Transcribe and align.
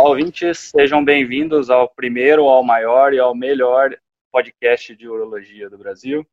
Olá, 0.00 0.08
ouvintes, 0.08 0.70
sejam 0.74 1.04
bem-vindos 1.04 1.68
ao 1.68 1.86
primeiro, 1.86 2.48
ao 2.48 2.64
maior 2.64 3.12
e 3.12 3.18
ao 3.18 3.34
melhor 3.34 3.94
podcast 4.32 4.96
de 4.96 5.06
urologia 5.06 5.68
do 5.68 5.76
Brasil, 5.76 6.26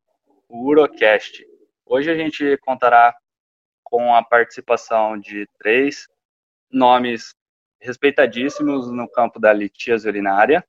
o 0.48 0.70
Urocast. 0.70 1.46
Hoje 1.86 2.10
a 2.10 2.16
gente 2.16 2.56
contará 2.60 3.14
com 3.84 4.16
a 4.16 4.24
participação 4.24 5.20
de 5.20 5.50
três 5.60 6.08
nomes 6.72 7.36
respeitadíssimos 7.82 8.90
no 8.90 9.06
campo 9.10 9.38
da 9.38 9.52
litíase 9.52 10.08
urinária 10.08 10.66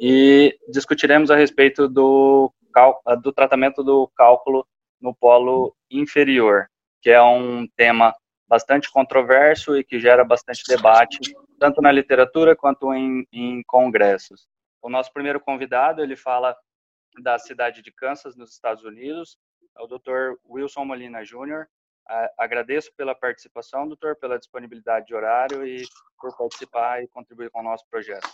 e 0.00 0.58
discutiremos 0.68 1.30
a 1.30 1.36
respeito 1.36 1.88
do, 1.88 2.52
do 3.22 3.32
tratamento 3.32 3.84
do 3.84 4.10
cálculo 4.16 4.66
no 5.00 5.14
polo 5.14 5.76
inferior, 5.88 6.68
que 7.00 7.08
é 7.08 7.22
um 7.22 7.68
tema 7.76 8.12
bastante 8.48 8.90
controverso 8.90 9.76
e 9.76 9.84
que 9.84 10.00
gera 10.00 10.24
bastante 10.24 10.64
debate, 10.66 11.20
tanto 11.60 11.82
na 11.82 11.92
literatura 11.92 12.56
quanto 12.56 12.92
em, 12.94 13.28
em 13.30 13.62
congressos. 13.64 14.48
O 14.80 14.88
nosso 14.88 15.12
primeiro 15.12 15.38
convidado, 15.38 16.02
ele 16.02 16.16
fala 16.16 16.56
da 17.22 17.38
cidade 17.38 17.82
de 17.82 17.92
Kansas, 17.92 18.34
nos 18.34 18.50
Estados 18.50 18.82
Unidos, 18.82 19.38
é 19.76 19.82
o 19.82 19.86
Dr. 19.86 20.38
Wilson 20.48 20.86
Molina 20.86 21.22
Jr. 21.22 21.66
Agradeço 22.38 22.90
pela 22.96 23.14
participação, 23.14 23.86
doutor, 23.86 24.16
pela 24.16 24.38
disponibilidade 24.38 25.06
de 25.06 25.14
horário 25.14 25.66
e 25.66 25.84
por 26.18 26.34
participar 26.34 27.04
e 27.04 27.08
contribuir 27.08 27.50
com 27.50 27.60
o 27.60 27.64
nosso 27.64 27.86
projeto. 27.90 28.26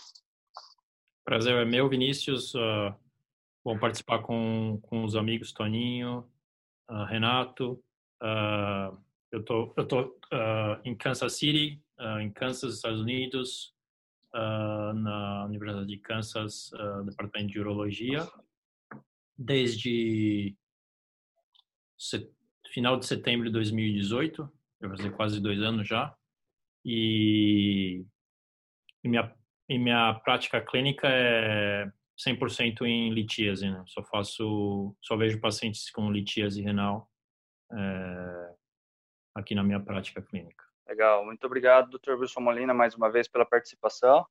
Prazer 1.25 1.53
é 1.53 1.65
meu, 1.65 1.89
Vinícius. 1.89 2.55
Uh, 2.55 2.95
bom 3.63 3.77
participar 3.77 4.19
com, 4.19 4.79
com 4.83 5.03
os 5.03 5.17
amigos 5.17 5.51
Toninho, 5.51 6.25
uh, 6.89 7.03
Renato. 7.03 7.73
Uh, 8.23 8.97
eu 9.31 9.43
tô, 9.43 9.73
eu 9.75 9.85
tô 9.85 10.17
em 10.85 10.95
Kansas 10.95 11.33
City, 11.37 11.79
uh, 11.99 12.19
em 12.19 12.31
Kansas, 12.31 12.75
Estados 12.75 13.01
Unidos, 13.01 13.73
uh, 14.33 14.93
na 14.93 15.45
Universidade 15.45 15.87
de 15.87 15.97
Kansas, 15.97 16.71
departamento 17.05 17.51
de 17.51 17.59
urologia, 17.59 18.27
desde 19.37 20.55
final 22.71 22.97
de 22.97 23.05
setembro 23.05 23.47
de 23.47 23.53
2018, 23.53 24.51
vai 24.79 24.89
fazer 24.91 25.11
quase 25.11 25.41
dois 25.41 25.61
anos 25.61 25.87
já, 25.87 26.15
e, 26.85 28.05
e 29.03 29.09
minha, 29.09 29.35
e 29.67 29.77
minha 29.77 30.13
prática 30.23 30.61
clínica 30.61 31.07
é 31.07 31.91
100% 32.17 32.81
em 32.83 33.13
litíase, 33.13 33.69
né? 33.69 33.83
Só 33.87 34.03
faço, 34.03 34.95
só 35.01 35.15
vejo 35.15 35.39
pacientes 35.39 35.89
com 35.91 36.11
litíase 36.11 36.61
renal. 36.61 37.09
É, 37.71 38.55
aqui 39.35 39.53
na 39.53 39.63
minha 39.63 39.79
prática 39.79 40.21
clínica. 40.21 40.63
Legal, 40.87 41.25
muito 41.25 41.45
obrigado, 41.45 41.97
Dr. 41.97 42.13
Wilson 42.13 42.39
Molina, 42.39 42.73
mais 42.73 42.95
uma 42.95 43.11
vez 43.11 43.27
pela 43.27 43.45
participação. 43.45 44.25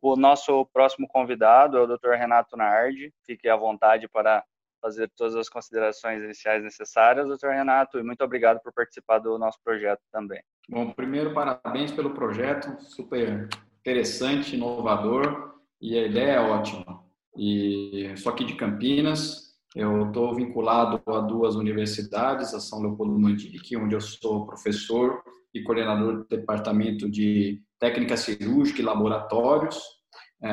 O 0.00 0.16
nosso 0.16 0.66
próximo 0.72 1.06
convidado 1.06 1.76
é 1.76 1.80
o 1.80 1.86
Dr. 1.86 2.14
Renato 2.18 2.56
Nardi. 2.56 3.14
Fique 3.24 3.48
à 3.48 3.54
vontade 3.54 4.08
para 4.08 4.44
fazer 4.80 5.08
todas 5.16 5.36
as 5.36 5.48
considerações 5.48 6.20
iniciais 6.20 6.64
necessárias, 6.64 7.28
Dr. 7.28 7.50
Renato, 7.50 8.00
e 8.00 8.02
muito 8.02 8.24
obrigado 8.24 8.60
por 8.60 8.72
participar 8.72 9.20
do 9.20 9.38
nosso 9.38 9.58
projeto 9.62 10.02
também. 10.10 10.42
Bom, 10.68 10.90
primeiro, 10.90 11.32
parabéns 11.32 11.92
pelo 11.92 12.10
projeto, 12.10 12.82
super 12.82 13.48
interessante, 13.80 14.56
inovador, 14.56 15.54
e 15.80 15.96
a 15.96 16.06
ideia 16.06 16.32
é 16.32 16.40
ótima. 16.40 17.00
E 17.36 18.12
sou 18.16 18.32
aqui 18.32 18.44
de 18.44 18.56
Campinas, 18.56 19.56
eu 19.74 20.08
estou 20.08 20.34
vinculado 20.34 21.00
a 21.06 21.20
duas 21.20 21.54
universidades, 21.54 22.52
a 22.52 22.58
São 22.58 22.82
Leopoldo 22.82 23.16
Mandique, 23.16 23.76
onde 23.76 23.94
eu 23.94 24.00
sou 24.00 24.46
professor 24.46 25.22
e 25.54 25.62
coordenador 25.62 26.18
do 26.18 26.28
departamento 26.28 27.10
de 27.10 27.60
técnica 27.78 28.16
cirúrgica 28.16 28.80
e 28.80 28.84
laboratórios 28.84 29.78
é, 30.42 30.50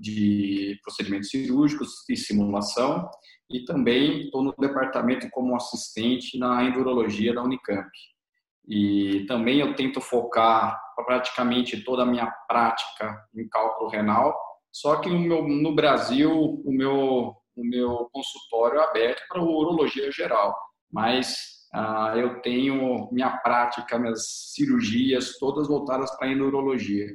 de 0.00 0.78
procedimentos 0.82 1.30
cirúrgicos 1.30 2.08
e 2.08 2.16
simulação, 2.16 3.08
e 3.50 3.64
também 3.64 4.24
estou 4.24 4.42
no 4.42 4.54
departamento 4.58 5.28
como 5.30 5.54
assistente 5.56 6.38
na 6.38 6.64
endurologia 6.64 7.32
da 7.32 7.42
Unicamp. 7.42 7.88
E 8.68 9.24
também 9.26 9.60
eu 9.60 9.74
tento 9.76 10.00
focar 10.00 10.80
praticamente 11.06 11.84
toda 11.84 12.02
a 12.02 12.06
minha 12.06 12.26
prática 12.48 13.16
em 13.36 13.48
cálculo 13.48 13.88
renal, 13.88 14.36
só 14.72 14.96
que 14.96 15.08
no, 15.08 15.20
meu, 15.20 15.46
no 15.46 15.74
Brasil 15.74 16.32
o 16.64 16.72
meu 16.72 17.36
o 17.56 17.64
meu 17.64 18.08
consultório 18.12 18.80
aberto 18.80 19.22
para 19.28 19.42
urologia 19.42 20.12
geral, 20.12 20.54
mas 20.92 21.55
eu 22.16 22.40
tenho 22.40 23.08
minha 23.12 23.30
prática, 23.38 23.98
minhas 23.98 24.52
cirurgias 24.54 25.38
todas 25.38 25.68
voltadas 25.68 26.10
para 26.16 26.28
a 26.28 26.32
endurologia. 26.32 27.08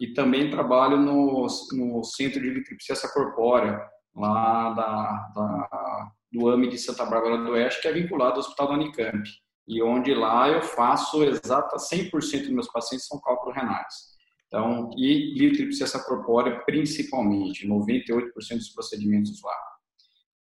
E 0.00 0.12
também 0.12 0.50
trabalho 0.50 0.96
no, 0.96 1.46
no 1.72 2.02
Centro 2.02 2.40
de 2.40 2.50
Litripsessa 2.50 3.08
Corpórea, 3.12 3.80
lá 4.14 4.70
da, 4.70 5.28
da, 5.34 6.10
do 6.32 6.48
AME 6.48 6.68
de 6.68 6.78
Santa 6.78 7.04
Bárbara 7.04 7.38
do 7.38 7.52
Oeste, 7.52 7.82
que 7.82 7.88
é 7.88 7.92
vinculado 7.92 8.34
ao 8.34 8.38
Hospital 8.40 8.68
da 8.68 8.74
Unicamp. 8.74 9.22
E 9.66 9.82
onde 9.82 10.12
lá 10.12 10.48
eu 10.48 10.62
faço 10.62 11.22
exata 11.24 11.76
100% 11.76 12.10
dos 12.42 12.50
meus 12.50 12.68
pacientes 12.68 13.06
são 13.06 13.20
cálculos 13.20 13.54
renais. 13.54 14.14
Então, 14.46 14.90
e 14.96 15.34
litripsessa 15.38 15.98
corpórea 16.04 16.60
principalmente, 16.64 17.66
98% 17.66 18.32
dos 18.56 18.70
procedimentos 18.70 19.42
lá. 19.42 19.56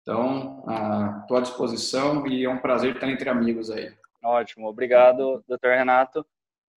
Então, 0.03 0.65
estou 1.23 1.37
à 1.37 1.41
disposição 1.41 2.27
e 2.27 2.45
é 2.45 2.51
um 2.51 2.59
prazer 2.59 2.95
estar 2.95 3.09
entre 3.09 3.29
amigos 3.29 3.71
aí. 3.71 3.95
Ótimo, 4.23 4.69
obrigado, 4.69 5.43
doutor 5.49 5.71
Renato. 5.71 6.27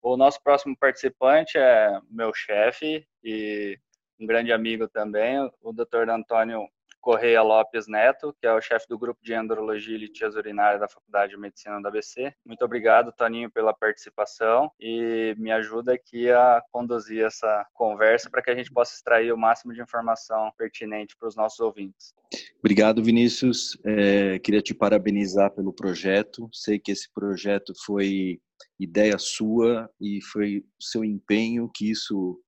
O 0.01 0.15
nosso 0.15 0.41
próximo 0.43 0.77
participante 0.77 1.57
é 1.57 1.99
meu 2.09 2.31
chefe 2.33 3.05
e 3.23 3.77
um 4.19 4.25
grande 4.25 4.53
amigo 4.53 4.87
também, 4.87 5.39
o 5.61 5.73
doutor 5.73 6.09
Antônio 6.09 6.69
Correia 7.05 7.43
Lopes 7.43 7.87
Neto, 7.87 8.35
que 8.41 8.47
é 8.47 8.51
o 8.51 8.59
chefe 8.59 8.87
do 8.89 8.97
grupo 8.97 9.21
de 9.23 9.31
Endurologia 9.31 9.93
e 9.93 9.99
Litíase 9.99 10.39
Urinária 10.39 10.79
da 10.79 10.87
Faculdade 10.87 11.33
de 11.33 11.37
Medicina 11.37 11.79
da 11.79 11.89
ABC. 11.89 12.33
Muito 12.43 12.65
obrigado, 12.65 13.13
Toninho, 13.15 13.51
pela 13.51 13.75
participação 13.75 14.71
e 14.79 15.35
me 15.37 15.51
ajuda 15.51 15.93
aqui 15.93 16.31
a 16.31 16.63
conduzir 16.71 17.23
essa 17.23 17.63
conversa 17.75 18.27
para 18.27 18.41
que 18.41 18.49
a 18.49 18.55
gente 18.55 18.73
possa 18.73 18.95
extrair 18.95 19.31
o 19.31 19.37
máximo 19.37 19.71
de 19.71 19.83
informação 19.83 20.51
pertinente 20.57 21.15
para 21.15 21.27
os 21.27 21.35
nossos 21.35 21.59
ouvintes. 21.59 22.11
Obrigado, 22.57 23.03
Vinícius. 23.03 23.77
É, 23.85 24.39
queria 24.39 24.63
te 24.63 24.73
parabenizar 24.73 25.51
pelo 25.51 25.71
projeto. 25.71 26.49
Sei 26.51 26.79
que 26.79 26.91
esse 26.91 27.07
projeto 27.13 27.71
foi 27.85 28.39
ideia 28.79 29.19
sua 29.19 29.87
e 30.01 30.23
foi 30.23 30.65
seu 30.81 31.05
empenho 31.05 31.69
que 31.71 31.87
isso 31.87 32.41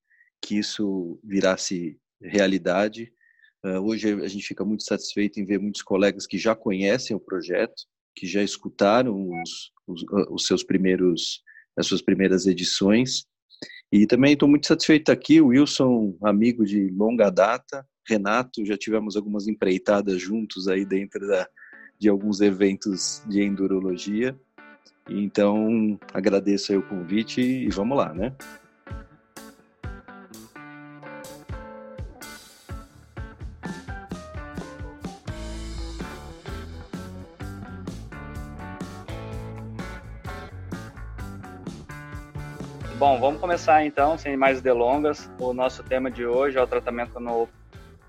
que 0.44 0.57
isso 0.57 1.19
virasse 1.23 2.00
realidade. 2.19 3.12
Uh, 3.67 3.81
hoje 3.81 4.13
a 4.13 4.28
gente 4.29 4.47
fica 4.47 4.63
muito 4.63 4.83
satisfeito 4.83 5.41
em 5.41 5.45
ver 5.45 5.59
muitos 5.59 5.81
colegas 5.81 6.25
que 6.25 6.38
já 6.38 6.55
conhecem 6.55 7.13
o 7.13 7.19
projeto, 7.19 7.83
que 8.16 8.25
já 8.25 8.41
escutaram 8.41 9.29
os, 9.29 9.73
os, 9.85 10.05
ah, 10.13 10.33
os 10.33 10.47
seus 10.47 10.63
primeiros, 10.63 11.41
as 11.75 11.85
suas 11.85 12.01
primeiras 12.01 12.47
edições. 12.47 13.25
E 13.91 14.07
também 14.07 14.33
estou 14.33 14.47
muito 14.47 14.67
satisfeito 14.67 15.11
aqui, 15.11 15.41
o 15.41 15.47
Wilson, 15.47 16.17
amigo 16.23 16.63
de 16.63 16.89
longa 16.91 17.29
data, 17.29 17.85
Renato, 18.07 18.66
já 18.66 18.78
tivemos 18.78 19.17
algumas 19.17 19.47
empreitadas 19.50 20.22
juntos 20.22 20.69
aí 20.69 20.85
dentro 20.85 21.28
da, 21.28 21.45
de 21.99 22.07
alguns 22.07 22.39
eventos 22.39 23.22
de 23.28 23.44
endurologia. 23.44 24.39
Então, 25.09 25.99
agradeço 26.13 26.72
aí 26.72 26.78
o 26.78 26.88
convite 26.88 27.41
e 27.41 27.69
vamos 27.69 27.97
lá, 27.97 28.13
né? 28.13 28.34
Bom, 42.97 43.20
vamos 43.20 43.40
começar 43.40 43.85
então, 43.85 44.17
sem 44.17 44.35
mais 44.35 44.59
delongas. 44.59 45.29
O 45.40 45.53
nosso 45.53 45.84
tema 45.84 46.09
de 46.09 46.26
hoje 46.26 46.58
é 46.58 46.61
o 46.61 46.66
tratamento 46.66 47.20
no, 47.20 47.47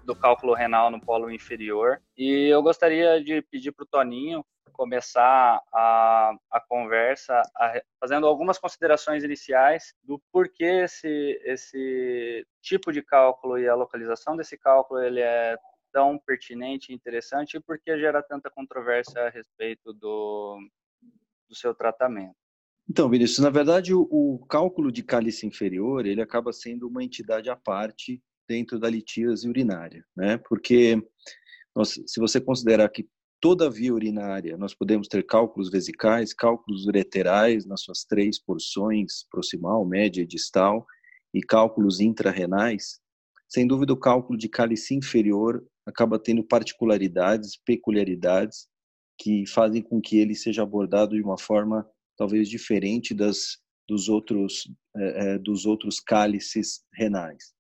do 0.03 0.17
cálculo 0.17 0.55
renal 0.55 0.91
no 0.91 0.99
polo 0.99 1.31
inferior. 1.31 2.01
E 2.17 2.49
eu 2.49 2.63
gostaria 2.63 3.23
de 3.23 3.43
pedir 3.43 3.71
para 3.73 3.83
o 3.83 3.87
Toninho 3.87 4.43
começar 4.73 5.61
a, 5.71 6.33
a 6.51 6.61
conversa 6.67 7.43
a, 7.55 7.83
fazendo 8.01 8.27
algumas 8.27 8.59
considerações 8.59 9.23
iniciais 9.23 9.93
do 10.03 10.19
porquê 10.33 10.85
esse, 10.85 11.39
esse 11.45 12.47
tipo 12.63 12.91
de 12.91 13.03
cálculo 13.03 13.59
e 13.59 13.69
a 13.69 13.75
localização 13.75 14.39
desse 14.39 14.57
cálculo 14.57 15.03
ele 15.03 15.21
é 15.21 15.59
tão 15.93 16.19
pertinente 16.19 16.93
e 16.93 16.95
interessante 16.95 17.59
e 17.59 17.61
por 17.61 17.79
que 17.79 17.99
gera 17.99 18.23
tanta 18.23 18.49
controvérsia 18.49 19.27
a 19.27 19.29
respeito 19.29 19.93
do, 19.93 20.59
do 21.47 21.55
seu 21.55 21.75
tratamento. 21.75 22.48
Então, 22.91 23.09
Vinícius, 23.11 23.41
na 23.41 23.51
verdade, 23.51 23.93
o, 23.93 24.09
o, 24.11 24.39
cálculo 24.47 24.91
de 24.91 25.03
cálice 25.03 25.47
inferior 25.47 26.07
ele 26.07 26.23
acaba 26.23 26.53
sendo 26.53 26.89
uma 26.89 27.05
entidade 27.05 27.51
à 27.51 27.57
parte 27.57 28.23
dentro 28.49 28.79
da 28.79 28.89
litíase 28.89 29.47
urinária, 29.47 30.03
né? 30.17 30.39
Porque 30.39 30.97
nós, 31.77 32.01
se 32.07 32.19
você 32.19 32.41
considerar 32.41 32.89
que 32.89 33.07
toda 33.41 33.69
via 33.69 33.93
urinária 33.93 34.57
nós 34.57 34.75
podemos 34.75 35.07
ter 35.07 35.23
cálculos 35.25 35.71
vesicais, 35.71 36.33
cálculos 36.33 36.87
ureterais 36.87 37.67
nas 37.67 37.83
suas 37.83 38.05
três 38.05 38.43
porções, 38.43 39.25
proximal, 39.31 39.85
média 39.85 40.23
e 40.23 40.27
distal, 40.27 40.87
e 41.35 41.43
cálculos 41.43 42.01
intrarrenais, 42.01 43.01
sem 43.47 43.67
dúvida 43.67 43.93
o 43.93 43.99
cálculo 43.99 44.39
de 44.39 44.49
cálice 44.49 44.95
inferior 44.95 45.63
acaba 45.87 46.19
tendo 46.19 46.43
particularidades, 46.43 47.59
peculiaridades 47.67 48.67
que 49.19 49.47
fazem 49.47 49.83
com 49.83 50.01
que 50.01 50.19
ele 50.19 50.35
seja 50.35 50.63
abordado 50.63 51.15
de 51.15 51.23
uma 51.23 51.39
forma 51.39 51.87
talvez 52.19 52.49
diferente 52.49 53.15
das 53.15 53.59
dos 53.89 54.09
outros 54.11 54.71
é, 54.95 55.39
dos 55.39 55.65
outros 55.65 55.99
cálices 55.99 56.83
renais. 56.93 57.55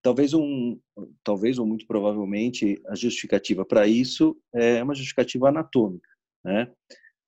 Talvez 0.00 0.32
um, 0.32 0.78
talvez 1.24 1.58
ou 1.58 1.66
muito 1.66 1.84
provavelmente 1.88 2.80
a 2.86 2.94
justificativa 2.94 3.64
para 3.64 3.88
isso 3.88 4.40
é 4.54 4.80
uma 4.80 4.94
justificativa 4.94 5.48
anatômica, 5.48 6.08
né? 6.44 6.72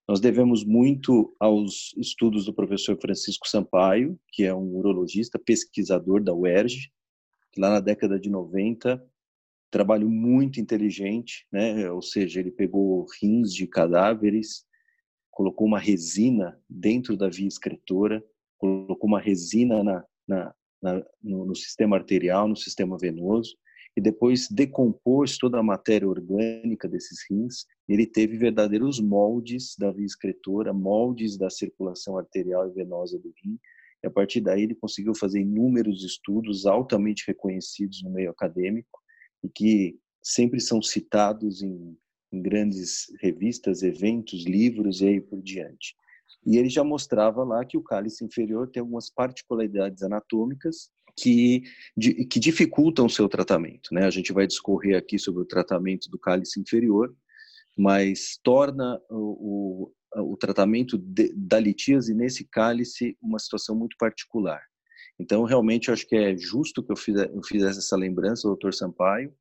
Nós 0.09 0.21
devemos 0.21 0.65
muito 0.65 1.35
aos 1.39 1.93
estudos 1.99 2.47
do 2.47 2.55
professor 2.55 2.97
Francisco 2.99 3.47
Sampaio, 3.47 4.19
que 4.33 4.45
é 4.45 4.55
um 4.55 4.77
urologista, 4.77 5.39
pesquisador 5.39 6.23
da 6.23 6.33
UERJ, 6.33 6.91
que 7.53 7.61
lá 7.61 7.69
na 7.71 7.81
década 7.81 8.19
de 8.19 8.31
90, 8.31 9.05
trabalho 9.71 10.09
muito 10.09 10.61
inteligente, 10.61 11.47
né? 11.53 11.91
Ou 11.91 12.01
seja, 12.01 12.41
ele 12.41 12.51
pegou 12.51 13.07
rins 13.21 13.53
de 13.53 13.67
cadáveres, 13.67 14.65
colocou 15.39 15.69
uma 15.69 15.79
resina 15.79 16.61
dentro 16.69 17.17
da 17.17 17.29
via 17.29 17.47
excretora, 17.47 18.21
colocou 18.59 19.09
uma 19.09 19.21
resina 19.21 19.85
na, 19.85 20.05
na, 20.27 20.55
na 20.83 21.05
no, 21.23 21.47
no 21.47 21.55
sistema 21.55 21.95
arterial, 21.95 22.49
no 22.49 22.57
sistema 22.57 22.99
venoso, 22.99 23.57
e 23.97 24.01
depois 24.01 24.49
decompôs 24.51 25.39
toda 25.39 25.61
a 25.61 25.63
matéria 25.63 26.09
orgânica 26.09 26.89
desses 26.89 27.21
rins. 27.31 27.67
Ele 27.89 28.05
teve 28.05 28.37
verdadeiros 28.37 28.99
moldes 28.99 29.77
da 29.79 29.93
via 29.93 30.07
excretora, 30.07 30.73
moldes 30.73 31.39
da 31.39 31.49
circulação 31.49 32.19
arterial 32.19 32.69
e 32.69 32.75
venosa 32.75 33.17
do 33.17 33.33
rim. 33.41 33.61
E 34.03 34.09
a 34.09 34.11
partir 34.11 34.41
daí 34.41 34.65
ele 34.65 34.75
conseguiu 34.75 35.15
fazer 35.15 35.41
inúmeros 35.41 36.03
estudos 36.03 36.67
altamente 36.67 37.23
reconhecidos 37.29 38.03
no 38.03 38.11
meio 38.11 38.31
acadêmico 38.33 38.99
e 39.45 39.49
que 39.49 40.01
sempre 40.21 40.59
são 40.59 40.83
citados 40.83 41.63
em, 41.63 41.97
em 42.33 42.43
grandes 42.43 43.07
revistas, 43.21 43.83
eventos, 43.83 44.45
livros 44.45 45.01
e 45.01 45.07
aí 45.07 45.21
por 45.21 45.43
diante. 45.43 45.95
E 46.47 46.57
ele 46.57 46.69
já 46.69 46.85
mostrava 46.85 47.43
lá 47.45 47.65
que 47.65 47.77
o 47.77 47.83
cálice 47.83 48.25
inferior 48.25 48.69
tem 48.69 48.81
algumas 48.81 49.11
particularidades 49.11 50.03
anatômicas 50.03 50.91
que, 51.17 51.63
que 52.31 52.39
dificultam 52.39 53.07
o 53.07 53.11
seu 53.11 53.29
tratamento. 53.29 53.93
Né? 53.93 54.05
A 54.05 54.11
gente 54.11 54.33
vai 54.33 54.47
discorrer 54.47 54.97
aqui 54.97 55.19
sobre 55.19 55.43
o 55.43 55.47
tratamento 55.47 56.09
do 56.09 56.19
cálice 56.19 56.61
inferior, 56.61 57.15
mas 57.77 58.39
torna 58.43 59.01
o, 59.11 59.91
o, 60.17 60.33
o 60.33 60.37
tratamento 60.37 60.97
de, 60.97 61.33
da 61.35 61.59
litíase 61.59 62.15
nesse 62.15 62.45
cálice 62.45 63.17
uma 63.21 63.39
situação 63.39 63.75
muito 63.75 63.97
particular. 63.99 64.63
Então, 65.19 65.43
realmente, 65.43 65.89
eu 65.89 65.95
acho 65.95 66.07
que 66.07 66.17
é 66.17 66.37
justo 66.37 66.83
que 66.83 66.93
eu, 66.93 66.97
fiz, 66.97 67.17
eu 67.17 67.43
fizesse 67.43 67.81
essa 67.81 67.97
lembrança, 67.97 68.47
doutor 68.47 68.73
Sampaio, 68.73 69.33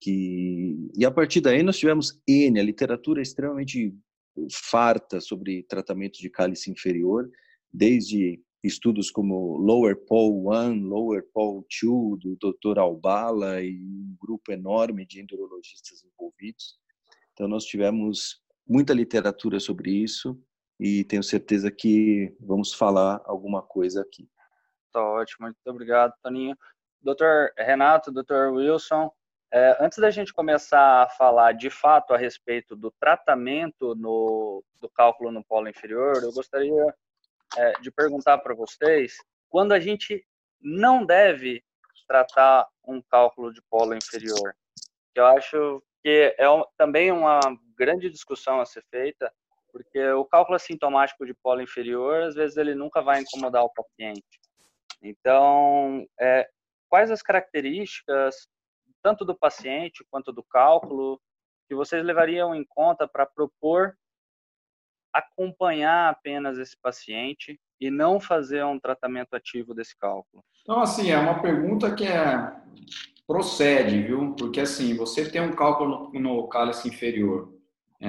que 0.00 0.90
e 0.96 1.04
a 1.04 1.10
partir 1.10 1.40
daí 1.40 1.62
nós 1.62 1.78
tivemos 1.78 2.20
N, 2.26 2.60
a 2.60 2.62
literatura 2.62 3.20
é 3.20 3.22
extremamente 3.22 3.94
farta 4.52 5.20
sobre 5.20 5.64
tratamento 5.64 6.18
de 6.18 6.30
cálice 6.30 6.70
inferior, 6.70 7.28
desde 7.72 8.40
estudos 8.62 9.10
como 9.10 9.56
Lower 9.56 9.96
Pole 10.06 10.46
1, 10.46 10.86
Lower 10.86 11.24
Pole 11.32 11.64
2, 11.82 12.18
do 12.18 12.36
Dr. 12.36 12.78
Albala 12.78 13.62
e 13.62 13.78
um 13.80 14.16
grupo 14.20 14.52
enorme 14.52 15.06
de 15.06 15.20
endurologistas 15.20 16.04
envolvidos. 16.04 16.78
Então, 17.32 17.46
nós 17.46 17.64
tivemos 17.64 18.42
muita 18.66 18.92
literatura 18.92 19.60
sobre 19.60 19.90
isso 19.90 20.38
e 20.78 21.04
tenho 21.04 21.22
certeza 21.22 21.70
que 21.70 22.34
vamos 22.40 22.72
falar 22.74 23.20
alguma 23.24 23.62
coisa 23.62 24.02
aqui. 24.02 24.28
Tá 24.92 25.02
ótimo, 25.02 25.46
muito 25.46 25.58
obrigado, 25.66 26.12
Toninho. 26.22 26.56
Dr. 27.00 27.52
Renato, 27.56 28.10
Dr. 28.10 28.50
Wilson, 28.52 29.10
é, 29.52 29.76
antes 29.80 29.98
da 29.98 30.10
gente 30.10 30.32
começar 30.32 31.02
a 31.02 31.08
falar 31.08 31.52
de 31.52 31.70
fato 31.70 32.12
a 32.12 32.18
respeito 32.18 32.76
do 32.76 32.90
tratamento 32.90 33.94
no, 33.94 34.62
do 34.80 34.88
cálculo 34.90 35.32
no 35.32 35.42
polo 35.42 35.68
inferior, 35.68 36.22
eu 36.22 36.32
gostaria 36.32 36.94
é, 37.56 37.72
de 37.80 37.90
perguntar 37.90 38.38
para 38.38 38.54
vocês 38.54 39.16
quando 39.48 39.72
a 39.72 39.80
gente 39.80 40.24
não 40.60 41.04
deve 41.04 41.64
tratar 42.06 42.66
um 42.86 43.00
cálculo 43.02 43.52
de 43.52 43.62
polo 43.70 43.94
inferior. 43.94 44.54
Eu 45.14 45.26
acho 45.26 45.82
que 46.02 46.34
é 46.38 46.48
um, 46.48 46.64
também 46.76 47.10
uma 47.10 47.40
grande 47.76 48.10
discussão 48.10 48.60
a 48.60 48.66
ser 48.66 48.84
feita, 48.90 49.32
porque 49.70 50.10
o 50.12 50.24
cálculo 50.24 50.56
assintomático 50.56 51.26
de 51.26 51.34
polo 51.34 51.60
inferior, 51.60 52.22
às 52.22 52.34
vezes, 52.34 52.56
ele 52.56 52.74
nunca 52.74 53.02
vai 53.02 53.20
incomodar 53.20 53.62
o 53.62 53.72
paciente. 53.72 54.40
Então, 55.02 56.06
é, 56.18 56.48
quais 56.88 57.10
as 57.10 57.22
características, 57.22 58.48
tanto 59.02 59.24
do 59.24 59.34
paciente 59.34 60.04
quanto 60.10 60.32
do 60.32 60.42
cálculo, 60.42 61.20
que 61.68 61.74
vocês 61.74 62.04
levariam 62.04 62.54
em 62.54 62.64
conta 62.64 63.06
para 63.06 63.26
propor 63.26 63.96
acompanhar 65.12 66.10
apenas 66.10 66.58
esse 66.58 66.76
paciente 66.80 67.58
e 67.80 67.90
não 67.90 68.20
fazer 68.20 68.64
um 68.64 68.78
tratamento 68.78 69.34
ativo 69.34 69.74
desse 69.74 69.96
cálculo? 69.96 70.42
Então, 70.62 70.80
assim, 70.80 71.10
é 71.10 71.18
uma 71.18 71.40
pergunta 71.40 71.94
que 71.94 72.04
é 72.04 72.52
procede, 73.26 74.02
viu? 74.02 74.34
Porque, 74.34 74.60
assim, 74.60 74.96
você 74.96 75.30
tem 75.30 75.42
um 75.42 75.54
cálculo 75.54 76.10
no, 76.12 76.20
no 76.20 76.48
cálice 76.48 76.88
inferior 76.88 77.52
é, 78.00 78.08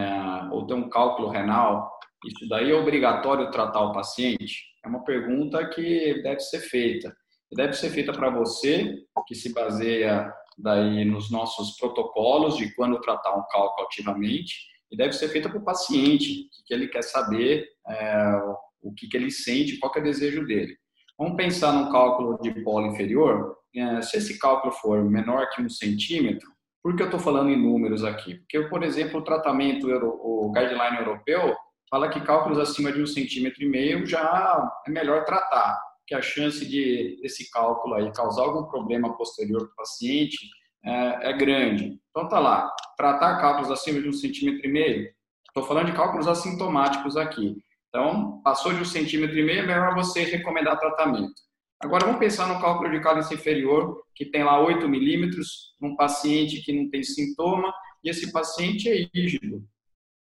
ou 0.51 0.65
tem 0.65 0.77
um 0.77 0.89
cálculo 0.89 1.27
renal, 1.29 1.91
isso 2.25 2.47
daí 2.47 2.71
é 2.71 2.73
obrigatório 2.73 3.51
tratar 3.51 3.81
o 3.81 3.93
paciente? 3.93 4.63
É 4.83 4.87
uma 4.87 5.03
pergunta 5.03 5.67
que 5.67 6.21
deve 6.21 6.39
ser 6.39 6.59
feita. 6.59 7.15
deve 7.51 7.73
ser 7.73 7.89
feita 7.89 8.13
para 8.13 8.29
você, 8.29 9.03
que 9.27 9.35
se 9.35 9.53
baseia 9.53 10.33
daí 10.61 11.05
nos 11.05 11.31
nossos 11.31 11.77
protocolos 11.77 12.57
de 12.57 12.73
quando 12.75 13.01
tratar 13.01 13.35
um 13.35 13.43
cálculo 13.49 13.87
ativamente, 13.87 14.55
e 14.91 14.97
deve 14.97 15.13
ser 15.13 15.29
feita 15.29 15.49
para 15.49 15.59
o 15.59 15.63
paciente, 15.63 16.49
que 16.65 16.73
ele 16.73 16.87
quer 16.87 17.03
saber, 17.03 17.67
é, 17.87 18.41
o 18.81 18.93
que 18.93 19.09
ele 19.13 19.31
sente, 19.31 19.77
qual 19.77 19.93
é 19.95 19.99
o 19.99 20.03
desejo 20.03 20.45
dele. 20.45 20.75
Vamos 21.17 21.35
pensar 21.35 21.73
num 21.73 21.91
cálculo 21.91 22.39
de 22.41 22.51
polo 22.63 22.87
inferior. 22.87 23.55
É, 23.75 24.01
se 24.01 24.17
esse 24.17 24.39
cálculo 24.39 24.73
for 24.73 25.03
menor 25.03 25.49
que 25.49 25.61
um 25.61 25.69
centímetro, 25.69 26.49
por 26.81 26.95
que 26.95 27.03
eu 27.03 27.07
estou 27.07 27.19
falando 27.19 27.49
em 27.49 27.61
números 27.61 28.03
aqui? 28.03 28.35
Porque, 28.35 28.61
por 28.63 28.83
exemplo, 28.83 29.19
o 29.19 29.23
tratamento, 29.23 29.87
o 29.87 30.51
guideline 30.51 30.97
europeu, 30.97 31.55
fala 31.89 32.09
que 32.09 32.21
cálculos 32.21 32.57
acima 32.57 32.91
de 32.91 33.01
um 33.01 33.05
centímetro 33.05 33.63
e 33.63 33.67
meio 33.67 34.05
já 34.05 34.71
é 34.87 34.89
melhor 34.89 35.25
tratar, 35.25 35.77
que 36.07 36.15
a 36.15 36.21
chance 36.21 36.65
de 36.65 37.19
esse 37.21 37.51
cálculo 37.51 37.95
aí 37.95 38.11
causar 38.13 38.43
algum 38.43 38.63
problema 38.63 39.15
posterior 39.17 39.59
para 39.59 39.71
o 39.71 39.75
paciente 39.75 40.37
é, 40.83 41.29
é 41.29 41.33
grande. 41.33 41.99
Então 42.09 42.27
tá 42.27 42.39
lá, 42.39 42.73
tratar 42.97 43.39
cálculos 43.39 43.71
acima 43.71 44.01
de 44.01 44.09
um 44.09 44.13
centímetro 44.13 44.67
e 44.67 44.71
meio. 44.71 45.09
Estou 45.47 45.63
falando 45.63 45.87
de 45.87 45.93
cálculos 45.93 46.27
assintomáticos 46.27 47.17
aqui. 47.17 47.57
Então, 47.89 48.39
passou 48.43 48.71
de 48.71 48.81
um 48.81 48.85
centímetro 48.85 49.37
e 49.37 49.43
meio, 49.43 49.59
é 49.59 49.65
melhor 49.65 49.95
você 49.95 50.23
recomendar 50.23 50.79
tratamento. 50.79 51.33
Agora, 51.81 52.05
vamos 52.05 52.19
pensar 52.19 52.47
no 52.47 52.61
cálculo 52.61 52.91
de 52.91 52.99
cálice 52.99 53.33
inferior, 53.33 54.03
que 54.13 54.25
tem 54.25 54.43
lá 54.43 54.61
8 54.61 54.87
milímetros, 54.87 55.75
num 55.81 55.95
paciente 55.95 56.61
que 56.61 56.73
não 56.73 56.89
tem 56.89 57.01
sintoma, 57.01 57.73
e 58.03 58.09
esse 58.09 58.31
paciente 58.31 58.89
é 58.89 59.07
rígido, 59.13 59.63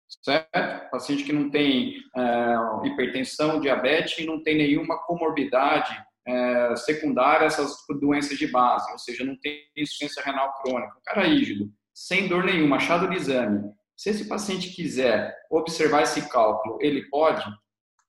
certo? 0.08 0.90
Paciente 0.92 1.24
que 1.24 1.34
não 1.34 1.50
tem 1.50 1.96
é, 2.16 2.88
hipertensão, 2.88 3.60
diabetes 3.60 4.26
não 4.26 4.44
tem 4.44 4.58
nenhuma 4.58 4.98
comorbidade 5.06 6.05
é, 6.28 6.76
secundária 6.76 7.46
essas 7.46 7.76
doenças 8.00 8.38
de 8.38 8.48
base, 8.48 8.92
ou 8.92 9.00
seja, 9.00 9.24
não 9.24 9.38
tem 9.40 9.60
insuficiência 9.78 10.24
renal 10.24 10.54
crônica. 10.62 10.98
O 10.98 11.04
cara 11.04 11.28
rígido, 11.28 11.70
sem 11.94 12.28
dor 12.28 12.44
nenhuma, 12.44 12.78
achado 12.78 13.10
de 13.10 13.16
exame. 13.16 13.72
Se 13.96 14.10
esse 14.10 14.28
paciente 14.28 14.76
quiser 14.76 15.34
observar 15.50 16.04
esse 16.04 16.28
cálculo, 16.30 16.78
ele 16.82 17.08
pode? 17.10 17.46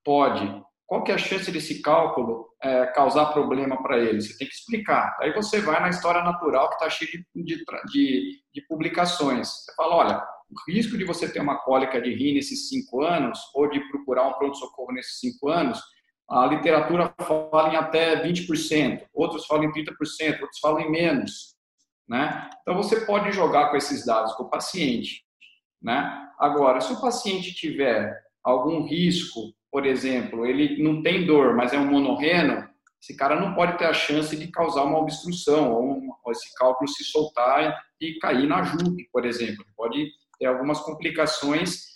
Pode. 0.05 0.65
Qual 0.87 1.03
que 1.03 1.11
é 1.11 1.15
a 1.17 1.19
chance 1.19 1.51
desse 1.51 1.83
cálculo 1.83 2.49
é, 2.63 2.87
causar 2.87 3.33
problema 3.33 3.83
para 3.83 3.99
ele? 3.99 4.21
Você 4.21 4.37
tem 4.39 4.49
que 4.49 4.55
explicar. 4.55 5.17
Aí 5.21 5.33
você 5.33 5.61
vai 5.61 5.81
na 5.81 5.91
história 5.91 6.23
natural 6.23 6.69
que 6.69 6.75
está 6.75 6.89
cheia 6.89 7.11
de, 7.11 7.25
de, 7.35 7.65
de, 7.91 8.41
de, 8.53 8.67
publicações. 8.69 9.49
Você 9.49 9.75
fala, 9.77 9.97
olha, 9.97 10.27
o 10.49 10.73
risco 10.73 10.97
de 10.97 11.05
você 11.05 11.29
ter 11.31 11.41
uma 11.41 11.59
cólica 11.59 12.01
de 12.01 12.15
rim 12.15 12.35
nesses 12.35 12.69
cinco 12.69 13.03
anos, 13.03 13.39
ou 13.55 13.69
de 13.69 13.81
procurar 13.89 14.29
um 14.29 14.35
pronto-socorro 14.35 14.93
nesses 14.93 15.19
cinco 15.19 15.49
anos, 15.49 15.81
a 16.29 16.47
literatura 16.47 17.15
fala 17.21 17.73
em 17.73 17.77
até 17.77 18.23
20%, 18.23 19.03
outros 19.15 19.47
falam 19.47 19.65
em 19.65 19.73
30%, 19.73 20.41
outros 20.41 20.59
falam 20.61 20.81
em 20.81 20.91
menos. 20.91 21.55
Né? 22.09 22.49
Então, 22.63 22.77
você 22.77 23.05
pode 23.05 23.33
jogar 23.33 23.71
com 23.71 23.77
esses 23.77 24.05
dados 24.05 24.33
com 24.35 24.45
o 24.45 24.51
paciente. 24.51 25.25
Né? 25.81 26.29
Agora, 26.39 26.81
se 26.81 26.93
o 26.93 27.01
paciente 27.01 27.55
tiver 27.55 28.13
algum 28.43 28.87
risco, 28.87 29.53
por 29.71 29.87
exemplo, 29.87 30.47
ele 30.47 30.83
não 30.83 31.03
tem 31.03 31.27
dor, 31.27 31.55
mas 31.55 31.73
é 31.73 31.79
um 31.79 31.87
monorreno, 31.91 32.69
esse 33.01 33.17
cara 33.17 33.39
não 33.39 33.55
pode 33.55 33.79
ter 33.79 33.85
a 33.85 33.95
chance 33.95 34.37
de 34.37 34.49
causar 34.49 34.83
uma 34.85 34.99
obstrução 34.99 35.73
ou, 35.73 36.01
ou 36.25 36.33
esse 36.33 36.53
cálculo 36.55 36.89
se 36.89 37.05
soltar 37.05 37.85
e 38.01 38.19
cair 38.19 38.49
na 38.49 38.63
JUP, 38.63 39.09
por 39.13 39.25
exemplo. 39.25 39.65
Pode 39.77 40.11
ter 40.39 40.47
algumas 40.47 40.81
complicações 40.81 41.96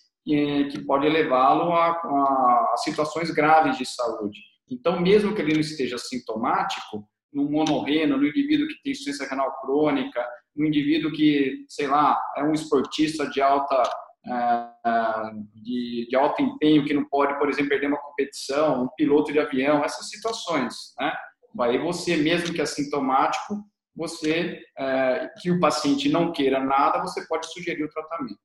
que, 0.71 0.85
pode 0.87 1.09
levá-lo 1.09 1.73
a, 1.73 1.91
a, 1.91 2.75
situações 2.77 3.31
graves 3.31 3.77
de 3.77 3.87
saúde. 3.87 4.39
Então, 4.71 5.01
mesmo 5.01 5.35
que 5.35 5.43
ele 5.43 5.55
não 5.55 5.61
esteja 5.61 5.99
sintomático, 5.99 7.05
no 7.33 7.49
monorreno, 7.49 8.17
no 8.17 8.27
indivíduo 8.27 8.69
que 8.69 8.83
tem 8.83 8.93
insuficiência 8.93 9.29
renal 9.29 9.61
crônica, 9.61 10.25
no 10.55 10.67
indivíduo 10.67 11.13
que, 11.13 11.65
sei 11.69 11.87
lá, 11.87 12.21
é 12.37 12.43
um 12.43 12.53
esportista 12.53 13.29
de 13.29 13.41
alta 13.41 13.83
é, 14.27 15.31
de, 15.55 16.07
de, 16.11 16.17
alto 16.17 16.43
empenho 16.43 16.85
que 16.85 16.93
não 16.93 17.09
pode, 17.09 17.39
por 17.39 17.49
exemplo, 17.49 17.71
perder 17.71 17.87
uma 17.87 18.03
competição, 18.03 18.85
um 18.85 18.89
piloto 18.97 19.33
de 19.33 19.39
avião, 19.39 19.83
essas 19.85 20.11
situações, 20.11 20.75
né? 20.99 21.13
Aí 21.61 21.79
você, 21.79 22.17
mesmo 22.17 22.55
que 22.55 22.61
assintomático, 22.61 23.65
você, 23.97 24.61
é, 24.79 25.29
que 25.41 25.51
o 25.51 25.59
paciente 25.59 26.09
não 26.09 26.33
queira 26.33 26.61
nada, 26.61 27.01
você 27.01 27.27
pode 27.27 27.51
sugerir 27.53 27.85
o 27.85 27.91
tratamento. 27.91 28.39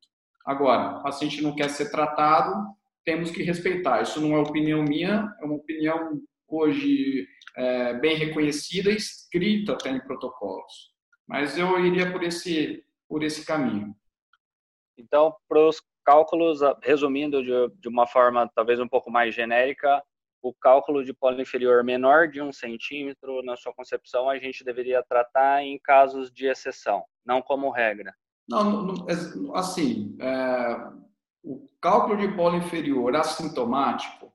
Agora, 0.45 0.99
o 0.99 1.03
paciente 1.03 1.41
não 1.41 1.55
quer 1.55 1.69
ser 1.69 1.89
tratado, 1.89 2.53
temos 3.03 3.31
que 3.31 3.43
respeitar. 3.43 4.01
Isso 4.01 4.21
não 4.21 4.35
é 4.35 4.39
opinião 4.39 4.83
minha, 4.83 5.33
é 5.41 5.45
uma 5.45 5.55
opinião 5.55 6.21
hoje 6.47 7.27
é, 7.55 7.93
bem 7.95 8.15
reconhecida 8.15 8.91
e 8.91 8.95
escrita 8.95 9.73
até 9.73 9.89
em 9.89 9.99
protocolos. 9.99 10.93
Mas 11.27 11.57
eu 11.57 11.83
iria 11.83 12.11
por 12.11 12.23
esse, 12.23 12.83
por 13.07 13.23
esse 13.23 13.45
caminho. 13.45 13.95
Então, 14.97 15.35
para 15.47 15.67
os 15.67 15.81
cálculos, 16.03 16.59
resumindo 16.83 17.43
de, 17.43 17.75
de 17.79 17.89
uma 17.89 18.05
forma 18.05 18.49
talvez 18.53 18.79
um 18.79 18.87
pouco 18.87 19.09
mais 19.09 19.33
genérica, 19.33 20.03
o 20.41 20.53
cálculo 20.53 21.03
de 21.03 21.11
polo 21.11 21.41
inferior 21.41 21.83
menor 21.83 22.27
de 22.27 22.39
um 22.39 22.53
centímetro, 22.53 23.41
na 23.41 23.55
sua 23.55 23.73
concepção, 23.73 24.29
a 24.29 24.37
gente 24.37 24.63
deveria 24.63 25.01
tratar 25.01 25.63
em 25.63 25.79
casos 25.79 26.31
de 26.31 26.45
exceção, 26.45 27.03
não 27.25 27.41
como 27.41 27.71
regra. 27.71 28.13
Não, 28.47 29.05
assim, 29.55 30.15
é, 30.19 30.89
o 31.43 31.67
cálculo 31.81 32.17
de 32.17 32.35
polo 32.35 32.57
inferior 32.57 33.15
assintomático, 33.15 34.31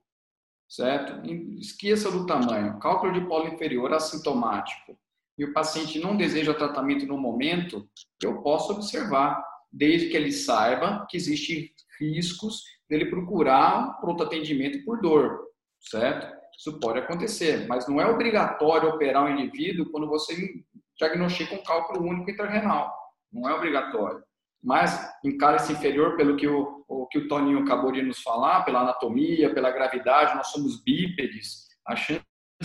certo? 0.67 1.25
Esqueça 1.59 2.11
do 2.11 2.25
tamanho. 2.25 2.79
Cálculo 2.79 3.13
de 3.13 3.21
polo 3.21 3.47
inferior 3.47 3.93
assintomático 3.93 4.97
e 5.37 5.45
o 5.45 5.53
paciente 5.53 5.99
não 5.99 6.17
deseja 6.17 6.53
tratamento 6.53 7.05
no 7.05 7.17
momento, 7.17 7.89
eu 8.21 8.41
posso 8.41 8.73
observar, 8.73 9.43
desde 9.71 10.09
que 10.09 10.17
ele 10.17 10.31
saiba 10.31 11.05
que 11.09 11.15
existem 11.15 11.71
riscos 11.99 12.63
dele 12.89 13.05
procurar 13.05 13.97
pronto 14.01 14.23
atendimento 14.23 14.83
por 14.83 14.99
dor 14.99 15.51
certo? 15.81 16.27
Isso 16.57 16.79
pode 16.79 16.99
acontecer, 16.99 17.67
mas 17.67 17.87
não 17.87 17.99
é 17.99 18.05
obrigatório 18.05 18.89
operar 18.89 19.25
um 19.25 19.29
indivíduo 19.29 19.89
quando 19.91 20.07
você 20.07 20.63
diagnostica 20.97 21.55
um 21.55 21.63
cálculo 21.63 22.07
único 22.07 22.29
intrarrenal. 22.29 22.93
Não 23.31 23.49
é 23.49 23.53
obrigatório. 23.53 24.23
Mas 24.63 25.11
em 25.23 25.37
cálice 25.37 25.73
inferior, 25.73 26.15
pelo 26.15 26.35
que 26.35 26.47
o, 26.47 26.85
o, 26.87 27.07
que 27.07 27.17
o 27.17 27.27
Toninho 27.27 27.63
acabou 27.63 27.91
de 27.91 28.01
nos 28.01 28.21
falar, 28.21 28.63
pela 28.63 28.81
anatomia, 28.81 29.53
pela 29.53 29.71
gravidade, 29.71 30.35
nós 30.35 30.47
somos 30.47 30.83
bípedes, 30.83 31.67
a 31.87 31.95
chance 31.95 32.21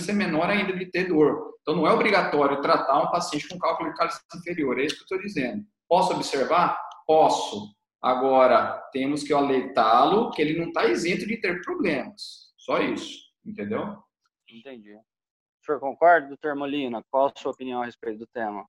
é 0.08 0.12
menor 0.12 0.50
ainda 0.50 0.75
de 0.75 0.87
ter 0.87 1.08
dor. 1.08 1.54
Então 1.62 1.75
não 1.75 1.87
é 1.87 1.92
obrigatório 1.92 2.61
tratar 2.61 3.02
um 3.02 3.11
paciente 3.11 3.49
com 3.49 3.58
cálculo 3.58 3.90
de 3.90 3.96
cálice 3.96 4.20
inferior, 4.37 4.78
é 4.78 4.85
isso 4.85 4.96
que 4.96 5.02
eu 5.02 5.16
estou 5.16 5.20
dizendo. 5.20 5.64
Posso 5.88 6.12
observar? 6.12 6.78
Posso. 7.06 7.75
Agora, 8.02 8.78
temos 8.92 9.23
que 9.23 9.32
alertá-lo 9.32 10.30
que 10.30 10.42
ele 10.42 10.58
não 10.58 10.68
está 10.68 10.87
isento 10.87 11.26
de 11.26 11.40
ter 11.40 11.62
problemas. 11.62 12.52
Só 12.58 12.78
isso, 12.80 13.20
entendeu? 13.44 13.96
Entendi. 14.49 14.94
O 14.94 15.64
senhor 15.64 15.80
concorda, 15.80 16.28
doutor 16.28 16.54
Molina? 16.54 17.02
Qual 17.11 17.26
a 17.26 17.32
sua 17.37 17.52
opinião 17.52 17.82
a 17.82 17.87
respeito 17.87 18.18
do 18.18 18.26
tema? 18.26 18.66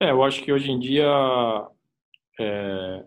É, 0.00 0.10
eu 0.10 0.22
acho 0.22 0.44
que 0.44 0.52
hoje 0.52 0.70
em 0.70 0.78
dia 0.78 1.06
é, 2.38 3.04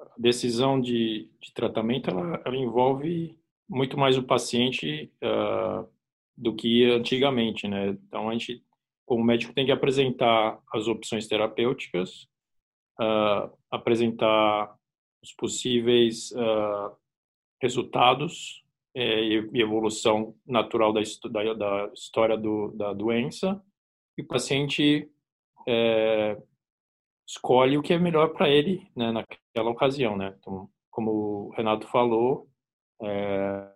a 0.00 0.14
decisão 0.16 0.80
de, 0.80 1.28
de 1.40 1.52
tratamento 1.52 2.08
ela, 2.08 2.40
ela, 2.44 2.56
envolve 2.56 3.38
muito 3.68 3.98
mais 3.98 4.16
o 4.16 4.22
paciente 4.22 5.12
uh, 5.22 5.86
do 6.36 6.54
que 6.54 6.90
antigamente, 6.90 7.68
né? 7.68 7.88
Então 7.88 8.28
a 8.28 8.32
gente, 8.32 8.64
como 9.04 9.22
médico, 9.22 9.52
tem 9.52 9.66
que 9.66 9.72
apresentar 9.72 10.58
as 10.72 10.86
opções 10.86 11.26
terapêuticas, 11.26 12.26
uh, 13.00 13.50
apresentar 13.70 14.74
os 15.22 15.32
possíveis 15.32 16.30
uh, 16.32 16.96
resultados 17.60 18.64
é, 18.94 19.24
e 19.24 19.60
evolução 19.60 20.34
natural 20.46 20.92
da, 20.92 21.00
da, 21.30 21.54
da 21.54 21.90
história 21.92 22.36
do, 22.36 22.70
da 22.72 22.92
doença, 22.92 23.62
e 24.16 24.22
o 24.22 24.26
paciente 24.26 25.10
é, 25.68 26.36
escolhe 27.26 27.78
o 27.78 27.82
que 27.82 27.92
é 27.92 27.98
melhor 27.98 28.32
para 28.32 28.48
ele 28.48 28.86
né, 28.96 29.12
naquela 29.12 29.70
ocasião. 29.70 30.16
Né? 30.16 30.34
Então, 30.38 30.68
como 30.90 31.10
o 31.10 31.50
Renato 31.50 31.86
falou, 31.88 32.48
é, 33.02 33.70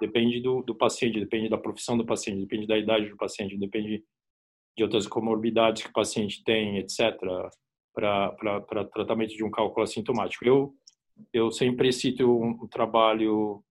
depende 0.00 0.40
do, 0.40 0.62
do, 0.62 0.74
paciente, 0.74 1.20
depende 1.20 1.48
da 1.48 1.58
profissão 1.58 1.96
do 1.96 2.04
paciente, 2.04 2.40
depende 2.40 2.66
da 2.66 2.78
idade 2.78 3.08
do 3.08 3.16
paciente, 3.16 3.56
depende 3.58 4.04
de 4.76 4.82
outras 4.82 5.06
comorbidades 5.06 5.82
que 5.82 5.90
o 5.90 5.92
paciente 5.92 6.42
tem, 6.44 6.78
etc., 6.78 7.16
para 7.94 8.84
tratamento 8.92 9.34
de 9.34 9.44
um 9.44 9.50
cálculo 9.50 9.84
assintomático. 9.84 10.46
Eu, 10.46 10.74
eu 11.32 11.50
sempre 11.50 11.92
cito 11.92 12.26
um, 12.26 12.62
um 12.62 12.66
trabalho 12.66 13.62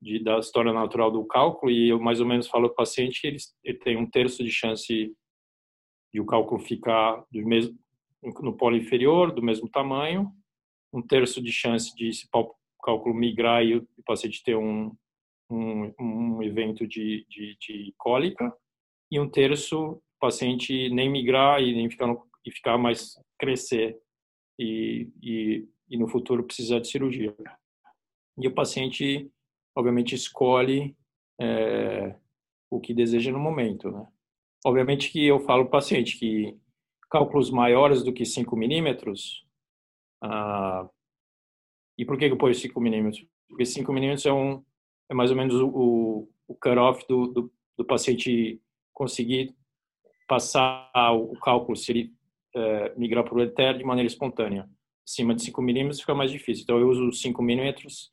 de, 0.00 0.22
da 0.22 0.38
história 0.38 0.72
natural 0.72 1.10
do 1.10 1.24
cálculo 1.24 1.72
e 1.72 1.88
eu 1.88 1.98
mais 1.98 2.20
ou 2.20 2.26
menos 2.26 2.46
falo 2.46 2.68
para 2.68 2.72
o 2.72 2.76
paciente 2.76 3.20
que 3.20 3.26
ele, 3.26 3.38
ele, 3.64 3.78
tem 3.78 3.96
um 3.96 4.08
terço 4.08 4.44
de 4.44 4.50
chance 4.50 5.12
de 6.14 6.20
o 6.20 6.24
cálculo 6.24 6.60
ficar 6.60 7.26
do 7.28 7.44
mesmo, 7.44 7.76
no 8.40 8.56
polo 8.56 8.76
inferior, 8.76 9.34
do 9.34 9.42
mesmo 9.42 9.68
tamanho, 9.68 10.32
um 10.92 11.02
terço 11.02 11.42
de 11.42 11.50
chance 11.50 11.92
de 11.96 12.08
esse 12.08 12.28
cálculo 12.80 13.12
migrar 13.12 13.64
e 13.64 13.78
o 13.78 13.88
paciente 14.06 14.44
ter 14.44 14.56
um, 14.56 14.96
um, 15.50 15.92
um 15.98 16.42
evento 16.42 16.86
de, 16.86 17.26
de, 17.28 17.56
de, 17.58 17.94
cólica, 17.98 18.54
e 19.10 19.18
um 19.18 19.28
terço 19.28 20.00
paciente 20.20 20.88
nem 20.90 21.10
migrar 21.10 21.60
e 21.60 21.74
nem 21.74 21.90
ficar, 21.90 22.06
no, 22.06 22.24
e 22.46 22.50
ficar 22.52 22.78
mais 22.78 23.20
crescer 23.36 23.98
e, 24.56 25.08
e, 25.20 25.68
e 25.90 25.98
no 25.98 26.06
futuro 26.06 26.44
precisar 26.44 26.78
de 26.78 26.86
cirurgia. 26.86 27.34
E 28.38 28.46
o 28.46 28.54
paciente 28.54 29.28
obviamente 29.76 30.14
escolhe 30.14 30.96
é, 31.40 32.14
o 32.70 32.80
que 32.80 32.94
deseja 32.94 33.32
no 33.32 33.40
momento, 33.40 33.90
né? 33.90 34.06
Obviamente 34.64 35.10
que 35.10 35.26
eu 35.26 35.38
falo 35.40 35.64
para 35.64 35.68
o 35.68 35.70
paciente 35.70 36.18
que 36.18 36.56
cálculos 37.10 37.50
maiores 37.50 38.02
do 38.02 38.12
que 38.12 38.24
5 38.24 38.56
milímetros, 38.56 39.46
ah, 40.22 40.88
e 41.98 42.04
por 42.04 42.18
que 42.18 42.24
eu 42.24 42.36
ponho 42.36 42.54
5 42.54 42.80
milímetros? 42.80 43.24
Porque 43.48 43.64
5 43.64 43.92
milímetros 43.92 44.24
é, 44.26 44.32
um, 44.32 44.64
é 45.08 45.14
mais 45.14 45.30
ou 45.30 45.36
menos 45.36 45.54
o, 45.54 46.28
o 46.48 46.54
cut-off 46.54 47.06
do, 47.06 47.26
do, 47.26 47.52
do, 47.76 47.84
paciente 47.84 48.60
conseguir 48.92 49.54
passar 50.26 50.90
o 51.14 51.38
cálculo, 51.38 51.76
se 51.76 51.92
ele 51.92 52.14
é, 52.56 52.94
migrar 52.96 53.22
para 53.22 53.34
o 53.34 53.42
etéreo 53.42 53.78
de 53.78 53.84
maneira 53.84 54.08
espontânea. 54.08 54.68
Acima 55.06 55.34
de 55.34 55.42
5 55.42 55.60
milímetros 55.60 56.00
fica 56.00 56.14
mais 56.14 56.30
difícil. 56.30 56.62
Então 56.64 56.78
eu 56.78 56.88
uso 56.88 57.12
5 57.12 57.42
milímetros 57.42 58.12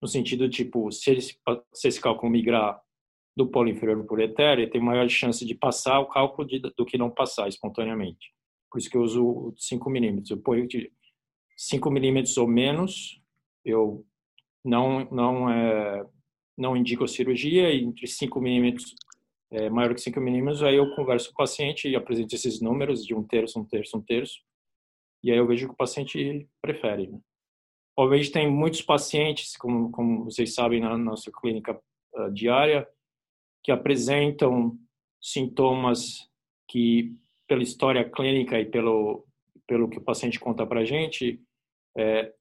no 0.00 0.06
sentido 0.06 0.48
tipo, 0.48 0.90
se 0.92 1.10
esse, 1.10 1.38
se 1.74 1.88
esse 1.88 2.00
cálculo 2.00 2.30
migrar 2.30 2.80
do 3.38 3.48
polo 3.48 3.68
inferior 3.68 4.04
para 4.04 4.16
o 4.16 4.20
etéreo, 4.20 4.68
tem 4.68 4.80
maior 4.80 5.08
chance 5.08 5.46
de 5.46 5.54
passar 5.54 6.00
o 6.00 6.08
cálculo 6.08 6.46
de, 6.46 6.58
do 6.58 6.84
que 6.84 6.98
não 6.98 7.08
passar 7.08 7.48
espontaneamente. 7.48 8.32
Por 8.68 8.78
isso 8.78 8.90
que 8.90 8.96
eu 8.96 9.02
uso 9.02 9.54
5 9.56 9.88
milímetros. 9.88 10.30
Eu 10.30 10.38
ponho 10.38 10.66
de 10.66 10.92
5 11.56 11.88
milímetros 11.88 12.36
ou 12.36 12.48
menos, 12.48 13.22
eu 13.64 14.04
não 14.64 15.08
não 15.10 15.48
é, 15.48 16.04
não 16.56 16.76
indico 16.76 17.06
cirurgia, 17.06 17.72
e 17.72 17.84
entre 17.84 18.08
5 18.08 18.40
milímetros 18.40 18.96
é, 19.52 19.70
maior 19.70 19.94
que 19.94 20.00
5 20.00 20.20
milímetros, 20.20 20.62
aí 20.62 20.74
eu 20.74 20.94
converso 20.96 21.28
com 21.28 21.34
o 21.34 21.36
paciente 21.36 21.88
e 21.88 21.94
apresento 21.94 22.34
esses 22.34 22.60
números 22.60 23.06
de 23.06 23.14
um 23.14 23.22
terço, 23.22 23.60
um 23.60 23.64
terço, 23.64 23.96
um 23.96 24.02
terço, 24.02 24.40
e 25.22 25.30
aí 25.30 25.38
eu 25.38 25.46
vejo 25.46 25.68
que 25.68 25.74
o 25.74 25.76
paciente 25.76 26.48
prefere. 26.60 27.06
Né? 27.06 27.20
Obviamente 27.96 28.32
tem 28.32 28.50
muitos 28.50 28.82
pacientes, 28.82 29.56
como, 29.56 29.90
como 29.92 30.24
vocês 30.24 30.54
sabem 30.54 30.80
na 30.80 30.98
nossa 30.98 31.30
clínica 31.32 31.80
uh, 32.14 32.32
diária, 32.32 32.86
que 33.62 33.72
apresentam 33.72 34.78
sintomas 35.20 36.28
que, 36.68 37.14
pela 37.46 37.62
história 37.62 38.08
clínica 38.08 38.58
e 38.60 38.64
pelo, 38.64 39.26
pelo 39.66 39.88
que 39.88 39.98
o 39.98 40.04
paciente 40.04 40.38
conta 40.38 40.66
para 40.66 40.80
a 40.80 40.84
gente, 40.84 41.40
é, 41.96 42.32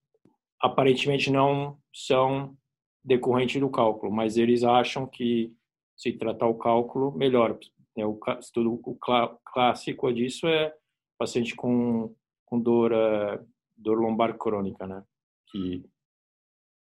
aparentemente 0.61 1.31
não 1.31 1.77
são 1.93 2.55
decorrentes 3.03 3.59
do 3.59 3.69
cálculo, 3.69 4.11
mas 4.11 4.37
eles 4.37 4.63
acham 4.63 5.07
que 5.07 5.53
se 5.95 6.13
tratar 6.13 6.47
o 6.47 6.57
cálculo, 6.57 7.11
melhora. 7.11 7.57
É, 7.95 8.05
o 8.05 8.19
estudo 8.39 8.79
o 8.83 8.97
clássico 9.43 10.13
disso 10.13 10.47
é 10.47 10.73
paciente 11.17 11.55
com, 11.55 12.13
com 12.45 12.59
dor, 12.59 12.91
uh, 12.91 13.43
dor 13.75 13.99
lombar 13.99 14.37
crônica, 14.37 14.85
né? 14.85 15.03
que 15.49 15.83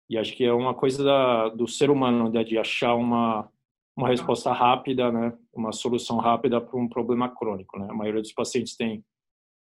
e 0.10 0.18
acho 0.18 0.36
que 0.36 0.44
é 0.44 0.54
uma 0.54 0.74
coisa 0.74 1.04
da, 1.04 1.50
do 1.50 1.68
ser 1.68 1.90
humano 1.90 2.30
né, 2.30 2.44
de 2.44 2.58
achar 2.58 2.94
uma 2.94 3.50
uma 3.96 4.08
resposta 4.10 4.52
rápida, 4.52 5.12
né, 5.12 5.38
uma 5.54 5.72
solução 5.72 6.18
rápida 6.18 6.60
para 6.60 6.80
um 6.80 6.90
problema 6.90 7.30
crônico, 7.30 7.78
né? 7.78 7.88
A 7.90 7.94
maioria 7.94 8.22
dos 8.22 8.34
pacientes 8.34 8.76
tem 8.76 9.04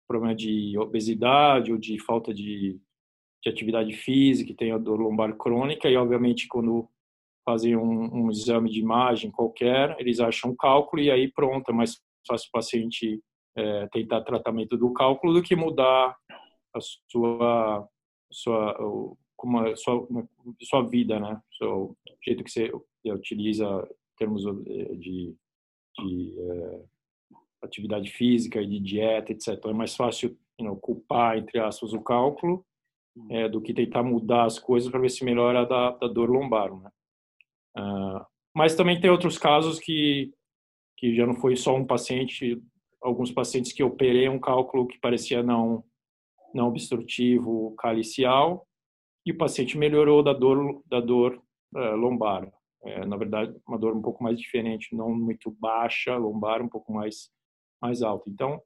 problema 0.07 0.33
de 0.33 0.77
obesidade 0.77 1.71
ou 1.71 1.77
de 1.77 1.99
falta 1.99 2.33
de, 2.33 2.79
de 3.43 3.49
atividade 3.49 3.93
física, 3.93 4.53
tem 4.55 4.71
a 4.71 4.77
dor 4.77 4.99
lombar 4.99 5.35
crônica 5.35 5.89
e 5.89 5.97
obviamente 5.97 6.47
quando 6.47 6.87
fazem 7.45 7.75
um, 7.75 8.25
um, 8.25 8.31
exame 8.31 8.69
de 8.69 8.79
imagem 8.79 9.29
qualquer, 9.29 9.95
eles 9.99 10.19
acham 10.21 10.51
um 10.51 10.55
cálculo 10.55 11.01
e 11.01 11.11
aí 11.11 11.29
pronto, 11.29 11.69
é 11.69 11.73
mais 11.73 12.01
fácil 12.25 12.47
o 12.47 12.51
paciente 12.51 13.21
é, 13.55 13.87
tentar 13.87 14.21
tratamento 14.21 14.77
do 14.77 14.93
cálculo 14.93 15.33
do 15.33 15.43
que 15.43 15.55
mudar 15.55 16.15
a 16.73 16.79
sua 17.09 17.87
sua 18.31 19.15
como 19.35 19.59
a 19.59 19.75
sua 19.75 20.07
sua 20.61 20.81
vida, 20.83 21.19
né? 21.19 21.39
O 21.61 21.95
jeito 22.23 22.43
que 22.43 22.49
você 22.49 22.71
utiliza 23.05 23.87
termos 24.23 24.43
de, 24.63 25.35
de 25.99 26.39
é, 26.39 26.81
atividade 27.61 28.09
física 28.09 28.61
e 28.61 28.67
de 28.67 28.79
dieta, 28.79 29.31
etc. 29.31 29.49
Então, 29.49 29.71
é 29.71 29.73
mais 29.73 29.95
fácil 29.95 30.37
you 30.57 30.65
know, 30.65 30.77
culpar, 30.77 31.37
entre 31.37 31.59
aspas, 31.59 31.93
o 31.93 32.01
cálculo 32.01 32.65
é, 33.29 33.49
do 33.49 33.61
que 33.61 33.73
tentar 33.73 34.01
mudar 34.01 34.45
as 34.45 34.57
coisas 34.57 34.89
para 34.89 34.99
ver 34.99 35.09
se 35.09 35.25
melhora 35.25 35.61
a 35.61 35.65
da, 35.65 35.91
da 35.91 36.07
dor 36.07 36.29
lombar. 36.29 36.73
Né? 36.73 36.89
Uh, 37.77 38.25
mas 38.55 38.75
também 38.75 38.99
tem 38.99 39.09
outros 39.09 39.37
casos 39.37 39.79
que, 39.79 40.33
que 40.97 41.15
já 41.15 41.25
não 41.25 41.35
foi 41.35 41.55
só 41.55 41.75
um 41.75 41.85
paciente, 41.85 42.61
alguns 43.01 43.31
pacientes 43.31 43.73
que 43.73 43.83
operei 43.83 44.29
um 44.29 44.39
cálculo 44.39 44.87
que 44.87 44.99
parecia 44.99 45.43
não, 45.43 45.83
não 46.53 46.69
obstrutivo 46.69 47.75
calicial 47.77 48.65
e 49.25 49.31
o 49.31 49.37
paciente 49.37 49.77
melhorou 49.77 50.23
da 50.23 50.33
dor, 50.33 50.81
da 50.85 50.99
dor 50.99 51.41
uh, 51.75 51.95
lombar. 51.95 52.51
É, 52.85 53.05
na 53.05 53.15
verdade, 53.15 53.55
uma 53.67 53.77
dor 53.77 53.95
um 53.95 54.01
pouco 54.01 54.23
mais 54.23 54.37
diferente, 54.39 54.95
não 54.95 55.13
muito 55.13 55.49
baixa, 55.51 56.15
lombar 56.17 56.61
um 56.61 56.67
pouco 56.69 56.91
mais 56.91 57.31
mais 57.81 58.01
alta. 58.01 58.29
Então, 58.29 58.61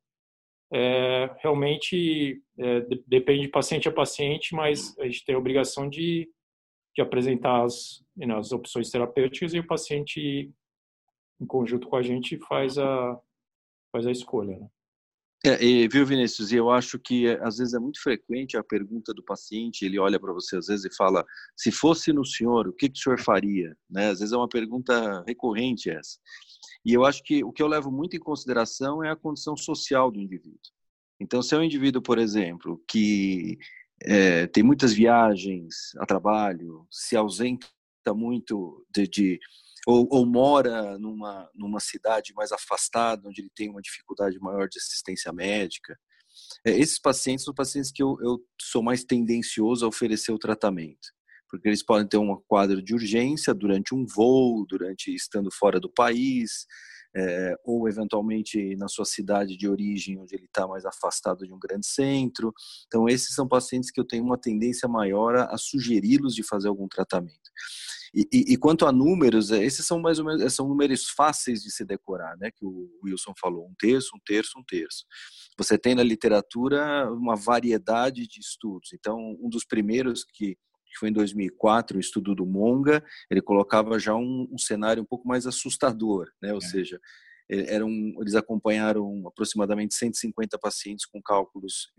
é, 0.71 1.36
realmente 1.39 2.41
é, 2.59 2.81
depende 3.07 3.43
de 3.43 3.47
paciente 3.50 3.88
a 3.88 3.91
paciente, 3.91 4.53
mas 4.53 4.97
a 5.00 5.05
gente 5.05 5.25
tem 5.25 5.33
a 5.33 5.39
obrigação 5.39 5.89
de, 5.89 6.29
de 6.95 7.01
apresentar 7.01 7.63
as, 7.63 8.03
you 8.15 8.27
know, 8.27 8.38
as 8.38 8.51
opções 8.51 8.91
terapêuticas 8.91 9.53
e 9.53 9.59
o 9.59 9.65
paciente, 9.65 10.51
em 11.41 11.45
conjunto 11.47 11.88
com 11.88 11.95
a 11.95 12.03
gente, 12.03 12.38
faz 12.38 12.77
a, 12.77 13.19
faz 13.91 14.05
a 14.05 14.12
escolha. 14.12 14.57
Né? 14.57 14.67
É, 15.46 15.63
e, 15.63 15.88
viu, 15.88 16.06
Vinícius? 16.06 16.51
E 16.51 16.56
eu 16.56 16.72
acho 16.72 16.98
que 16.98 17.27
às 17.41 17.58
vezes 17.58 17.74
é 17.74 17.79
muito 17.79 18.01
frequente 18.01 18.58
a 18.58 18.63
pergunta 18.63 19.13
do 19.13 19.24
paciente, 19.24 19.86
ele 19.86 20.00
olha 20.00 20.20
para 20.20 20.34
você 20.34 20.58
às 20.58 20.67
vezes 20.67 20.86
e 20.86 20.96
fala: 20.96 21.24
se 21.56 21.72
fosse 21.72 22.12
no 22.12 22.25
senhor, 22.25 22.67
o 22.67 22.74
que, 22.74 22.89
que 22.89 23.00
o 23.00 23.01
senhor 23.01 23.20
faria? 23.20 23.77
Né? 23.89 24.10
Às 24.10 24.20
vezes 24.20 24.34
é 24.34 24.38
uma 24.38 24.50
pergunta 24.50 25.24
recorrente 25.27 25.89
essa. 25.89 26.17
E 26.84 26.94
eu 26.94 27.06
acho 27.06 27.22
que 27.24 27.44
o 27.44 27.51
que 27.51 27.62
eu 27.62 27.67
levo 27.67 27.91
muito 27.91 28.15
em 28.15 28.20
consideração 28.20 29.03
é 29.03 29.12
a 29.12 29.15
condição 29.15 29.56
social 29.56 30.10
do 30.12 30.20
indivíduo. 30.20 30.60
Então, 31.20 31.41
se 31.41 31.53
é 31.56 31.58
um 31.58 31.63
indivíduo, 31.63 32.01
por 32.01 32.17
exemplo, 32.17 32.82
que 32.88 33.58
é, 34.03 34.48
tem 34.48 34.63
muitas 34.63 34.94
viagens 34.94 35.96
a 35.98 36.06
trabalho, 36.06 36.88
se 36.91 37.15
ausenta 37.15 37.67
muito 38.15 38.86
de, 38.94 39.08
de 39.08 39.39
ou, 39.88 40.06
ou, 40.12 40.25
mora 40.25 41.00
numa, 41.00 41.50
numa 41.56 41.79
cidade 41.79 42.34
mais 42.36 42.51
afastada, 42.51 43.25
onde 43.25 43.39
ele 43.39 43.51
tem 43.56 43.70
uma 43.70 43.82
dificuldade 43.82 44.38
maior 44.38 44.67
de 44.67 44.77
assistência 44.77 45.32
médica. 45.32 45.98
É, 46.65 46.72
esses 46.77 47.00
pacientes 47.00 47.46
são 47.46 47.53
pacientes 47.53 47.89
que 47.89 48.03
eu, 48.03 48.17
eu 48.22 48.38
sou 48.62 48.84
mais 48.84 49.06
tendencioso 49.06 49.86
a 49.86 49.88
oferecer 49.88 50.34
o 50.34 50.38
tratamento, 50.38 51.08
porque 51.50 51.70
eles 51.70 51.82
podem 51.82 52.06
ter 52.06 52.17
um 52.17 52.36
quadro 52.50 52.82
de 52.82 52.94
urgência 52.94 53.53
durante 53.53 53.96
um 53.96 54.06
voo, 54.06 54.65
durante 54.67 55.15
estando 55.15 55.50
fora 55.50 55.79
do 55.79 55.89
país, 55.89 56.67
é, 57.15 57.56
ou 57.63 57.88
eventualmente 57.88 58.75
na 58.75 58.89
sua 58.89 59.06
cidade 59.06 59.56
de 59.56 59.70
origem, 59.70 60.20
onde 60.20 60.36
ele 60.36 60.48
está 60.48 60.67
mais 60.67 60.86
afastado 60.86 61.48
de 61.48 61.53
um 61.53 61.60
grande 61.60 61.88
centro. 61.88 62.53
Então, 62.88 63.08
esses 63.08 63.34
são 63.34 63.48
pacientes 63.48 63.89
que 63.89 64.01
eu 64.01 64.06
tenho 64.06 64.25
uma 64.25 64.38
tendência 64.38 64.89
maior 64.89 65.34
a, 65.38 65.46
a 65.46 65.58
sugeri-los 65.58 66.36
de 66.36 66.44
fazer 66.44 66.67
algum 66.67 66.89
tratamento. 66.89 67.50
E, 68.17 68.27
e, 68.33 68.53
e, 68.53 68.57
quanto 68.57 68.88
a 68.88 68.91
números, 68.91 69.51
é, 69.51 69.63
esses 69.63 69.86
são 69.86 70.00
mais 70.00 70.17
ou 70.17 70.25
menos 70.25 70.51
são 70.51 70.67
números 70.67 71.07
fáceis 71.07 71.62
de 71.62 71.69
se 71.69 71.86
decorar, 71.86 72.36
né? 72.38 72.49
Que 72.49 72.65
o 72.65 72.89
Wilson 73.03 73.32
falou, 73.39 73.67
um 73.67 73.75
terço, 73.77 74.10
um 74.15 74.19
terço, 74.25 74.58
um 74.58 74.63
terço. 74.63 75.06
Você 75.56 75.77
tem 75.77 75.93
na 75.93 76.01
literatura 76.01 77.12
uma 77.13 77.36
variedade 77.36 78.27
de 78.27 78.39
estudos. 78.39 78.89
Então, 78.91 79.38
um 79.39 79.47
dos 79.47 79.63
primeiros 79.63 80.25
que 80.34 80.58
que 80.89 80.97
foi 80.97 81.10
em 81.10 81.13
2004, 81.13 81.97
o 81.97 81.99
estudo 81.99 82.34
do 82.34 82.45
Monga, 82.45 83.03
ele 83.30 83.41
colocava 83.41 83.99
já 83.99 84.15
um, 84.15 84.47
um 84.49 84.58
cenário 84.58 85.03
um 85.03 85.06
pouco 85.06 85.27
mais 85.27 85.45
assustador, 85.45 86.32
né? 86.41 86.53
Ou 86.53 86.60
é. 86.60 86.62
seja, 86.62 86.97
eram, 87.49 87.89
eles 88.19 88.36
acompanharam 88.36 89.27
aproximadamente 89.27 89.95
150 89.95 90.57
pacientes 90.60 91.05
com 91.05 91.21
cálculos, 91.21 91.91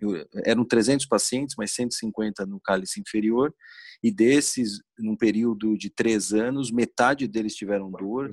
eram 0.44 0.64
300 0.64 1.06
pacientes, 1.06 1.54
mas 1.56 1.72
150 1.72 2.44
no 2.46 2.60
cálice 2.60 3.00
inferior, 3.00 3.54
e 4.02 4.10
desses, 4.10 4.80
num 4.98 5.16
período 5.16 5.76
de 5.76 5.90
três 5.90 6.32
anos, 6.32 6.70
metade 6.70 7.26
deles 7.26 7.54
tiveram 7.54 7.90
dor, 7.90 8.30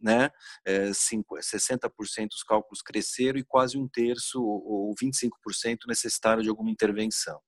né? 0.00 0.30
É, 0.64 0.90
60% 0.90 2.28
dos 2.28 2.42
cálculos 2.44 2.82
cresceram 2.82 3.38
e 3.38 3.44
quase 3.44 3.76
um 3.76 3.88
terço 3.88 4.40
ou 4.40 4.94
25% 4.94 5.78
necessitaram 5.88 6.42
de 6.42 6.48
alguma 6.48 6.70
intervenção. 6.70 7.40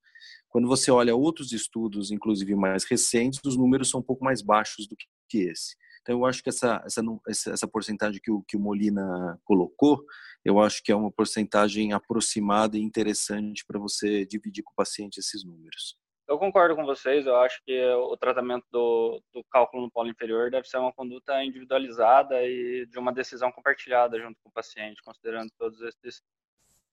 Quando 0.49 0.67
você 0.67 0.91
olha 0.91 1.15
outros 1.15 1.53
estudos, 1.53 2.11
inclusive 2.11 2.55
mais 2.57 2.85
recentes, 2.85 3.41
os 3.45 3.57
números 3.57 3.89
são 3.89 4.01
um 4.01 4.03
pouco 4.03 4.25
mais 4.25 4.43
baixos 4.43 4.89
do 4.89 4.97
que 4.97 5.39
esse. 5.39 5.77
Então, 6.03 6.19
eu 6.19 6.25
acho 6.25 6.43
que 6.43 6.49
essa, 6.49 6.83
essa, 6.85 7.51
essa 7.51 7.69
porcentagem 7.69 8.21
que 8.21 8.31
o, 8.31 8.43
que 8.43 8.57
o 8.57 8.61
Molina 8.61 9.39
colocou, 9.45 10.05
eu 10.45 10.59
acho 10.59 10.83
que 10.83 10.91
é 10.91 10.97
uma 10.97 11.13
porcentagem 11.13 11.93
aproximada 11.93 12.77
e 12.77 12.81
interessante 12.81 13.65
para 13.67 13.79
você 13.79 14.25
dividir 14.25 14.63
com 14.63 14.73
o 14.73 14.77
paciente 14.77 15.19
esses 15.19 15.45
números. 15.45 15.97
Eu 16.27 16.39
concordo 16.39 16.77
com 16.77 16.87
vocês, 16.87 17.27
eu 17.27 17.35
acho 17.37 17.61
que 17.67 17.85
o 17.95 18.17
tratamento 18.17 18.65
do, 18.71 19.21
do 19.33 19.43
cálculo 19.51 19.83
no 19.83 19.91
polo 19.91 20.09
inferior 20.09 20.49
deve 20.49 20.69
ser 20.69 20.79
uma 20.79 20.93
conduta 20.93 21.43
individualizada 21.43 22.41
e 22.45 22.87
de 22.87 22.99
uma 23.01 23.13
decisão 23.13 23.51
compartilhada 23.51 24.17
junto 24.19 24.39
com 24.41 24.49
o 24.49 24.53
paciente, 24.53 25.03
considerando 25.03 25.51
todos 25.59 25.81
esses, 25.83 26.23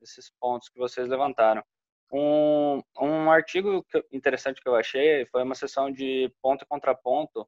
esses 0.02 0.32
pontos 0.40 0.70
que 0.70 0.80
vocês 0.80 1.08
levantaram. 1.08 1.64
Um, 2.12 2.82
um 3.00 3.30
artigo 3.30 3.86
interessante 4.12 4.60
que 4.60 4.68
eu 4.68 4.76
achei 4.76 5.28
foi 5.28 5.44
uma 5.44 5.54
sessão 5.54 5.92
de 5.92 6.34
ponto 6.42 6.64
e 6.64 6.68
contraponto 6.68 7.48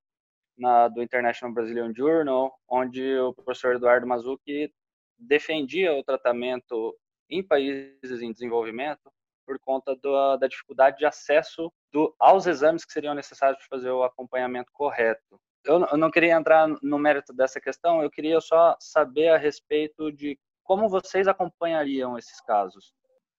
na, 0.59 0.87
do 0.87 1.01
International 1.01 1.53
Brazilian 1.53 1.93
Journal, 1.95 2.53
onde 2.69 3.17
o 3.19 3.33
professor 3.33 3.75
Eduardo 3.75 4.05
Mazucchi 4.05 4.71
defendia 5.17 5.93
o 5.93 6.03
tratamento 6.03 6.95
em 7.29 7.43
países 7.43 8.21
em 8.21 8.31
desenvolvimento 8.31 9.11
por 9.45 9.59
conta 9.59 9.95
do, 9.95 10.37
da 10.37 10.47
dificuldade 10.47 10.97
de 10.97 11.05
acesso 11.05 11.71
do, 11.91 12.13
aos 12.19 12.45
exames 12.45 12.85
que 12.85 12.93
seriam 12.93 13.15
necessários 13.15 13.57
para 13.59 13.77
fazer 13.77 13.89
o 13.89 14.03
acompanhamento 14.03 14.71
correto. 14.71 15.39
Eu, 15.65 15.85
eu 15.85 15.97
não 15.97 16.11
queria 16.11 16.35
entrar 16.35 16.67
no 16.81 16.99
mérito 16.99 17.33
dessa 17.33 17.59
questão, 17.59 18.03
eu 18.03 18.11
queria 18.11 18.39
só 18.39 18.75
saber 18.79 19.29
a 19.29 19.37
respeito 19.37 20.11
de 20.11 20.39
como 20.63 20.87
vocês 20.87 21.27
acompanhariam 21.27 22.17
esses 22.17 22.39
casos. 22.41 22.93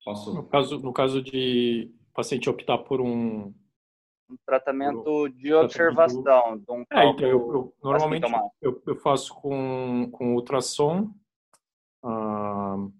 Posso... 0.04 0.34
No 0.34 0.48
caso, 0.48 0.78
no 0.80 0.92
caso 0.92 1.22
de 1.22 1.94
paciente 2.12 2.50
optar 2.50 2.78
por 2.78 3.00
um, 3.00 3.54
um 4.30 4.36
tratamento 4.46 5.28
de 5.28 5.52
observação, 5.52 6.58
de 6.58 6.70
um 6.70 6.84
é, 6.92 7.06
então 7.06 7.28
eu, 7.28 7.38
eu 7.52 7.74
normalmente 7.82 8.26
eu, 8.60 8.82
eu, 8.86 8.96
faço 8.96 9.34
com, 9.34 10.08
com 10.12 10.34
ultrassom 10.34 11.10
uh, 12.04 12.92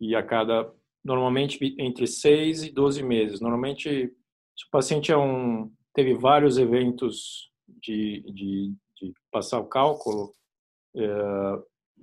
e 0.00 0.14
a 0.14 0.22
cada 0.22 0.72
normalmente 1.04 1.58
entre 1.78 2.06
6 2.06 2.64
e 2.64 2.72
12 2.72 3.02
meses. 3.02 3.40
Normalmente, 3.40 4.12
se 4.56 4.66
o 4.66 4.70
paciente 4.70 5.10
é 5.10 5.16
um 5.16 5.70
teve 5.94 6.14
vários 6.14 6.58
eventos 6.58 7.50
de, 7.66 8.22
de, 8.32 8.74
de 8.96 9.12
passar 9.30 9.58
o 9.58 9.66
cálculo, 9.66 10.32
é, 10.96 11.58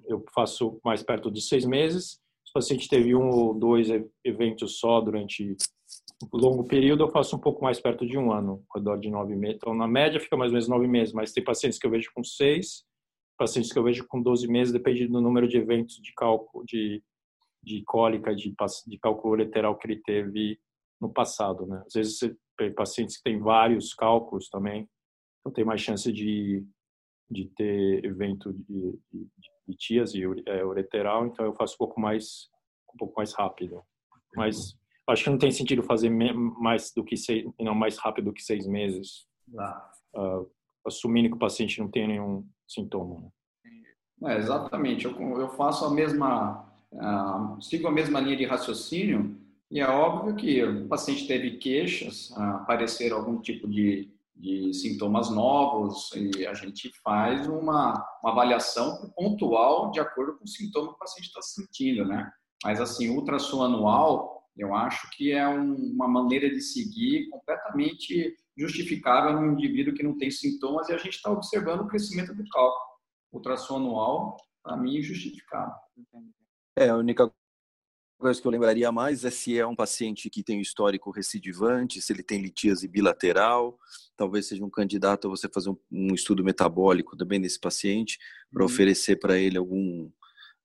eu 0.07 0.23
faço 0.33 0.79
mais 0.83 1.03
perto 1.03 1.31
de 1.31 1.41
seis 1.41 1.65
meses. 1.65 2.19
Se 2.43 2.51
o 2.51 2.53
paciente 2.53 2.89
teve 2.89 3.15
um 3.15 3.29
ou 3.29 3.53
dois 3.53 3.87
eventos 4.23 4.79
só 4.79 4.99
durante 5.01 5.55
longo 6.33 6.63
período, 6.67 7.03
eu 7.03 7.09
faço 7.09 7.35
um 7.35 7.39
pouco 7.39 7.63
mais 7.63 7.79
perto 7.79 8.05
de 8.05 8.17
um 8.17 8.31
ano, 8.31 8.63
ao 8.69 8.79
redor 8.79 8.97
de 8.97 9.09
nove 9.09 9.35
meses. 9.35 9.57
Então, 9.57 9.73
na 9.73 9.87
média, 9.87 10.19
fica 10.19 10.35
mais 10.35 10.51
ou 10.51 10.53
menos 10.53 10.67
nove 10.67 10.87
meses, 10.87 11.13
mas 11.13 11.31
tem 11.31 11.43
pacientes 11.43 11.77
que 11.77 11.85
eu 11.85 11.91
vejo 11.91 12.09
com 12.13 12.23
seis, 12.23 12.85
pacientes 13.37 13.71
que 13.71 13.77
eu 13.77 13.83
vejo 13.83 14.05
com 14.07 14.21
12 14.21 14.47
meses, 14.47 14.73
depende 14.73 15.07
do 15.07 15.21
número 15.21 15.47
de 15.47 15.57
eventos 15.57 15.97
de 15.97 16.11
cálculo, 16.13 16.65
de, 16.65 17.03
de 17.63 17.83
cólica, 17.83 18.35
de, 18.35 18.53
de 18.87 18.99
cálculo 18.99 19.35
lateral 19.35 19.77
que 19.77 19.87
ele 19.87 20.01
teve 20.01 20.59
no 20.99 21.13
passado, 21.13 21.67
né? 21.67 21.83
Às 21.85 21.93
vezes, 21.93 22.19
tem 22.57 22.73
pacientes 22.73 23.17
que 23.17 23.23
têm 23.23 23.39
vários 23.39 23.93
cálculos 23.93 24.49
também, 24.49 24.89
então 25.39 25.53
tem 25.53 25.63
mais 25.63 25.81
chance 25.81 26.11
de, 26.11 26.65
de 27.29 27.45
ter 27.55 28.03
evento 28.03 28.51
de, 28.51 28.99
de, 29.13 29.27
de 29.67 29.77
tias 29.77 30.15
e 30.15 30.23
é, 30.47 30.65
ureteral, 30.65 31.27
então 31.27 31.45
eu 31.45 31.53
faço 31.53 31.75
um 31.75 31.77
pouco 31.77 32.01
mais 32.01 32.49
um 32.91 32.97
pouco 32.97 33.13
mais 33.17 33.33
rápido. 33.33 33.83
Mas 34.35 34.75
acho 35.07 35.23
que 35.23 35.29
não 35.29 35.37
tem 35.37 35.51
sentido 35.51 35.83
fazer 35.83 36.09
mais 36.09 36.91
do 36.95 37.03
que 37.03 37.15
seis, 37.15 37.45
não 37.59 37.75
mais 37.75 37.97
rápido 37.97 38.25
do 38.25 38.33
que 38.33 38.41
seis 38.41 38.67
meses, 38.67 39.25
ah. 39.57 39.89
uh, 40.15 40.51
assumindo 40.85 41.29
que 41.29 41.35
o 41.35 41.39
paciente 41.39 41.79
não 41.79 41.89
tem 41.89 42.07
nenhum 42.07 42.47
sintoma. 42.67 43.31
Né? 44.21 44.33
É, 44.33 44.37
exatamente. 44.37 45.05
Eu, 45.05 45.39
eu 45.39 45.49
faço 45.49 45.85
a 45.85 45.89
mesma, 45.89 46.65
uh, 46.91 47.61
sigo 47.61 47.87
a 47.87 47.91
mesma 47.91 48.19
linha 48.19 48.37
de 48.37 48.45
raciocínio 48.45 49.37
e 49.69 49.79
é 49.79 49.87
óbvio 49.87 50.35
que 50.35 50.63
o 50.63 50.87
paciente 50.87 51.27
teve 51.27 51.57
queixas, 51.57 52.31
uh, 52.31 52.41
apareceram 52.41 53.17
algum 53.17 53.39
tipo 53.39 53.67
de 53.67 54.11
de 54.39 54.73
sintomas 54.73 55.29
novos 55.29 56.11
e 56.13 56.45
a 56.45 56.53
gente 56.53 56.91
faz 57.03 57.47
uma, 57.47 58.05
uma 58.21 58.31
avaliação 58.31 59.11
pontual 59.15 59.91
de 59.91 59.99
acordo 59.99 60.37
com 60.37 60.45
o 60.45 60.47
sintoma 60.47 60.89
que 60.89 60.95
o 60.95 60.99
paciente 60.99 61.27
está 61.27 61.41
sentindo, 61.41 62.05
né? 62.05 62.29
Mas 62.63 62.79
assim, 62.79 63.09
ultrassom 63.09 63.63
anual, 63.63 64.36
eu 64.57 64.73
acho 64.73 65.09
que 65.11 65.31
é 65.31 65.47
um, 65.47 65.75
uma 65.75 66.07
maneira 66.07 66.49
de 66.49 66.61
seguir 66.61 67.29
completamente 67.29 68.35
justificável 68.57 69.33
num 69.33 69.53
indivíduo 69.53 69.93
que 69.93 70.03
não 70.03 70.17
tem 70.17 70.31
sintomas 70.31 70.89
e 70.89 70.93
a 70.93 70.97
gente 70.97 71.15
está 71.15 71.31
observando 71.31 71.81
o 71.81 71.87
crescimento 71.87 72.33
do 72.33 72.43
cálculo. 72.49 72.87
Ultrassom 73.31 73.75
anual, 73.75 74.37
para 74.63 74.75
mim, 74.77 74.97
é 74.97 75.01
justificável. 75.01 75.75
É, 76.75 76.89
a 76.89 76.95
única 76.95 77.31
coisa 78.17 78.41
que 78.41 78.47
eu 78.47 78.51
lembraria 78.51 78.91
mais 78.91 79.23
é 79.23 79.29
se 79.29 79.59
é 79.59 79.65
um 79.65 79.75
paciente 79.75 80.29
que 80.29 80.43
tem 80.43 80.57
um 80.57 80.61
histórico 80.61 81.11
recidivante, 81.11 82.01
se 82.01 82.11
ele 82.11 82.23
tem 82.23 82.41
litíase 82.41 82.87
bilateral, 82.87 83.77
talvez 84.15 84.47
seja 84.47 84.65
um 84.65 84.69
candidato 84.69 85.27
a 85.27 85.29
você 85.29 85.47
fazer 85.47 85.69
um, 85.69 85.77
um 85.91 86.15
estudo 86.15 86.43
metabólico 86.43 87.15
também 87.15 87.39
desse 87.39 87.59
paciente, 87.59 88.17
para 88.51 88.63
uhum. 88.63 88.65
oferecer 88.65 89.17
para 89.17 89.37
ele 89.37 89.57
algum 89.57 90.09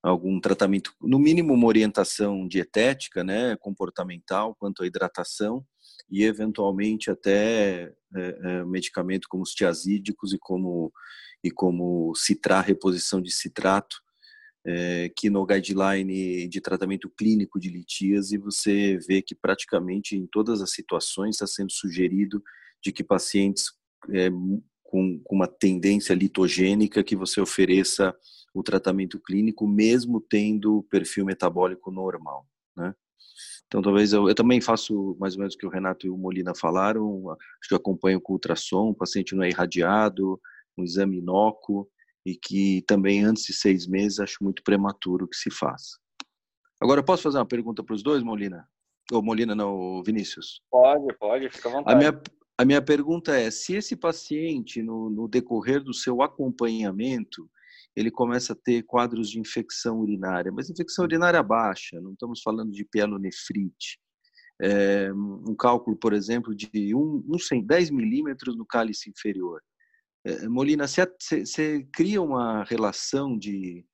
algum 0.03 0.41
tratamento, 0.41 0.93
no 1.01 1.19
mínimo 1.19 1.55
uma 1.55 1.67
orientação 1.67 2.47
dietética, 2.49 3.23
né, 3.23 3.57
comportamental 3.57 4.55
quanto 4.55 4.83
à 4.83 4.87
hidratação 4.87 5.65
e 6.11 6.25
eventualmente 6.25 7.11
até 7.11 7.93
é, 8.15 8.39
é, 8.43 8.65
medicamento 8.65 9.29
como 9.29 9.43
os 9.43 9.55
tiazídicos 9.55 10.33
e 10.33 10.39
como 10.39 10.93
e 11.45 11.51
como 11.51 12.15
citrar 12.15 12.65
reposição 12.65 13.21
de 13.21 13.33
citrato 13.33 13.97
é, 14.65 15.11
que 15.17 15.29
no 15.29 15.45
guideline 15.45 16.47
de 16.49 16.61
tratamento 16.61 17.11
clínico 17.11 17.59
de 17.59 17.69
litíase 17.69 18.39
você 18.39 18.97
vê 19.09 19.21
que 19.21 19.35
praticamente 19.35 20.17
em 20.17 20.27
todas 20.27 20.61
as 20.61 20.71
situações 20.71 21.37
está 21.37 21.47
sendo 21.47 21.73
sugerido 21.73 22.43
de 22.83 22.93
que 22.93 23.03
pacientes 23.03 23.73
é, 24.11 24.31
com, 24.85 25.21
com, 25.25 25.35
uma 25.35 25.49
tendência 25.49 26.15
litogênica 26.15 27.03
que 27.03 27.17
você 27.17 27.41
ofereça 27.41 28.15
o 28.55 28.63
tratamento 28.63 29.19
clínico 29.19 29.67
mesmo 29.67 30.21
tendo 30.21 30.83
perfil 30.91 31.25
metabólico 31.25 31.91
normal, 31.91 32.47
né? 32.77 32.95
Então, 33.67 33.81
talvez 33.81 34.13
eu, 34.13 34.29
eu, 34.29 34.35
também 34.35 34.61
faço 34.61 35.17
mais 35.19 35.35
ou 35.35 35.41
menos 35.41 35.55
o 35.55 35.59
que 35.59 35.65
o 35.65 35.71
Renato 35.71 36.07
e 36.07 36.11
o 36.11 36.19
Molina 36.19 36.55
falaram. 36.55 37.31
Acho 37.31 37.69
que 37.69 37.73
eu 37.73 37.79
acompanho 37.79 38.21
com 38.21 38.35
ultrassom, 38.35 38.91
o 38.91 38.95
paciente 38.95 39.35
não 39.35 39.43
é 39.43 39.49
irradiado, 39.49 40.39
um 40.77 40.85
exame 40.85 41.19
inócuo, 41.19 41.89
e 42.27 42.37
que 42.37 42.83
também 42.87 43.25
antes 43.25 43.45
de 43.45 43.55
seis 43.55 43.87
meses 43.87 44.21
acho 44.21 44.45
muito 44.45 44.63
prematuro 44.63 45.27
que 45.27 45.37
se 45.37 45.51
faça. 45.51 45.99
Agora, 46.81 47.03
posso 47.03 47.23
fazer 47.23 47.39
uma 47.39 47.47
pergunta 47.47 47.83
para 47.83 47.95
os 47.95 48.03
dois, 48.03 48.23
Molina? 48.23 48.69
Ou 49.11 49.23
Molina, 49.23 49.55
não, 49.55 50.03
Vinícius? 50.03 50.61
Pode, 50.71 51.15
pode, 51.19 51.49
fica 51.49 51.69
à 51.69 51.73
vontade. 51.73 51.95
A 51.95 51.99
minha, 51.99 52.23
a 52.59 52.65
minha 52.65 52.83
pergunta 52.83 53.35
é, 53.35 53.51
se 53.51 53.75
esse 53.75 53.97
paciente, 53.97 54.83
no, 54.83 55.09
no 55.09 55.29
decorrer 55.29 55.83
do 55.83 55.95
seu 55.95 56.23
acompanhamento, 56.23 57.49
ele 57.95 58.11
começa 58.11 58.53
a 58.53 58.57
ter 58.57 58.83
quadros 58.85 59.31
de 59.31 59.39
infecção 59.39 60.01
urinária, 60.01 60.51
mas 60.51 60.71
infecção 60.71 61.05
urinária 61.05 61.43
baixa, 61.43 62.01
não 62.01 62.13
estamos 62.13 62.41
falando 62.43 62.71
de 62.71 62.85
pielonefrite. 62.85 64.01
É, 64.61 65.13
um 65.13 65.55
cálculo, 65.57 65.97
por 65.97 66.13
exemplo, 66.13 66.55
de 66.55 66.95
um, 66.95 67.25
um 67.27 67.63
10 67.65 67.91
milímetros 67.91 68.57
no 68.57 68.65
cálice 68.65 69.11
inferior. 69.11 69.61
É, 70.25 70.49
Molina, 70.49 70.87
você 70.87 71.87
cria 71.93 72.23
uma 72.23 72.65
relação 72.65 73.37
de. 73.37 73.85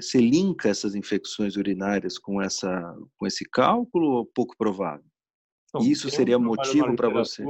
Você 0.00 0.18
é, 0.18 0.20
linka 0.20 0.70
essas 0.70 0.94
infecções 0.94 1.56
urinárias 1.56 2.18
com, 2.18 2.40
essa, 2.40 2.96
com 3.18 3.26
esse 3.26 3.44
cálculo 3.44 4.12
ou 4.12 4.26
pouco 4.26 4.56
provável? 4.56 5.04
Bom, 5.74 5.82
Isso 5.82 6.08
seria 6.08 6.38
um 6.38 6.44
motivo 6.44 6.96
para 6.96 7.10
você? 7.10 7.44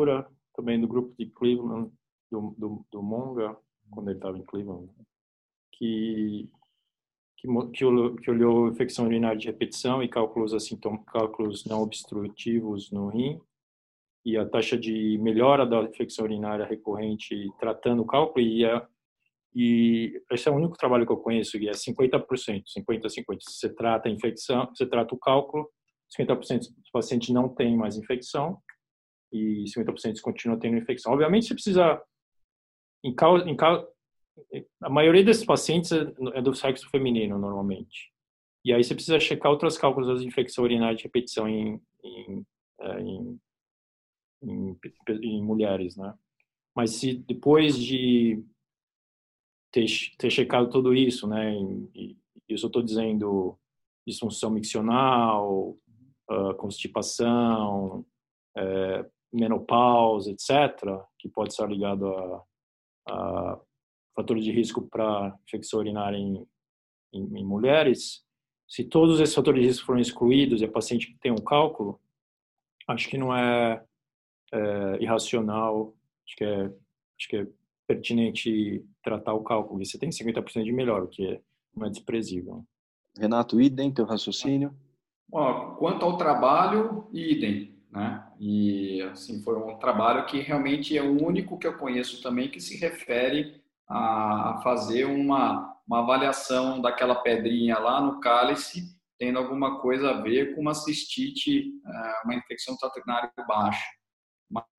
Também 0.57 0.81
do 0.81 0.89
grupo 0.89 1.15
de 1.17 1.27
Cleveland, 1.27 1.91
do, 2.31 2.55
do, 2.59 2.87
do 2.91 3.03
Monga, 3.03 3.57
quando 3.91 4.09
ele 4.09 4.19
estava 4.19 4.37
em 4.37 4.45
Cleveland, 4.45 4.91
que, 5.81 6.49
que, 7.39 7.49
que, 8.23 8.31
olhou 8.31 8.69
infecção 8.69 9.07
urinária 9.07 9.39
de 9.39 9.47
repetição 9.47 10.03
e 10.03 10.09
cálculos, 10.09 10.53
assintom, 10.53 10.99
cálculos 11.05 11.65
não 11.65 11.83
obstrutivos 11.83 12.91
no 12.91 13.09
rim 13.09 13.41
e 14.25 14.37
a 14.37 14.47
taxa 14.47 14.77
de 14.77 15.17
melhora 15.19 15.67
da 15.67 15.83
infecção 15.83 16.27
urinária 16.27 16.67
recorrente 16.67 17.51
tratando 17.59 18.03
o 18.03 18.07
cálculo 18.07 18.45
e, 18.45 18.67
a, 18.67 18.87
e 19.55 20.23
esse 20.31 20.47
é 20.47 20.53
o 20.53 20.57
único 20.57 20.77
trabalho 20.77 21.07
que 21.07 21.13
eu 21.13 21.17
conheço 21.17 21.59
que 21.59 21.67
é 21.67 21.73
50%, 21.73 22.27
50-50. 22.27 23.39
Você 23.41 23.75
trata 23.75 24.11
a 24.11 24.13
infecção, 24.13 24.69
você 24.69 24.87
trata 24.87 25.15
o 25.15 25.19
cálculo, 25.19 25.71
50% 26.19 26.59
dos 26.59 26.91
pacientes 26.93 27.31
não 27.31 27.49
tem 27.49 27.75
mais 27.75 27.97
infecção 27.97 28.61
e 29.33 29.65
50% 29.75 30.21
continua 30.21 30.59
tendo 30.59 30.77
infecção. 30.77 31.13
Obviamente, 31.15 31.47
você 31.47 31.55
precisa 31.55 32.03
em, 33.03 33.15
causa, 33.15 33.49
em 33.49 33.57
causa, 33.57 33.89
a 34.83 34.91
maioria 34.91 35.25
desses 35.25 35.45
pacientes 35.45 35.93
é, 35.93 36.13
é 36.35 36.43
do 36.43 36.55
sexo 36.55 36.89
feminino 36.91 37.39
normalmente. 37.39 38.11
E 38.65 38.73
aí 38.73 38.85
você 38.85 38.95
precisa 38.95 39.19
checar 39.19 39.51
outros 39.51 39.79
cálculos 39.79 40.09
das 40.09 40.23
infecções 40.23 40.65
urinárias 40.65 40.99
de 40.99 41.05
repetição 41.05 41.49
em, 41.49 41.81
em, 42.05 42.47
é, 42.81 43.01
em 43.01 43.41
em, 44.43 44.79
em 45.23 45.43
mulheres, 45.43 45.97
né? 45.97 46.15
Mas 46.75 46.93
se 46.93 47.15
depois 47.15 47.79
de 47.79 48.43
ter, 49.71 49.87
ter 50.19 50.31
checado 50.31 50.71
tudo 50.71 50.95
isso, 50.95 51.27
né? 51.27 51.55
E, 51.95 52.19
isso 52.49 52.67
eu 52.67 52.69
estou 52.69 52.83
dizendo 52.83 53.57
disfunção 54.07 54.51
miccional, 54.51 55.77
uh, 56.29 56.55
constipação, 56.57 58.05
é, 58.57 59.07
menopausa, 59.33 60.33
etc., 60.33 60.51
que 61.17 61.29
pode 61.29 61.53
estar 61.53 61.67
ligado 61.69 62.09
a, 62.09 62.45
a 63.09 63.61
fatores 64.15 64.45
de 64.45 64.53
risco 64.53 64.83
para 64.83 65.37
infecção 65.47 65.81
urinária 65.81 66.17
em, 66.17 66.47
em, 67.13 67.39
em, 67.39 67.45
mulheres, 67.45 68.25
se 68.69 68.85
todos 68.85 69.21
esses 69.21 69.35
fatores 69.35 69.63
de 69.63 69.69
risco 69.69 69.87
foram 69.87 70.01
excluídos 70.01 70.61
e 70.61 70.65
a 70.65 70.71
paciente 70.71 71.17
tem 71.21 71.33
um 71.33 71.37
cálculo, 71.37 72.01
acho 72.89 73.09
que 73.09 73.19
não 73.19 73.35
é 73.35 73.85
é, 74.53 75.03
irracional, 75.03 75.95
acho 76.27 76.37
que, 76.37 76.45
é, 76.45 76.65
acho 76.65 77.29
que 77.29 77.37
é 77.37 77.47
pertinente 77.87 78.85
tratar 79.03 79.35
o 79.35 79.43
cálculo. 79.43 79.83
E 79.83 79.87
você 79.87 79.99
tem 79.99 80.11
50% 80.11 80.65
de 80.65 80.73
melhor, 80.73 81.03
o 81.03 81.09
que 81.09 81.27
é, 81.27 81.41
não 81.75 81.87
é 81.87 81.91
desprezível. 81.91 82.65
Renato, 83.19 83.61
idem, 83.61 83.93
teu 83.93 84.05
raciocínio? 84.05 84.75
Ó, 85.33 85.75
quanto 85.77 86.05
ao 86.05 86.17
trabalho, 86.17 87.09
idem. 87.13 87.75
Né? 87.91 88.25
E 88.39 89.03
assim 89.03 89.43
foi 89.43 89.57
um 89.57 89.77
trabalho 89.79 90.25
que 90.27 90.41
realmente 90.41 90.97
é 90.97 91.03
o 91.03 91.25
único 91.25 91.59
que 91.59 91.67
eu 91.67 91.77
conheço 91.77 92.23
também 92.23 92.49
que 92.49 92.61
se 92.61 92.79
refere 92.79 93.60
a, 93.91 94.61
fazer 94.63 95.05
uma, 95.05 95.75
uma 95.87 96.01
avaliação 96.01 96.81
daquela 96.81 97.17
pedrinha 97.17 97.79
lá 97.79 98.01
no 98.01 98.21
cálice, 98.21 98.85
tendo 99.19 99.39
alguma 99.39 99.81
coisa 99.81 100.11
a 100.11 100.21
ver 100.23 100.55
com 100.55 100.61
uma 100.63 100.75
cistite, 100.75 101.73
é, 101.87 102.23
uma 102.25 102.35
infecção 102.35 102.77
urinária 102.97 103.31
baixa. 103.47 103.85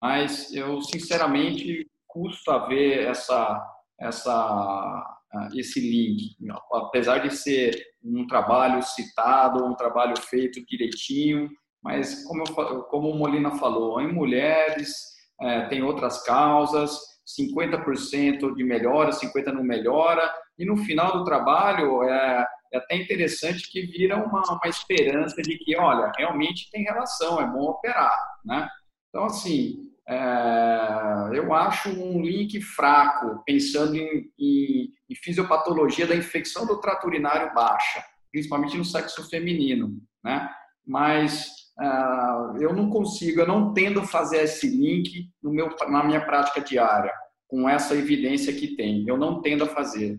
Mas 0.01 0.53
eu 0.53 0.81
sinceramente 0.81 1.89
custa 2.07 2.67
ver 2.67 3.07
essa 3.07 3.67
essa 3.99 5.17
esse 5.53 5.79
link, 5.79 6.35
apesar 6.73 7.19
de 7.19 7.31
ser 7.31 7.71
um 8.03 8.27
trabalho 8.27 8.81
citado, 8.83 9.63
um 9.63 9.75
trabalho 9.75 10.19
feito 10.19 10.65
direitinho, 10.65 11.49
mas 11.81 12.25
como 12.25 12.43
eu, 12.43 12.83
como 12.83 13.09
o 13.09 13.17
Molina 13.17 13.51
falou, 13.51 14.01
em 14.01 14.11
mulheres 14.11 14.93
é, 15.41 15.67
tem 15.67 15.81
outras 15.81 16.23
causas, 16.23 16.99
50% 17.39 18.55
de 18.55 18.63
melhora, 18.63 19.11
50% 19.11 19.53
não 19.53 19.63
melhora, 19.63 20.31
e 20.57 20.65
no 20.65 20.77
final 20.77 21.13
do 21.13 21.23
trabalho 21.23 22.03
é, 22.03 22.45
é 22.73 22.77
até 22.77 22.95
interessante 22.95 23.69
que 23.69 23.81
vira 23.81 24.17
uma, 24.17 24.41
uma 24.41 24.67
esperança 24.67 25.41
de 25.41 25.57
que, 25.57 25.75
olha, 25.77 26.11
realmente 26.17 26.69
tem 26.71 26.83
relação, 26.83 27.41
é 27.41 27.45
bom 27.45 27.69
operar, 27.69 28.17
né? 28.45 28.69
Então, 29.09 29.25
assim, 29.25 29.91
é, 30.07 31.29
eu 31.33 31.53
acho 31.53 31.89
um 31.89 32.21
link 32.21 32.61
fraco, 32.61 33.43
pensando 33.45 33.95
em, 33.95 34.31
em, 34.39 34.93
em, 35.09 35.15
fisiopatologia 35.15 36.07
da 36.07 36.15
infecção 36.15 36.65
do 36.65 36.79
trato 36.79 37.07
urinário 37.07 37.53
baixa, 37.53 38.03
principalmente 38.31 38.77
no 38.77 38.85
sexo 38.85 39.29
feminino, 39.29 39.97
né? 40.23 40.49
Mas 40.85 41.49
é, 41.79 42.63
eu 42.63 42.73
não 42.73 42.89
consigo, 42.89 43.41
eu 43.41 43.47
não 43.47 43.73
tendo 43.73 44.03
fazer 44.03 44.43
esse 44.43 44.67
link 44.67 45.29
no 45.41 45.51
meu, 45.51 45.69
na 45.89 46.03
minha 46.03 46.25
prática 46.25 46.61
diária, 46.61 47.13
com 47.51 47.67
essa 47.67 47.93
evidência 47.93 48.55
que 48.55 48.77
tem. 48.77 49.05
Eu 49.05 49.17
não 49.17 49.41
tendo 49.41 49.65
a 49.65 49.67
fazer. 49.67 50.17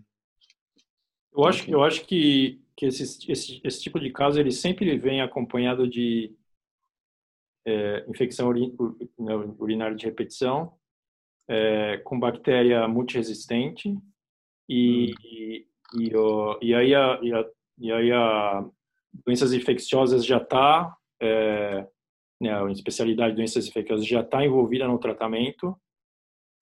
Eu 1.35 1.45
acho, 1.45 1.71
eu 1.71 1.83
acho 1.83 2.05
que, 2.05 2.61
que 2.77 2.85
esse, 2.85 3.33
esse, 3.33 3.59
esse 3.65 3.83
tipo 3.83 3.99
de 3.99 4.13
caso 4.13 4.39
ele 4.39 4.51
sempre 4.51 4.99
vem 4.99 5.23
acompanhado 5.23 5.89
de 5.89 6.37
é, 7.67 8.05
infecção 8.07 8.53
urinária 9.59 9.97
de 9.97 10.05
repetição, 10.05 10.75
é, 11.49 11.97
com 12.05 12.21
bactéria 12.21 12.87
multiresistente, 12.87 13.97
e, 14.69 15.15
e, 15.25 15.67
e, 15.95 16.13
e, 16.61 16.75
aí 16.75 16.95
a, 16.95 17.19
e, 17.23 17.33
a, 17.33 17.51
e 17.79 17.93
aí 17.93 18.13
a 18.13 18.63
doenças 19.25 19.55
infecciosas 19.55 20.27
já 20.27 20.37
está, 20.37 20.95
é, 21.19 21.89
né, 22.39 22.63
a 22.63 22.71
especialidade 22.71 23.31
de 23.31 23.37
doenças 23.37 23.67
infecciosas 23.67 24.07
já 24.07 24.21
está 24.21 24.45
envolvida 24.45 24.87
no 24.87 24.99
tratamento, 24.99 25.75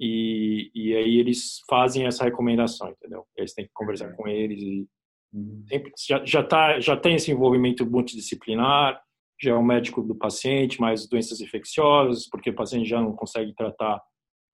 e, 0.00 0.70
e 0.74 0.96
aí 0.96 1.18
eles 1.18 1.60
fazem 1.68 2.06
essa 2.06 2.24
recomendação, 2.24 2.88
entendeu? 2.88 3.26
Eles 3.36 3.52
têm 3.52 3.66
que 3.66 3.72
conversar 3.74 4.10
com 4.16 4.26
eles 4.26 4.62
e 4.62 4.88
uhum. 5.30 5.62
sempre, 5.68 5.92
já, 6.08 6.24
já, 6.24 6.42
tá, 6.42 6.80
já 6.80 6.96
tem 6.96 7.16
esse 7.16 7.30
envolvimento 7.30 7.84
multidisciplinar, 7.84 8.98
já 9.38 9.50
é 9.50 9.54
o 9.54 9.62
médico 9.62 10.02
do 10.02 10.14
paciente, 10.14 10.80
mais 10.80 11.06
doenças 11.06 11.42
infecciosas, 11.42 12.26
porque 12.30 12.48
o 12.48 12.54
paciente 12.54 12.88
já 12.88 12.98
não 12.98 13.12
consegue 13.12 13.54
tratar 13.54 14.00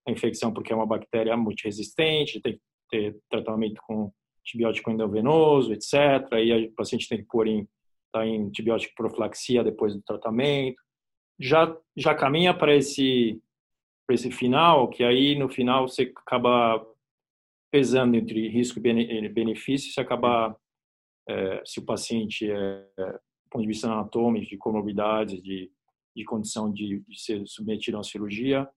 a 0.06 0.10
infecção 0.10 0.52
porque 0.52 0.72
é 0.72 0.76
uma 0.76 0.86
bactéria 0.86 1.36
multiresistente, 1.36 2.40
tem 2.40 2.54
que 2.54 2.60
ter 2.90 3.16
tratamento 3.30 3.80
com 3.86 4.10
antibiótico 4.40 4.90
endovenoso, 4.90 5.72
etc. 5.72 6.32
Aí 6.32 6.66
o 6.66 6.74
paciente 6.74 7.08
tem 7.08 7.18
que 7.18 7.26
pôr 7.28 7.46
em, 7.46 7.68
tá 8.12 8.26
em 8.26 8.46
antibiótico 8.46 8.94
profilaxia 8.96 9.62
depois 9.62 9.94
do 9.94 10.02
tratamento. 10.02 10.80
Já, 11.38 11.76
já 11.96 12.14
caminha 12.14 12.54
para 12.54 12.74
esse, 12.74 13.40
para 14.06 14.14
esse 14.14 14.30
final, 14.30 14.88
que 14.88 15.02
aí 15.02 15.36
no 15.36 15.48
final 15.48 15.88
você 15.88 16.12
acaba 16.16 16.84
pesando 17.70 18.16
entre 18.16 18.48
risco 18.48 18.78
e 18.78 19.28
benefício, 19.28 19.92
você 19.92 20.00
acaba, 20.00 20.56
é, 21.28 21.62
se 21.64 21.80
o 21.80 21.84
paciente 21.84 22.50
é, 22.50 22.86
do 22.96 23.50
ponto 23.50 23.62
de 23.62 23.68
vista 23.68 23.86
anatômico, 23.86 24.46
de 24.46 24.56
comorbidades, 24.56 25.42
de, 25.42 25.70
de 26.14 26.24
condição 26.24 26.72
de, 26.72 27.00
de 27.06 27.20
ser 27.20 27.46
submetido 27.46 27.96
a 27.96 27.98
uma 27.98 28.04
cirurgia, 28.04 28.68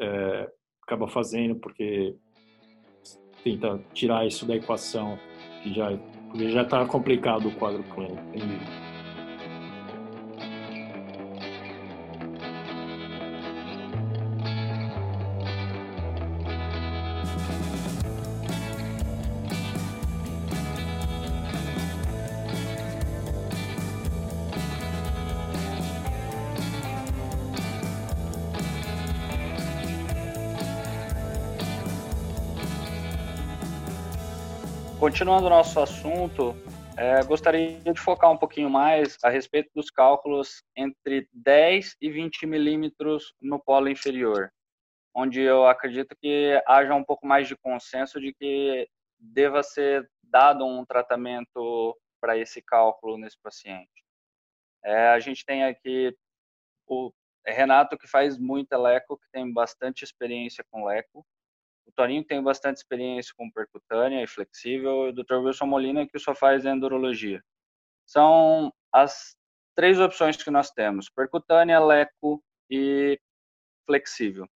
é, 0.00 0.50
acaba 0.82 1.08
fazendo 1.08 1.56
porque 1.56 2.14
tenta 3.42 3.78
tirar 3.92 4.26
isso 4.26 4.46
da 4.46 4.56
equação, 4.56 5.18
que 5.62 5.74
já 5.74 5.96
porque 6.30 6.50
já 6.50 6.62
está 6.62 6.84
complicado 6.86 7.48
o 7.48 7.54
quadro 7.56 7.82
clínico. 7.84 8.85
Continuando 35.16 35.46
o 35.46 35.48
nosso 35.48 35.80
assunto, 35.80 36.54
é, 36.94 37.24
gostaria 37.24 37.80
de 37.80 37.98
focar 37.98 38.30
um 38.30 38.36
pouquinho 38.36 38.68
mais 38.68 39.16
a 39.24 39.30
respeito 39.30 39.70
dos 39.74 39.90
cálculos 39.90 40.62
entre 40.76 41.26
10 41.32 41.96
e 42.02 42.10
20 42.10 42.44
milímetros 42.44 43.32
no 43.40 43.58
polo 43.58 43.88
inferior, 43.88 44.52
onde 45.14 45.40
eu 45.40 45.66
acredito 45.66 46.14
que 46.20 46.62
haja 46.66 46.94
um 46.94 47.02
pouco 47.02 47.26
mais 47.26 47.48
de 47.48 47.56
consenso 47.56 48.20
de 48.20 48.34
que 48.34 48.86
deva 49.18 49.62
ser 49.62 50.06
dado 50.22 50.66
um 50.66 50.84
tratamento 50.84 51.98
para 52.20 52.36
esse 52.36 52.60
cálculo 52.60 53.16
nesse 53.16 53.38
paciente. 53.42 54.04
É, 54.84 55.08
a 55.08 55.18
gente 55.18 55.46
tem 55.46 55.64
aqui 55.64 56.14
o 56.86 57.10
Renato, 57.46 57.96
que 57.96 58.06
faz 58.06 58.36
muito 58.36 58.76
leco, 58.76 59.16
que 59.16 59.30
tem 59.32 59.50
bastante 59.50 60.04
experiência 60.04 60.62
com 60.70 60.84
leco, 60.84 61.26
o 61.86 61.92
Toninho 61.92 62.24
tem 62.24 62.42
bastante 62.42 62.78
experiência 62.78 63.32
com 63.36 63.50
percutânea 63.50 64.22
e 64.22 64.26
flexível, 64.26 65.06
e 65.06 65.10
o 65.10 65.12
Dr. 65.12 65.36
Wilson 65.36 65.66
Molina, 65.66 66.06
que 66.06 66.18
só 66.18 66.34
faz 66.34 66.64
endurologia. 66.64 67.42
São 68.04 68.72
as 68.92 69.36
três 69.74 70.00
opções 70.00 70.36
que 70.36 70.50
nós 70.50 70.70
temos: 70.70 71.08
percutânea, 71.08 71.78
leco 71.78 72.42
e 72.70 73.18
flexível. 73.86 74.48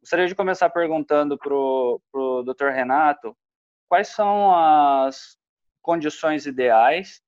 Gostaria 0.00 0.26
de 0.26 0.34
começar 0.34 0.68
perguntando 0.68 1.38
para 1.38 1.54
o 1.54 2.42
Dr. 2.42 2.68
Renato 2.68 3.36
quais 3.88 4.08
são 4.08 4.54
as 4.54 5.38
condições 5.80 6.46
ideais 6.46 7.22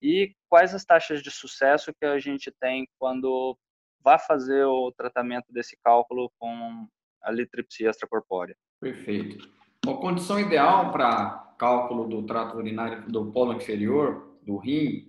e 0.00 0.34
quais 0.48 0.74
as 0.74 0.84
taxas 0.84 1.22
de 1.22 1.30
sucesso 1.30 1.92
que 1.94 2.06
a 2.06 2.18
gente 2.18 2.50
tem 2.50 2.88
quando 2.98 3.56
vai 4.00 4.18
fazer 4.18 4.64
o 4.64 4.92
tratamento 4.92 5.52
desse 5.52 5.76
cálculo 5.82 6.30
com 6.38 6.88
a 7.26 7.32
litripsia 7.32 7.90
extracorpórea. 7.90 8.56
Perfeito. 8.80 9.48
A 9.86 9.94
condição 9.94 10.38
ideal 10.38 10.92
para 10.92 11.54
cálculo 11.58 12.08
do 12.08 12.24
trato 12.24 12.56
urinário 12.56 13.10
do 13.10 13.32
polo 13.32 13.52
inferior, 13.52 14.38
do 14.42 14.56
rim, 14.56 15.06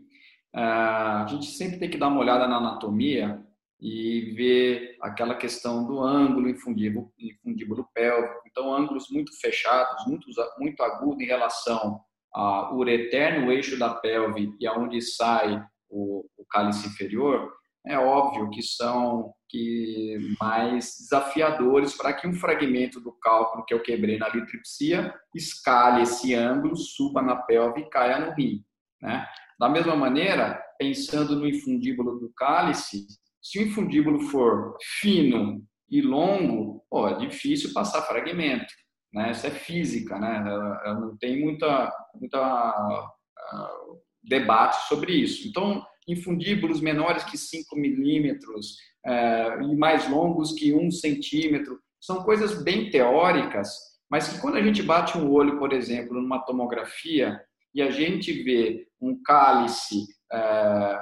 é, 0.54 0.62
a 0.62 1.26
gente 1.30 1.46
sempre 1.48 1.78
tem 1.78 1.90
que 1.90 1.98
dar 1.98 2.08
uma 2.08 2.20
olhada 2.20 2.48
na 2.48 2.58
anatomia 2.58 3.44
e 3.80 4.34
ver 4.36 4.98
aquela 5.02 5.36
questão 5.36 5.86
do 5.86 6.02
ângulo 6.02 6.50
infundíbulo, 6.50 7.12
infundíbulo 7.20 7.88
pélvico. 7.94 8.42
Então, 8.48 8.74
ângulos 8.74 9.10
muito 9.12 9.32
fechados, 9.40 10.06
muito, 10.08 10.28
muito 10.58 10.82
agudos 10.82 11.22
em 11.22 11.28
relação 11.28 12.00
ao 12.34 12.76
ureterno, 12.76 13.52
eixo 13.52 13.78
da 13.78 13.94
pelve 13.94 14.56
e 14.60 14.66
aonde 14.66 15.02
sai 15.02 15.64
o, 15.90 16.26
o 16.38 16.46
cálice 16.50 16.88
inferior, 16.88 17.52
é 17.88 17.98
óbvio 17.98 18.50
que 18.50 18.62
são 18.62 19.34
que 19.50 20.18
mais 20.40 20.98
desafiadores 21.00 21.96
para 21.96 22.14
que 22.14 22.28
um 22.28 22.34
fragmento 22.34 23.00
do 23.00 23.14
cálculo 23.14 23.64
que 23.66 23.74
eu 23.74 23.82
quebrei 23.82 24.18
na 24.18 24.28
litripsia 24.28 25.14
escale 25.34 26.04
esse 26.04 26.34
ângulo, 26.34 26.76
suba 26.76 27.22
na 27.22 27.36
pelve 27.36 27.82
e 27.82 27.90
caia 27.90 28.20
no 28.20 28.34
rim. 28.34 28.64
Né? 29.02 29.26
Da 29.60 29.70
mesma 29.70 29.96
maneira, 29.96 30.62
pensando 30.78 31.36
no 31.36 31.48
infundíbulo 31.48 32.20
do 32.20 32.32
cálice, 32.36 33.08
se 33.42 33.60
o 33.60 33.62
infundíbulo 33.64 34.20
for 34.20 34.76
fino 35.00 35.64
e 35.90 36.02
longo, 36.02 36.86
pô, 36.90 37.08
é 37.08 37.18
difícil 37.18 37.74
passar 37.74 38.02
fragmento. 38.02 38.74
Né? 39.14 39.32
Isso 39.32 39.48
é 39.48 39.52
física, 39.52 40.20
né? 40.20 40.44
não 40.94 41.18
tem 41.18 41.42
muita, 41.42 41.90
muita 42.16 43.10
uh, 43.54 44.02
debate 44.22 44.76
sobre 44.90 45.14
isso. 45.14 45.48
Então, 45.48 45.82
infundíbulos 46.08 46.82
menores 46.82 47.24
que 47.24 47.38
5 47.38 47.76
milímetros 47.76 48.78
é, 49.06 49.60
e 49.62 49.76
mais 49.76 50.10
longos 50.10 50.54
que 50.54 50.74
1 50.74 50.92
centímetro. 50.92 51.80
São 52.00 52.24
coisas 52.24 52.64
bem 52.64 52.90
teóricas, 52.90 53.70
mas 54.10 54.28
que 54.30 54.40
quando 54.40 54.56
a 54.56 54.62
gente 54.62 54.82
bate 54.82 55.18
um 55.18 55.30
olho, 55.32 55.60
por 55.60 55.74
exemplo, 55.74 56.20
numa 56.22 56.40
tomografia 56.40 57.40
e 57.74 57.82
a 57.82 57.92
gente 57.92 58.32
vê 58.44 58.88
um 59.02 59.22
cálice 59.22 60.06
é, 60.32 61.00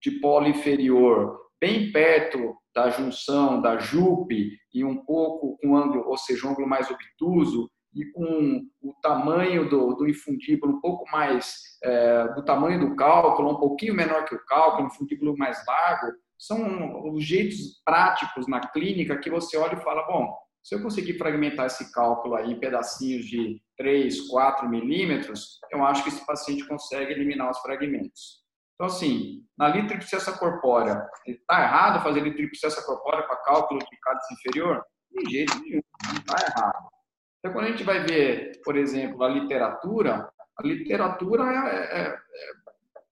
de 0.00 0.12
polo 0.12 0.48
inferior 0.48 1.38
bem 1.60 1.90
perto 1.92 2.56
da 2.74 2.90
junção 2.90 3.60
da 3.60 3.78
jupe 3.78 4.52
e 4.72 4.84
um 4.84 5.04
pouco 5.04 5.58
com 5.58 5.76
ângulo, 5.76 6.04
ou 6.06 6.16
seja, 6.16 6.46
um 6.46 6.50
ângulo 6.50 6.68
mais 6.68 6.88
obtuso, 6.90 7.68
e 7.94 8.04
com 8.12 8.62
o 8.82 8.94
tamanho 9.02 9.68
do, 9.68 9.94
do 9.94 10.08
infundíbulo 10.08 10.76
um 10.76 10.80
pouco 10.80 11.04
mais 11.10 11.56
é, 11.82 12.28
do 12.34 12.44
tamanho 12.44 12.80
do 12.80 12.96
cálculo, 12.96 13.52
um 13.52 13.60
pouquinho 13.60 13.94
menor 13.94 14.24
que 14.24 14.34
o 14.34 14.44
cálculo, 14.44 14.84
um 14.84 14.86
infundíbulo 14.88 15.36
mais 15.36 15.64
largo, 15.66 16.12
são 16.38 17.12
os 17.12 17.24
jeitos 17.24 17.80
práticos 17.84 18.46
na 18.46 18.60
clínica 18.60 19.18
que 19.18 19.30
você 19.30 19.56
olha 19.56 19.74
e 19.74 19.82
fala, 19.82 20.06
bom, 20.06 20.32
se 20.62 20.74
eu 20.74 20.82
conseguir 20.82 21.18
fragmentar 21.18 21.66
esse 21.66 21.92
cálculo 21.92 22.36
aí 22.36 22.52
em 22.52 22.60
pedacinhos 22.60 23.24
de 23.26 23.60
3, 23.76 24.28
4 24.28 24.68
milímetros, 24.68 25.58
eu 25.70 25.84
acho 25.84 26.02
que 26.02 26.10
esse 26.10 26.24
paciente 26.26 26.66
consegue 26.66 27.12
eliminar 27.12 27.50
os 27.50 27.58
fragmentos. 27.60 28.42
Então, 28.74 28.86
assim, 28.86 29.44
na 29.58 29.68
litripsessa 29.68 30.38
corpórea, 30.38 31.04
está 31.26 31.62
errado 31.62 32.02
fazer 32.02 32.20
litripsessa 32.20 32.84
corpórea 32.84 33.26
para 33.26 33.42
cálculo 33.42 33.80
de 33.80 33.98
cálice 34.00 34.34
inferior? 34.34 34.84
De 35.10 35.30
jeito 35.32 35.58
nenhum, 35.60 35.80
não 36.06 36.14
está 36.14 36.46
errado. 36.46 36.88
Então, 37.38 37.52
quando 37.52 37.66
a 37.66 37.70
gente 37.70 37.84
vai 37.84 38.04
ver, 38.04 38.60
por 38.64 38.76
exemplo, 38.76 39.22
a 39.22 39.28
literatura, 39.28 40.28
a 40.58 40.66
literatura 40.66 41.44
é, 41.44 42.00
é, 42.00 42.08
é 42.08 42.18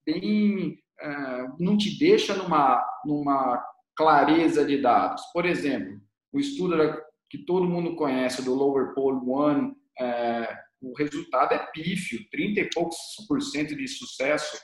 bem, 0.05 0.77
é, 0.99 1.47
não 1.59 1.77
te 1.77 1.97
deixa 1.97 2.35
numa, 2.35 2.85
numa 3.05 3.63
clareza 3.95 4.65
de 4.65 4.81
dados. 4.81 5.23
Por 5.33 5.45
exemplo, 5.45 5.99
o 6.33 6.39
estudo 6.39 7.01
que 7.29 7.39
todo 7.39 7.67
mundo 7.67 7.95
conhece 7.95 8.43
do 8.43 8.53
Lower 8.53 8.93
Pole 8.93 9.19
One, 9.25 9.73
é, 9.99 10.57
o 10.81 10.93
resultado 10.93 11.53
é 11.53 11.59
pífio, 11.73 12.19
30 12.29 12.59
e 12.59 12.69
poucos 12.69 12.97
por 13.27 13.41
cento 13.41 13.75
de 13.75 13.87
sucesso 13.87 14.59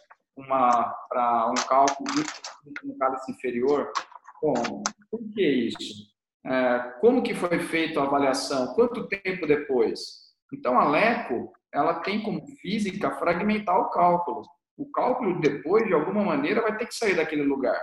para 1.10 1.50
um 1.50 1.68
cálculo 1.68 2.10
no 2.84 2.98
cálice 2.98 3.32
inferior. 3.32 3.92
Bom, 4.42 4.84
por 5.10 5.20
que 5.34 5.42
isso? 5.42 6.13
É, 6.46 6.80
como 7.00 7.24
que 7.24 7.34
foi 7.34 7.60
feita 7.60 8.02
a 8.02 8.04
avaliação, 8.04 8.74
quanto 8.74 9.08
tempo 9.08 9.48
depois. 9.48 10.24
Então, 10.54 10.80
a 10.80 10.90
LECO, 10.90 11.52
ela 11.74 12.02
tem 12.02 12.22
como 12.22 12.46
física 12.62 13.12
fragmentar 13.12 13.78
o 13.80 13.90
cálculo. 13.90 14.44
O 14.78 14.90
cálculo 14.92 15.40
depois, 15.40 15.86
de 15.88 15.94
alguma 15.94 16.24
maneira, 16.24 16.62
vai 16.62 16.78
ter 16.78 16.88
que 16.88 16.96
sair 16.96 17.16
daquele 17.16 17.44
lugar, 17.44 17.80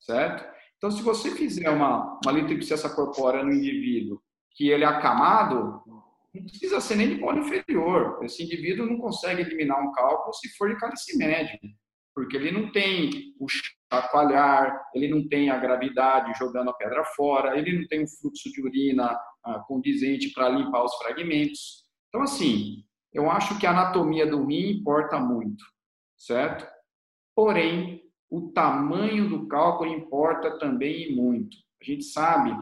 certo? 0.00 0.44
Então, 0.76 0.90
se 0.90 1.02
você 1.02 1.30
fizer 1.30 1.70
uma, 1.70 2.18
uma 2.24 2.32
litripsessa 2.32 2.90
corpórea 2.94 3.42
no 3.42 3.52
indivíduo 3.52 4.20
que 4.54 4.70
ele 4.70 4.84
é 4.84 4.86
acamado, 4.86 5.82
não 6.34 6.42
precisa 6.44 6.80
ser 6.80 6.96
nem 6.96 7.08
de 7.08 7.20
polo 7.20 7.38
inferior. 7.38 8.18
Esse 8.22 8.42
indivíduo 8.42 8.86
não 8.86 8.98
consegue 8.98 9.42
eliminar 9.42 9.80
um 9.80 9.92
cálculo 9.92 10.34
se 10.34 10.48
for 10.56 10.68
de 10.68 10.76
cálice 10.76 11.16
médio. 11.16 11.58
Porque 12.14 12.36
ele 12.36 12.52
não 12.52 12.70
tem 12.70 13.34
o 13.40 13.46
chacoalhar, 13.48 14.80
ele 14.94 15.08
não 15.08 15.26
tem 15.26 15.50
a 15.50 15.58
gravidade 15.58 16.38
jogando 16.38 16.70
a 16.70 16.74
pedra 16.74 17.04
fora, 17.16 17.58
ele 17.58 17.78
não 17.78 17.86
tem 17.88 18.04
um 18.04 18.08
fluxo 18.08 18.50
de 18.52 18.62
urina 18.62 19.18
ah, 19.44 19.58
condizente 19.66 20.32
para 20.32 20.48
limpar 20.48 20.84
os 20.84 20.94
fragmentos. 20.96 21.84
Então, 22.08 22.22
assim, 22.22 22.84
eu 23.12 23.30
acho 23.30 23.58
que 23.58 23.66
a 23.66 23.70
anatomia 23.70 24.26
do 24.26 24.44
rim 24.46 24.78
importa 24.78 25.18
muito, 25.18 25.64
certo? 26.16 26.66
Porém, 27.34 28.02
o 28.30 28.52
tamanho 28.52 29.28
do 29.28 29.46
cálculo 29.46 29.92
importa 29.92 30.58
também 30.58 31.14
muito. 31.14 31.56
A 31.80 31.84
gente 31.84 32.04
sabe, 32.04 32.56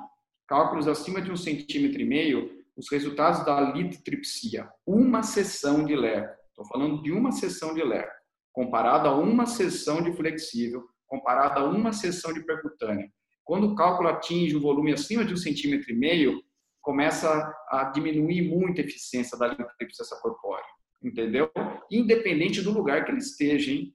cálculos 0.47 0.88
acima 0.88 1.21
de 1.21 1.31
um 1.31 1.37
centímetro 1.37 2.01
e 2.01 2.05
meio, 2.05 2.62
os 2.77 2.91
resultados 2.91 3.45
da 3.45 3.61
litotripsia, 3.61 4.69
uma 4.87 5.23
sessão 5.23 5.85
de 5.85 5.95
leco, 5.95 6.35
estou 6.49 6.65
falando 6.65 7.03
de 7.03 7.12
uma 7.12 7.33
sessão 7.33 7.75
de 7.75 7.83
leco, 7.83 8.12
comparado 8.53 9.09
a 9.09 9.17
uma 9.17 9.47
sessão 9.47 10.03
de 10.03 10.12
flexível, 10.12 10.85
comparado 11.07 11.61
a 11.61 11.65
uma 11.65 11.93
sessão 11.93 12.33
de 12.33 12.45
percutânea. 12.45 13.09
Quando 13.45 13.69
o 13.69 13.75
cálculo 13.75 14.09
atinge 14.09 14.57
um 14.57 14.61
volume 14.61 14.93
acima 14.93 15.25
de 15.25 15.35
um 15.35 15.37
centímetro 15.37 15.91
e 15.91 15.97
meio, 15.97 16.43
começa 16.81 17.53
a 17.69 17.85
diminuir 17.85 18.43
muito 18.43 18.81
a 18.81 18.85
eficiência 18.85 19.38
da 19.38 19.49
litotripsia 19.49 20.05
corpórea, 20.21 20.65
entendeu? 21.03 21.51
Independente 21.91 22.61
do 22.61 22.73
lugar 22.73 23.05
que 23.05 23.11
ele 23.11 23.19
esteja, 23.19 23.71
hein? 23.71 23.95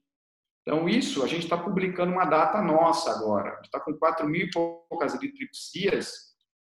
Então, 0.62 0.86
isso, 0.86 1.22
a 1.24 1.26
gente 1.26 1.44
está 1.44 1.56
publicando 1.56 2.12
uma 2.12 2.26
data 2.26 2.60
nossa 2.60 3.10
agora. 3.10 3.52
A 3.52 3.54
gente 3.56 3.66
está 3.66 3.80
com 3.80 3.94
4 3.94 4.28
mil 4.28 4.46
e 4.46 4.50
poucas 4.50 5.14
litripsias 5.14 6.12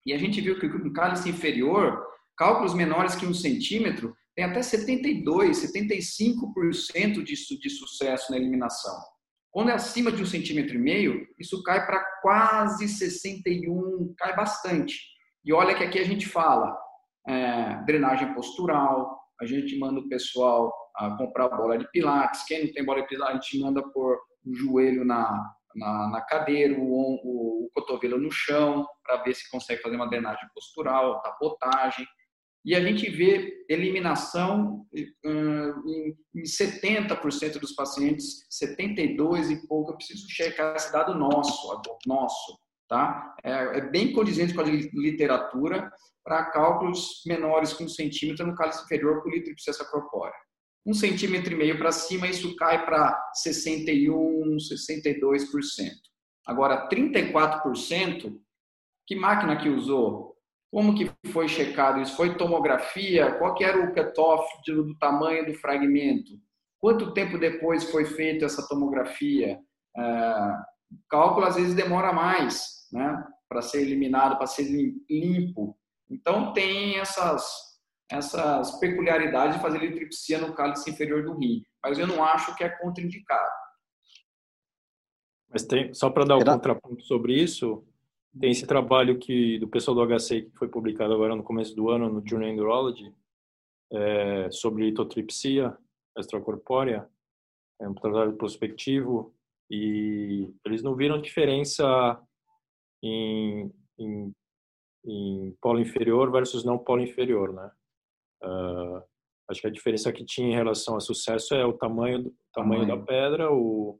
e 0.05 0.13
a 0.13 0.17
gente 0.17 0.39
viu 0.39 0.57
que 0.57 0.67
no 0.67 0.93
cálice 0.93 1.29
inferior, 1.29 2.01
cálculos 2.37 2.73
menores 2.73 3.15
que 3.15 3.25
um 3.25 3.33
centímetro 3.33 4.15
tem 4.37 4.45
até 4.45 4.61
72, 4.61 5.57
75% 5.73 7.23
de, 7.23 7.33
de 7.33 7.69
sucesso 7.71 8.31
na 8.31 8.37
eliminação. 8.37 8.95
Quando 9.51 9.71
é 9.71 9.73
acima 9.73 10.11
de 10.11 10.21
um 10.21 10.27
centímetro 10.27 10.75
e 10.75 10.77
meio, 10.77 11.27
isso 11.39 11.63
cai 11.63 11.83
para 11.87 12.05
quase 12.21 12.87
61, 12.87 14.13
cai 14.15 14.35
bastante. 14.35 14.95
E 15.43 15.51
olha 15.51 15.73
que 15.75 15.83
aqui 15.83 15.97
a 15.97 16.03
gente 16.03 16.27
fala 16.27 16.77
é, 17.27 17.83
drenagem 17.87 18.31
postural, 18.35 19.19
a 19.41 19.45
gente 19.47 19.75
manda 19.79 20.01
o 20.01 20.07
pessoal 20.07 20.71
a 20.95 21.17
comprar 21.17 21.49
bola 21.49 21.75
de 21.75 21.89
pilates, 21.89 22.45
quem 22.45 22.65
não 22.65 22.73
tem 22.73 22.85
bola 22.85 23.01
de 23.01 23.07
pilates, 23.07 23.39
a 23.39 23.41
gente 23.41 23.59
manda 23.59 23.81
pôr 23.89 24.19
o 24.45 24.53
joelho 24.53 25.03
na, 25.03 25.51
na, 25.75 26.09
na 26.11 26.21
cadeira, 26.21 26.79
o, 26.79 26.83
o, 26.83 27.65
o 27.65 27.69
cotovelo 27.73 28.19
no 28.19 28.31
chão, 28.31 28.85
para 29.03 29.23
ver 29.23 29.33
se 29.33 29.49
consegue 29.49 29.81
fazer 29.81 29.95
uma 29.95 30.09
drenagem 30.09 30.47
postural, 30.53 31.23
tapotagem 31.23 32.05
e 32.67 32.75
a 32.75 32.81
gente 32.81 33.09
vê 33.09 33.65
eliminação 33.69 34.85
em 34.93 36.43
70% 36.43 37.59
dos 37.59 37.71
pacientes, 37.71 38.45
72 38.49 39.49
e 39.49 39.65
pouco. 39.65 39.91
Eu 39.91 39.95
preciso 39.95 40.29
checar 40.29 40.75
esse 40.75 40.91
dado 40.91 41.17
nosso, 41.17 41.81
nosso, 42.05 42.59
tá? 42.89 43.33
É, 43.41 43.77
é 43.77 43.81
bem 43.89 44.11
condizente 44.11 44.53
com 44.53 44.59
a 44.59 44.65
literatura 44.65 45.89
para 46.25 46.51
cálculos 46.51 47.21
menores 47.25 47.71
que 47.71 47.85
um 47.85 47.87
centímetro 47.87 48.45
no 48.45 48.53
cálice 48.53 48.83
inferior 48.83 49.23
por 49.23 49.31
litro 49.31 49.47
de 49.47 49.53
precisa 49.53 49.89
corpórea. 49.89 50.35
Um 50.85 50.93
centímetro 50.93 51.53
e 51.53 51.55
meio 51.55 51.77
para 51.77 51.93
cima, 51.93 52.27
isso 52.27 52.53
cai 52.57 52.85
para 52.85 53.17
61, 53.35 54.57
62%. 54.57 55.91
Agora, 56.45 56.89
34%, 56.89 58.37
que 59.05 59.15
máquina 59.15 59.55
que 59.55 59.69
usou? 59.69 60.36
Como 60.71 60.95
que 60.95 61.09
foi 61.31 61.47
checado 61.47 62.01
isso? 62.01 62.15
Foi 62.15 62.35
tomografia? 62.35 63.37
Qual 63.37 63.55
que 63.55 63.63
era 63.63 63.79
o 63.79 63.93
cutoff 63.93 64.45
do 64.65 64.97
tamanho 64.97 65.45
do 65.45 65.53
fragmento? 65.53 66.31
Quanto 66.79 67.13
tempo 67.13 67.37
depois 67.37 67.89
foi 67.89 68.05
feita 68.05 68.45
essa 68.45 68.67
tomografia? 68.67 69.59
É, 69.95 70.53
cálculo 71.09 71.45
às 71.45 71.55
vezes 71.55 71.73
demora 71.73 72.11
mais, 72.13 72.87
né? 72.91 73.23
Para 73.49 73.61
ser 73.61 73.81
eliminado, 73.81 74.37
para 74.37 74.45
ser 74.45 74.63
limpo. 75.09 75.77
Então 76.09 76.53
tem 76.53 76.99
essas 76.99 77.67
essas 78.09 78.79
peculiaridades 78.79 79.57
de 79.57 79.61
fazer 79.61 79.79
litripsia 79.79 80.37
no 80.37 80.53
cálice 80.53 80.89
inferior 80.89 81.23
do 81.23 81.37
rim, 81.37 81.61
mas 81.83 81.99
eu 81.99 82.07
não 82.07 82.23
acho 82.23 82.55
que 82.55 82.63
é 82.63 82.69
contraindicado. 82.69 83.51
Mas 85.49 85.63
tem, 85.63 85.93
só 85.93 86.09
para 86.09 86.25
dar 86.25 86.37
o 86.37 86.41
um 86.41 86.45
contraponto 86.45 87.03
sobre 87.03 87.33
isso, 87.33 87.85
tem 88.39 88.51
esse 88.51 88.65
trabalho 88.65 89.17
que 89.17 89.59
do 89.59 89.67
pessoal 89.67 89.95
do 89.95 90.17
HC 90.17 90.43
que 90.43 90.57
foi 90.57 90.67
publicado 90.67 91.13
agora 91.13 91.35
no 91.35 91.43
começo 91.43 91.75
do 91.75 91.89
ano 91.89 92.09
no 92.09 92.27
Journal 92.27 92.53
Neurology 92.53 93.13
é, 93.91 94.49
sobre 94.51 94.85
litotripsia 94.85 95.77
extracorpórea, 96.17 97.07
é 97.79 97.87
um 97.87 97.93
trabalho 97.93 98.35
prospectivo 98.35 99.33
e 99.69 100.51
eles 100.65 100.81
não 100.81 100.95
viram 100.95 101.21
diferença 101.21 102.19
em, 103.03 103.71
em, 103.99 104.31
em 105.05 105.57
polo 105.61 105.79
inferior 105.79 106.31
versus 106.31 106.63
não 106.63 106.77
polo 106.77 107.03
inferior, 107.03 107.53
né? 107.53 107.71
Uh, 108.43 109.03
acho 109.49 109.61
que 109.61 109.67
a 109.67 109.71
diferença 109.71 110.11
que 110.11 110.25
tinha 110.25 110.49
em 110.49 110.55
relação 110.55 110.95
a 110.95 110.99
sucesso 110.99 111.53
é 111.53 111.65
o 111.65 111.73
tamanho, 111.73 112.33
tamanho, 112.53 112.81
tamanho. 112.81 112.87
da 112.87 112.97
pedra, 112.97 113.51
o, 113.51 113.99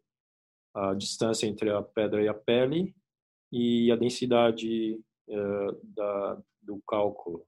a 0.75 0.93
distância 0.93 1.47
entre 1.47 1.69
a 1.69 1.81
pedra 1.81 2.23
e 2.23 2.27
a 2.27 2.33
pele 2.33 2.95
e 3.51 3.91
a 3.91 3.95
densidade 3.95 4.99
uh, 5.29 5.79
da, 5.83 6.41
do 6.61 6.81
cálculo. 6.87 7.45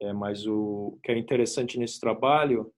É, 0.00 0.12
mas 0.12 0.46
o 0.46 0.98
que 1.02 1.12
é 1.12 1.18
interessante 1.18 1.78
nesse 1.78 2.00
trabalho 2.00 2.72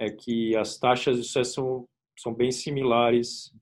é 0.00 0.10
que 0.10 0.56
as 0.56 0.78
taxas 0.78 1.16
de 1.16 1.24
sucesso 1.24 1.54
são, 1.54 1.88
são 2.18 2.34
bem 2.34 2.50
similares 2.50 3.52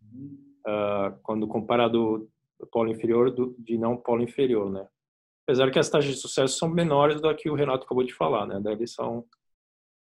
uh, 0.66 1.18
quando 1.22 1.46
comparado 1.46 2.30
polo 2.72 2.90
inferior 2.90 3.30
do, 3.30 3.54
de 3.58 3.76
não 3.76 3.96
polo 3.96 4.22
inferior, 4.22 4.70
né? 4.70 4.88
Apesar 5.46 5.70
que 5.70 5.78
as 5.78 5.88
taxas 5.88 6.14
de 6.14 6.20
sucesso 6.20 6.58
são 6.58 6.68
menores 6.68 7.20
do 7.20 7.34
que 7.34 7.50
o 7.50 7.54
Renato 7.54 7.84
acabou 7.84 8.04
de 8.04 8.14
falar, 8.14 8.46
né? 8.46 8.60
Daí 8.62 8.74
eles 8.74 8.92
são 8.92 9.24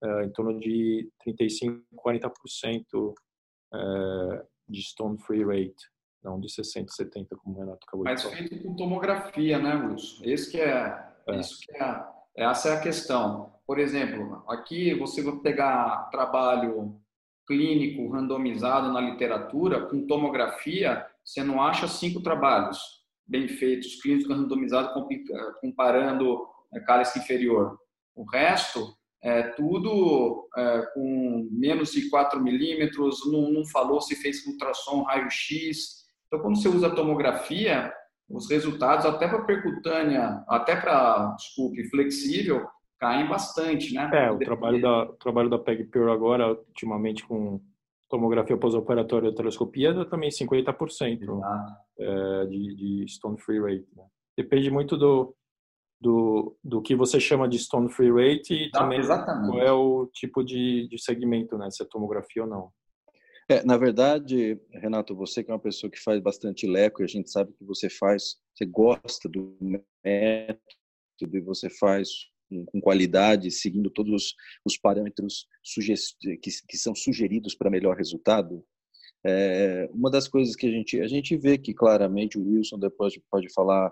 uh, 0.04 0.22
em 0.22 0.32
torno 0.32 0.60
de 0.60 1.10
35, 1.24 1.84
40% 1.96 2.84
uh, 2.94 4.48
de 4.68 4.82
stone 4.82 5.18
free 5.20 5.44
rate 5.44 5.95
não 6.26 6.40
de 6.40 6.52
60, 6.52 6.92
70, 6.92 7.36
como 7.38 7.56
o 7.56 7.60
Renato 7.60 7.86
acabou 7.88 8.04
Mas 8.04 8.22
de 8.22 8.28
falar. 8.28 8.42
Mas 8.42 8.50
feito 8.50 8.64
com 8.64 8.76
tomografia, 8.76 9.60
né, 9.60 9.76
Lúcio? 9.76 10.28
Esse 10.28 10.52
que 10.52 10.60
é, 10.60 10.98
é. 11.28 11.40
Isso 11.40 11.60
que 11.62 11.72
é, 11.76 12.04
essa 12.36 12.70
é 12.70 12.74
a 12.74 12.82
questão. 12.82 13.54
Por 13.66 13.80
exemplo, 13.80 14.44
aqui 14.50 14.94
você 14.96 15.22
vai 15.22 15.38
pegar 15.38 16.10
trabalho 16.12 17.00
clínico 17.48 18.12
randomizado 18.12 18.92
na 18.92 19.00
literatura, 19.00 19.86
com 19.86 20.06
tomografia, 20.08 21.06
você 21.24 21.44
não 21.44 21.62
acha 21.62 21.88
cinco 21.88 22.22
trabalhos 22.22 23.06
bem 23.28 23.48
feitos, 23.48 24.02
clínicos 24.02 24.36
randomizados, 24.36 24.92
comparando 25.62 26.48
é, 26.74 26.80
cálice 26.82 27.20
inferior. 27.20 27.78
O 28.16 28.24
resto 28.24 28.96
é 29.24 29.42
tudo 29.42 30.48
é, 30.56 30.82
com 30.94 31.48
menos 31.52 31.92
de 31.92 32.10
4 32.10 32.40
milímetros, 32.42 33.20
não, 33.32 33.50
não 33.52 33.66
falou 33.66 34.00
se 34.00 34.16
fez 34.16 34.46
ultrassom, 34.46 35.02
raio-x, 35.04 36.05
então, 36.36 36.40
quando 36.40 36.62
você 36.62 36.68
usa 36.68 36.94
tomografia, 36.94 37.94
os 38.30 38.50
resultados, 38.50 39.06
até 39.06 39.28
para 39.28 39.44
percutânea, 39.44 40.44
até 40.48 40.76
para, 40.76 41.34
desculpe, 41.36 41.90
flexível, 41.90 42.68
caem 43.00 43.28
bastante, 43.28 43.94
né? 43.94 44.10
É, 44.14 44.32
o 44.32 44.40
trabalho 44.40 44.82
da, 44.82 45.04
o 45.04 45.14
trabalho 45.14 45.50
da 45.50 45.60
PegPure 45.60 46.12
agora, 46.12 46.50
ultimamente 46.50 47.26
com 47.26 47.62
tomografia 48.10 48.58
pós-operatória 48.58 49.30
e 49.30 49.36
telescopia, 49.36 49.94
dá 49.94 50.06
também 50.06 50.30
50% 50.30 51.42
é, 52.00 52.46
de, 52.46 52.76
de 52.76 53.06
stone 53.08 53.40
free 53.40 53.60
rate. 53.60 53.88
Né? 53.96 54.04
Depende 54.38 54.70
muito 54.70 54.98
do, 54.98 55.36
do, 56.00 56.56
do 56.64 56.82
que 56.82 56.96
você 56.96 57.20
chama 57.20 57.48
de 57.48 57.60
stone 57.60 57.90
free 57.90 58.12
rate 58.12 58.54
e 58.54 58.72
também 58.72 59.00
exatamente. 59.00 59.50
qual 59.50 59.62
é 59.62 59.72
o 59.72 60.08
tipo 60.14 60.44
de, 60.44 60.88
de 60.88 61.02
segmento, 61.02 61.58
né? 61.58 61.70
Se 61.72 61.84
é 61.84 61.88
tomografia 61.90 62.44
ou 62.44 62.50
não. 62.50 62.72
É, 63.48 63.64
na 63.64 63.78
verdade, 63.78 64.60
Renato, 64.72 65.16
você 65.16 65.44
que 65.44 65.52
é 65.52 65.54
uma 65.54 65.60
pessoa 65.60 65.92
que 65.92 66.02
faz 66.02 66.20
bastante 66.20 66.66
leco 66.66 67.02
e 67.02 67.06
a 67.06 67.08
gente 67.08 67.30
sabe 67.30 67.54
que 67.54 67.64
você 67.64 67.90
faz, 67.90 68.38
você 68.54 68.66
gosta 68.66 69.30
do 69.30 69.56
método 70.04 71.38
e 71.38 71.42
você 71.42 71.70
faz 71.70 72.10
com 72.68 72.82
qualidade, 72.82 73.52
seguindo 73.52 73.90
todos 73.90 74.34
os 74.66 74.78
parâmetros 74.78 75.48
que, 76.42 76.50
que 76.68 76.78
são 76.78 76.96
sugeridos 76.96 77.56
para 77.56 77.70
melhor 77.70 77.96
resultado. 77.96 78.64
É, 79.24 79.90
uma 79.92 80.10
das 80.10 80.28
coisas 80.28 80.56
que 80.56 80.68
a 80.68 80.72
gente 80.72 81.00
a 81.00 81.08
gente 81.08 81.36
vê 81.38 81.58
que 81.58 81.74
claramente 81.74 82.38
o 82.38 82.44
Wilson 82.48 82.80
depois 82.80 83.14
pode 83.30 83.52
falar 83.54 83.92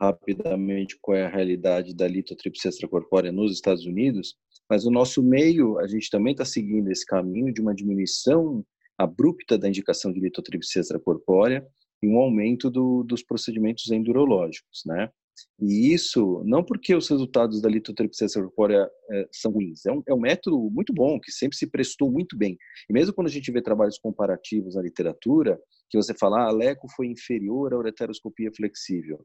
rapidamente 0.00 0.98
qual 1.00 1.16
é 1.16 1.26
a 1.26 1.28
realidade 1.28 1.94
da 1.94 2.08
litotripsia 2.08 2.70
extracorpórea 2.70 3.30
nos 3.32 3.52
Estados 3.52 3.84
Unidos, 3.84 4.36
mas 4.68 4.84
no 4.84 4.90
nosso 4.90 5.22
meio 5.22 5.78
a 5.78 5.86
gente 5.86 6.08
também 6.10 6.32
está 6.32 6.44
seguindo 6.44 6.90
esse 6.90 7.04
caminho 7.04 7.52
de 7.52 7.60
uma 7.60 7.74
diminuição 7.74 8.64
abrupta 9.02 9.58
da 9.58 9.68
indicação 9.68 10.12
de 10.12 10.20
litotripsia 10.20 10.80
extracorpórea 10.80 11.66
e 12.02 12.08
um 12.08 12.18
aumento 12.18 12.70
do, 12.70 13.02
dos 13.02 13.22
procedimentos 13.22 13.90
endurológicos, 13.90 14.82
né? 14.86 15.10
E 15.58 15.92
isso, 15.94 16.42
não 16.44 16.62
porque 16.62 16.94
os 16.94 17.08
resultados 17.08 17.62
da 17.62 17.68
litotripsia 17.68 18.26
corpórea 18.34 18.90
é, 19.10 19.28
são 19.32 19.50
ruins, 19.50 19.86
é 19.86 19.92
um, 19.92 20.02
é 20.08 20.14
um 20.14 20.20
método 20.20 20.58
muito 20.70 20.92
bom, 20.92 21.18
que 21.18 21.32
sempre 21.32 21.56
se 21.56 21.66
prestou 21.66 22.10
muito 22.10 22.36
bem. 22.36 22.58
E 22.88 22.92
mesmo 22.92 23.14
quando 23.14 23.28
a 23.28 23.30
gente 23.30 23.50
vê 23.50 23.62
trabalhos 23.62 23.98
comparativos 23.98 24.74
na 24.74 24.82
literatura, 24.82 25.58
que 25.88 25.96
você 25.96 26.14
fala, 26.14 26.42
ah, 26.42 26.48
a 26.48 26.52
LECO 26.52 26.88
foi 26.94 27.06
inferior 27.06 27.72
à 27.72 27.78
ureteroscopia 27.78 28.50
flexível, 28.54 29.22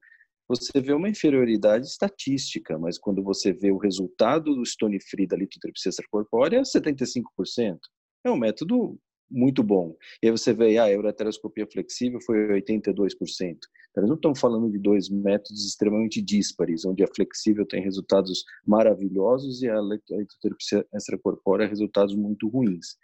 você 0.48 0.80
vê 0.80 0.94
uma 0.94 1.10
inferioridade 1.10 1.88
estatística, 1.88 2.78
mas 2.78 3.00
quando 3.00 3.24
você 3.24 3.52
vê 3.52 3.72
o 3.72 3.78
resultado 3.78 4.56
do 4.56 4.66
stone 4.66 5.00
free 5.02 5.26
da 5.26 5.36
litotripsia 5.36 5.92
corpórea, 6.10 6.62
75%. 6.62 7.78
É 8.24 8.30
um 8.30 8.38
método 8.38 8.98
muito 9.30 9.64
bom. 9.64 9.96
E 10.22 10.28
aí 10.28 10.32
você 10.32 10.54
vê, 10.54 10.78
ah, 10.78 10.86
a 10.86 10.98
ureteroscopia 10.98 11.68
flexível 11.68 12.20
foi 12.22 12.62
82%. 12.62 13.58
Então, 13.96 14.02
nós 14.04 14.10
não 14.10 14.16
estamos 14.16 14.40
falando 14.40 14.70
de 14.70 14.78
dois 14.78 15.10
métodos 15.10 15.66
extremamente 15.66 16.22
díspares, 16.22 16.84
onde 16.86 17.04
a 17.04 17.08
flexível 17.08 17.66
tem 17.66 17.82
resultados 17.82 18.44
maravilhosos 18.68 19.64
e 19.64 19.70
a 19.70 19.80
litotripsia 19.80 20.86
extracorpórea 20.94 21.68
resultados 21.68 22.14
muito 22.14 22.50
ruins. 22.50 22.98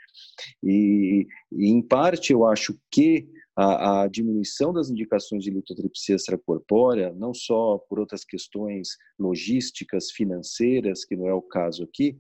E, 0.61 1.27
e, 1.51 1.67
em 1.69 1.81
parte, 1.81 2.33
eu 2.33 2.45
acho 2.45 2.77
que 2.91 3.29
a, 3.55 4.03
a, 4.03 4.07
diminuição 4.07 4.73
das 4.73 4.89
indicações 4.89 5.43
de 5.43 5.51
litotripsia 5.51 6.15
extracorpórea, 6.15 7.13
não 7.13 7.33
só 7.33 7.77
por 7.77 7.99
outras 7.99 8.25
questões 8.25 8.97
logísticas, 9.19 10.11
financeiras, 10.11 11.05
que 11.05 11.15
não 11.15 11.27
é 11.27 11.33
o 11.33 11.41
caso 11.41 11.83
aqui, 11.83 12.17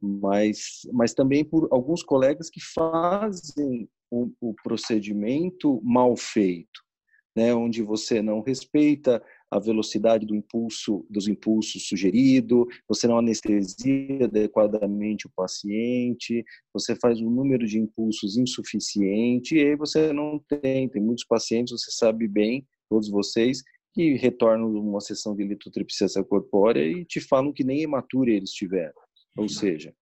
mas, 0.00 0.80
mas 0.92 1.12
também 1.12 1.44
por 1.44 1.68
alguns 1.70 2.02
colegas 2.02 2.48
que 2.48 2.60
fazem 2.60 3.88
o, 4.10 4.30
o 4.40 4.54
procedimento 4.62 5.80
mal 5.84 6.16
feito, 6.16 6.80
né, 7.36 7.54
onde 7.54 7.82
você 7.82 8.20
não 8.20 8.40
respeita 8.40 9.22
a 9.50 9.58
velocidade 9.58 10.24
do 10.24 10.34
impulso, 10.34 11.04
dos 11.10 11.26
impulsos 11.26 11.88
sugerido, 11.88 12.66
você 12.88 13.08
não 13.08 13.18
anestesia 13.18 14.24
adequadamente 14.24 15.26
o 15.26 15.30
paciente, 15.34 16.44
você 16.72 16.94
faz 16.94 17.20
um 17.20 17.28
número 17.28 17.66
de 17.66 17.78
impulsos 17.78 18.36
insuficiente 18.36 19.56
e 19.56 19.60
aí 19.60 19.76
você 19.76 20.12
não 20.12 20.38
tem. 20.38 20.88
Tem 20.88 21.02
muitos 21.02 21.24
pacientes, 21.24 21.72
você 21.72 21.90
sabe 21.90 22.28
bem, 22.28 22.64
todos 22.88 23.10
vocês, 23.10 23.62
que 23.92 24.14
retornam 24.14 24.70
uma 24.72 25.00
sessão 25.00 25.34
de 25.34 25.44
litotripsia 25.44 26.06
corpórea 26.28 26.80
e 26.80 27.04
te 27.04 27.20
falam 27.20 27.52
que 27.52 27.64
nem 27.64 27.82
hematura 27.82 28.30
eles 28.30 28.52
tiveram. 28.52 29.00
Ou 29.36 29.48
seja, 29.48 29.94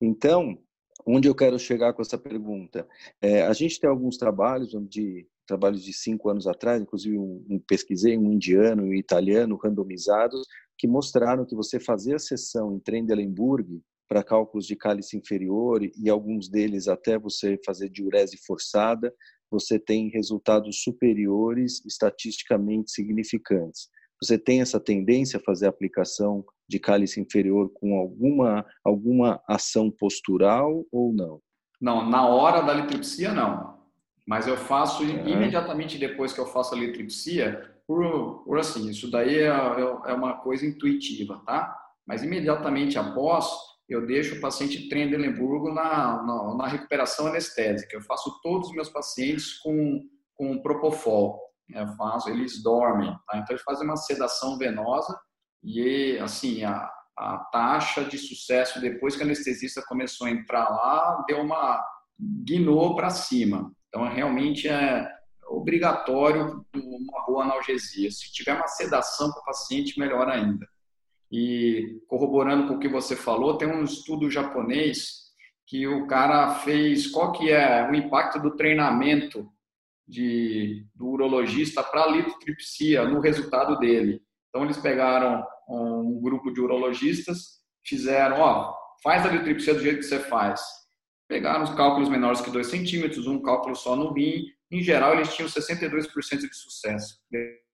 então, 0.00 0.58
onde 1.06 1.28
eu 1.28 1.34
quero 1.34 1.58
chegar 1.58 1.92
com 1.92 2.02
essa 2.02 2.18
pergunta? 2.18 2.86
É, 3.20 3.42
a 3.42 3.52
gente 3.52 3.80
tem 3.80 3.88
alguns 3.88 4.16
trabalhos, 4.16 4.74
onde 4.74 5.26
trabalhos 5.46 5.84
de 5.84 5.92
cinco 5.92 6.28
anos 6.28 6.46
atrás, 6.46 6.80
inclusive 6.80 7.18
um, 7.18 7.44
um 7.48 7.58
pesquisei 7.58 8.16
um 8.16 8.32
indiano 8.32 8.86
e 8.86 8.90
um 8.90 8.94
italiano 8.94 9.56
randomizados, 9.56 10.46
que 10.78 10.86
mostraram 10.86 11.44
que 11.44 11.54
você 11.54 11.78
fazer 11.78 12.14
a 12.14 12.18
sessão 12.18 12.74
em 12.74 12.80
Trendelenburg 12.80 13.80
para 14.08 14.22
cálculos 14.22 14.66
de 14.66 14.76
cálice 14.76 15.16
inferior 15.16 15.80
e 15.82 16.10
alguns 16.10 16.48
deles 16.48 16.88
até 16.88 17.18
você 17.18 17.58
fazer 17.64 17.88
diurese 17.88 18.36
forçada, 18.44 19.12
você 19.50 19.78
tem 19.78 20.08
resultados 20.10 20.82
superiores 20.82 21.84
estatisticamente 21.84 22.90
significantes. 22.90 23.88
Você 24.22 24.38
tem 24.38 24.60
essa 24.60 24.78
tendência 24.78 25.38
a 25.38 25.42
fazer 25.42 25.66
a 25.66 25.70
aplicação 25.70 26.44
de 26.68 26.78
cálice 26.78 27.20
inferior 27.20 27.70
com 27.74 27.98
alguma, 27.98 28.64
alguma 28.84 29.42
ação 29.48 29.90
postural 29.90 30.86
ou 30.92 31.12
não? 31.12 31.40
Não, 31.80 32.08
na 32.08 32.28
hora 32.28 32.62
da 32.62 32.72
litripsia, 32.72 33.32
não. 33.32 33.82
Mas 34.24 34.46
eu 34.46 34.56
faço 34.56 35.02
é. 35.02 35.06
imediatamente 35.06 35.98
depois 35.98 36.32
que 36.32 36.38
eu 36.38 36.46
faço 36.46 36.74
a 36.74 36.78
litripsia, 36.78 37.74
por, 37.84 38.44
por 38.44 38.58
assim, 38.60 38.88
isso 38.88 39.10
daí 39.10 39.40
é, 39.40 39.48
é, 39.48 40.10
é 40.10 40.14
uma 40.14 40.34
coisa 40.34 40.64
intuitiva, 40.64 41.42
tá? 41.44 41.76
Mas 42.06 42.22
imediatamente 42.22 42.96
após, 42.96 43.50
eu 43.88 44.06
deixo 44.06 44.36
o 44.36 44.40
paciente 44.40 44.88
Trendelenburgo 44.88 45.72
na, 45.72 46.22
na, 46.22 46.54
na, 46.56 46.66
recuperação 46.68 47.26
anestésica. 47.26 47.96
Eu 47.96 48.02
faço 48.02 48.40
todos 48.40 48.68
os 48.68 48.74
meus 48.74 48.88
pacientes 48.88 49.58
com, 49.58 50.00
com 50.34 50.62
Propofol. 50.62 51.40
Eu 51.70 51.88
faço, 51.96 52.28
eles 52.28 52.62
dormem, 52.62 53.10
tá? 53.26 53.38
Então, 53.38 53.46
eles 53.50 53.62
fazem 53.62 53.84
uma 53.84 53.96
sedação 53.96 54.58
venosa 54.58 55.18
e, 55.62 56.18
assim, 56.18 56.64
a, 56.64 56.90
a 57.16 57.38
taxa 57.52 58.04
de 58.04 58.18
sucesso 58.18 58.80
depois 58.80 59.14
que 59.14 59.22
o 59.22 59.24
anestesista 59.24 59.82
começou 59.86 60.26
a 60.26 60.30
entrar 60.30 60.68
lá 60.68 61.24
deu 61.26 61.40
uma 61.40 61.82
guinou 62.44 62.94
para 62.94 63.10
cima. 63.10 63.72
Então, 63.88 64.08
realmente 64.08 64.68
é 64.68 65.08
obrigatório 65.48 66.64
uma 66.74 67.26
boa 67.26 67.44
analgesia. 67.44 68.10
Se 68.10 68.32
tiver 68.32 68.54
uma 68.54 68.68
sedação 68.68 69.30
para 69.30 69.40
o 69.40 69.44
paciente, 69.44 69.98
melhor 69.98 70.28
ainda. 70.28 70.66
E 71.30 72.00
corroborando 72.08 72.68
com 72.68 72.74
o 72.74 72.78
que 72.78 72.88
você 72.88 73.16
falou, 73.16 73.56
tem 73.56 73.68
um 73.68 73.84
estudo 73.84 74.30
japonês 74.30 75.22
que 75.66 75.86
o 75.86 76.06
cara 76.06 76.56
fez 76.56 77.06
qual 77.06 77.32
que 77.32 77.50
é 77.50 77.88
o 77.88 77.94
impacto 77.94 78.38
do 78.38 78.56
treinamento 78.56 79.50
de, 80.12 80.86
do 80.94 81.06
urologista 81.06 81.82
para 81.82 82.04
a 82.04 82.10
litotripsia 82.10 83.04
no 83.04 83.18
resultado 83.18 83.78
dele. 83.78 84.20
Então, 84.48 84.64
eles 84.64 84.76
pegaram 84.76 85.42
um 85.66 86.20
grupo 86.20 86.52
de 86.52 86.60
urologistas, 86.60 87.62
fizeram, 87.82 88.40
ó, 88.40 88.74
faz 89.02 89.24
a 89.24 89.30
litripsia 89.30 89.72
do 89.72 89.80
jeito 89.80 90.00
que 90.00 90.04
você 90.04 90.18
faz. 90.18 90.60
Pegaram 91.26 91.64
os 91.64 91.74
cálculos 91.74 92.10
menores 92.10 92.42
que 92.42 92.50
2 92.50 92.66
centímetros, 92.66 93.26
um 93.26 93.40
cálculo 93.40 93.74
só 93.74 93.96
no 93.96 94.12
rim. 94.12 94.44
Em 94.70 94.82
geral, 94.82 95.14
eles 95.14 95.34
tinham 95.34 95.48
62% 95.48 96.40
de 96.40 96.54
sucesso. 96.54 97.16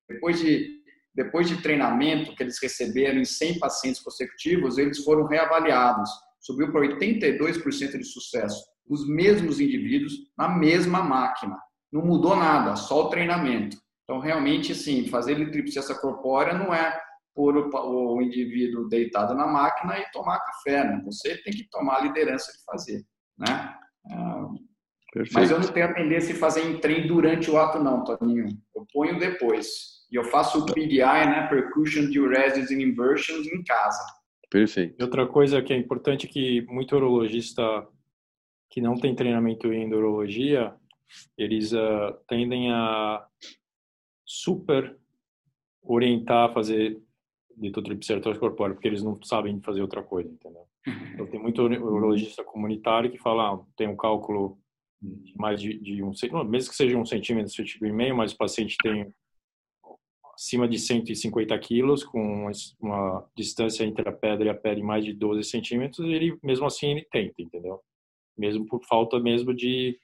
Depois 0.08 0.38
de, 0.38 0.68
depois 1.12 1.48
de 1.48 1.60
treinamento 1.60 2.36
que 2.36 2.42
eles 2.44 2.62
receberam 2.62 3.18
em 3.18 3.24
100 3.24 3.58
pacientes 3.58 4.00
consecutivos, 4.00 4.78
eles 4.78 5.02
foram 5.02 5.26
reavaliados. 5.26 6.08
Subiu 6.40 6.70
para 6.70 6.82
82% 6.82 7.98
de 7.98 8.04
sucesso. 8.04 8.64
Os 8.88 9.08
mesmos 9.08 9.58
indivíduos 9.58 10.12
na 10.38 10.48
mesma 10.48 11.02
máquina. 11.02 11.58
Não 11.92 12.02
mudou 12.02 12.36
nada, 12.36 12.76
só 12.76 13.06
o 13.06 13.08
treinamento. 13.08 13.76
Então, 14.04 14.18
realmente, 14.20 14.72
assim, 14.72 15.06
fazer 15.08 15.34
litripsia 15.34 15.82
corpórea 15.94 16.54
não 16.54 16.72
é 16.72 16.98
por 17.34 17.56
o, 17.56 18.20
indivíduo 18.20 18.88
deitado 18.88 19.34
na 19.34 19.46
máquina 19.46 19.98
e 19.98 20.10
tomar 20.10 20.40
café, 20.40 20.84
né? 20.84 21.00
Você 21.04 21.36
tem 21.42 21.52
que 21.52 21.68
tomar 21.70 21.98
a 21.98 22.00
liderança 22.00 22.50
de 22.50 22.64
fazer, 22.64 23.04
né? 23.38 23.74
Ah, 24.10 24.48
mas 25.32 25.50
eu 25.50 25.58
não 25.58 25.68
tenho 25.68 25.86
a 25.86 25.94
tendência 25.94 26.34
de 26.34 26.40
fazer 26.40 26.62
em 26.68 26.78
trem 26.78 27.06
durante 27.06 27.50
o 27.50 27.56
ato, 27.56 27.78
não, 27.78 28.04
Toninho. 28.04 28.48
Eu 28.74 28.86
ponho 28.92 29.18
depois. 29.18 29.66
E 30.10 30.16
eu 30.16 30.24
faço 30.24 30.58
o 30.58 30.66
PDI, 30.66 30.98
né? 30.98 31.46
Percussion, 31.48 32.10
Diuresis 32.10 32.70
and 32.70 32.82
Inversions 32.82 33.46
em 33.46 33.62
casa. 33.62 34.04
Perfeito. 34.50 35.02
Outra 35.02 35.26
coisa 35.26 35.62
que 35.62 35.72
é 35.72 35.76
importante 35.76 36.26
que 36.26 36.62
muito 36.62 36.96
urologista 36.96 37.86
que 38.70 38.80
não 38.80 38.96
tem 38.96 39.14
treinamento 39.14 39.72
em 39.72 39.92
urologia, 39.92 40.74
eles 41.36 41.72
uh, 41.72 42.14
tendem 42.28 42.70
a 42.72 43.26
super 44.24 44.98
orientar 45.82 46.50
a 46.50 46.52
fazer 46.52 47.00
litotripsia 47.56 48.20
corpórea, 48.38 48.74
porque 48.74 48.88
eles 48.88 49.02
não 49.02 49.20
sabem 49.22 49.60
fazer 49.60 49.82
outra 49.82 50.02
coisa, 50.02 50.30
entendeu? 50.30 50.66
Então, 51.14 51.26
tem 51.26 51.40
muito 51.40 51.62
urologista 51.62 52.44
comunitário 52.44 53.10
que 53.10 53.18
fala, 53.18 53.54
ah, 53.54 53.58
tem 53.76 53.88
um 53.88 53.96
cálculo 53.96 54.58
de 55.00 55.34
mais 55.36 55.60
de, 55.60 55.78
de 55.78 56.02
um 56.02 56.12
mesmo 56.44 56.70
que 56.70 56.76
seja 56.76 56.96
um 56.96 57.04
centímetro, 57.04 57.52
centímetro 57.52 57.86
e 57.88 57.92
meio, 57.92 58.16
mas 58.16 58.32
o 58.32 58.36
paciente 58.36 58.76
tem 58.82 59.12
acima 60.34 60.68
de 60.68 60.78
150 60.78 61.58
quilos, 61.58 62.04
com 62.04 62.50
uma 62.80 63.28
distância 63.36 63.84
entre 63.84 64.08
a 64.08 64.12
pedra 64.12 64.46
e 64.46 64.48
a 64.50 64.54
pele 64.54 64.82
mais 64.82 65.04
de 65.04 65.12
12 65.12 65.42
centímetros, 65.44 66.06
ele 66.06 66.38
mesmo 66.42 66.66
assim 66.66 66.92
ele 66.92 67.06
tenta, 67.10 67.42
entendeu? 67.42 67.80
Mesmo 68.36 68.64
por 68.66 68.80
falta 68.84 69.18
mesmo 69.18 69.52
de, 69.52 69.98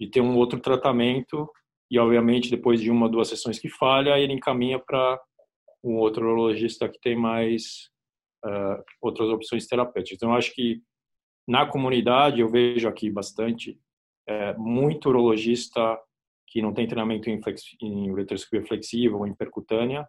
de 0.00 0.08
ter 0.08 0.20
um 0.20 0.36
outro 0.36 0.60
tratamento 0.60 1.50
e 1.90 1.98
obviamente 1.98 2.50
depois 2.50 2.80
de 2.80 2.90
uma 2.90 3.08
duas 3.08 3.28
sessões 3.28 3.58
que 3.58 3.68
falha 3.68 4.18
ele 4.18 4.32
encaminha 4.32 4.78
para 4.78 5.20
um 5.82 5.96
outro 5.96 6.24
urologista 6.24 6.88
que 6.88 7.00
tem 7.00 7.16
mais 7.16 7.88
uh, 8.44 8.82
outras 9.00 9.28
opções 9.28 9.66
terapêuticas. 9.66 10.16
Então 10.16 10.34
acho 10.34 10.54
que 10.54 10.82
na 11.46 11.64
comunidade 11.66 12.40
eu 12.40 12.48
vejo 12.48 12.86
aqui 12.86 13.10
bastante 13.10 13.80
é, 14.28 14.54
muito 14.58 15.08
urologista 15.08 15.98
que 16.46 16.60
não 16.60 16.74
tem 16.74 16.86
treinamento 16.86 17.30
em, 17.30 17.42
flex, 17.42 17.62
em 17.80 18.10
ureteroscopia 18.10 18.66
flexível 18.66 19.18
ou 19.18 19.26
em 19.26 19.34
percutânea. 19.34 20.06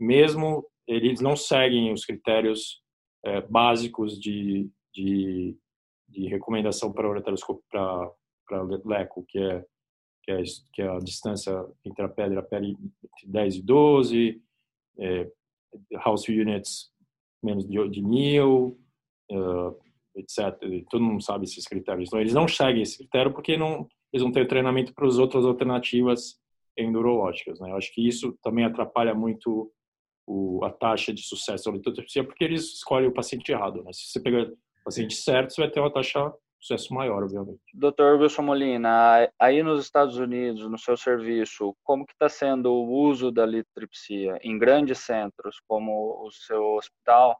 Mesmo 0.00 0.66
eles 0.86 1.20
não 1.20 1.36
seguem 1.36 1.92
os 1.92 2.04
critérios 2.04 2.82
é, 3.24 3.40
básicos 3.42 4.18
de, 4.18 4.68
de, 4.92 5.56
de 6.08 6.26
recomendação 6.26 6.92
para 6.92 7.08
ureteroscopia 7.08 7.62
para 8.46 8.62
leco 8.84 9.24
que 9.26 9.38
é 9.38 9.64
que 10.24 10.32
é, 10.32 10.42
que 10.72 10.82
é 10.82 10.88
a 10.88 10.98
distância 10.98 11.52
entre 11.84 12.02
a 12.02 12.08
pedra 12.08 12.36
e 12.36 12.38
a 12.38 12.42
pele 12.42 12.70
entre 12.70 13.26
10 13.26 13.56
e 13.56 13.62
12, 13.62 14.42
é, 14.98 15.30
house 16.02 16.28
units 16.28 16.90
menos 17.42 17.66
de, 17.68 17.88
de 17.90 18.02
mil, 18.02 18.78
uh, 19.30 19.76
etc. 20.16 20.58
Todo 20.90 21.04
mundo 21.04 21.22
sabe 21.22 21.44
esses 21.44 21.66
critérios. 21.66 22.08
Então, 22.08 22.20
eles 22.20 22.32
não 22.32 22.48
seguem 22.48 22.82
esse 22.82 22.98
critério 22.98 23.32
porque 23.32 23.56
não, 23.56 23.86
eles 24.12 24.24
não 24.24 24.32
têm 24.32 24.46
treinamento 24.46 24.94
para 24.94 25.06
as 25.06 25.18
outras 25.18 25.44
alternativas 25.44 26.40
endurológicas. 26.76 27.60
Né? 27.60 27.70
Eu 27.70 27.76
acho 27.76 27.92
que 27.92 28.06
isso 28.06 28.36
também 28.42 28.64
atrapalha 28.64 29.14
muito 29.14 29.70
o, 30.26 30.64
a 30.64 30.70
taxa 30.70 31.12
de 31.12 31.22
sucesso 31.22 31.70
da 31.70 31.76
litotripsia 31.76 32.24
porque 32.24 32.44
eles 32.44 32.64
escolhem 32.72 33.08
o 33.08 33.14
paciente 33.14 33.52
errado. 33.52 33.82
Né? 33.84 33.92
Se 33.92 34.06
você 34.08 34.20
pegar 34.20 34.44
o 34.44 34.56
paciente 34.84 35.14
certo, 35.14 35.52
você 35.52 35.60
vai 35.60 35.70
ter 35.70 35.80
uma 35.80 35.92
taxa 35.92 36.32
sucesso 36.64 36.94
maior, 36.94 37.22
obviamente. 37.22 37.60
Doutor 37.74 38.18
Wilson 38.18 38.42
Molina, 38.42 39.30
aí 39.38 39.62
nos 39.62 39.84
Estados 39.84 40.16
Unidos, 40.16 40.68
no 40.68 40.78
seu 40.78 40.96
serviço, 40.96 41.76
como 41.84 42.06
que 42.06 42.14
está 42.14 42.28
sendo 42.28 42.72
o 42.72 42.90
uso 42.90 43.30
da 43.30 43.44
litotripsia 43.44 44.38
em 44.42 44.58
grandes 44.58 44.98
centros, 45.00 45.60
como 45.68 46.24
o 46.26 46.30
seu 46.30 46.76
hospital? 46.76 47.38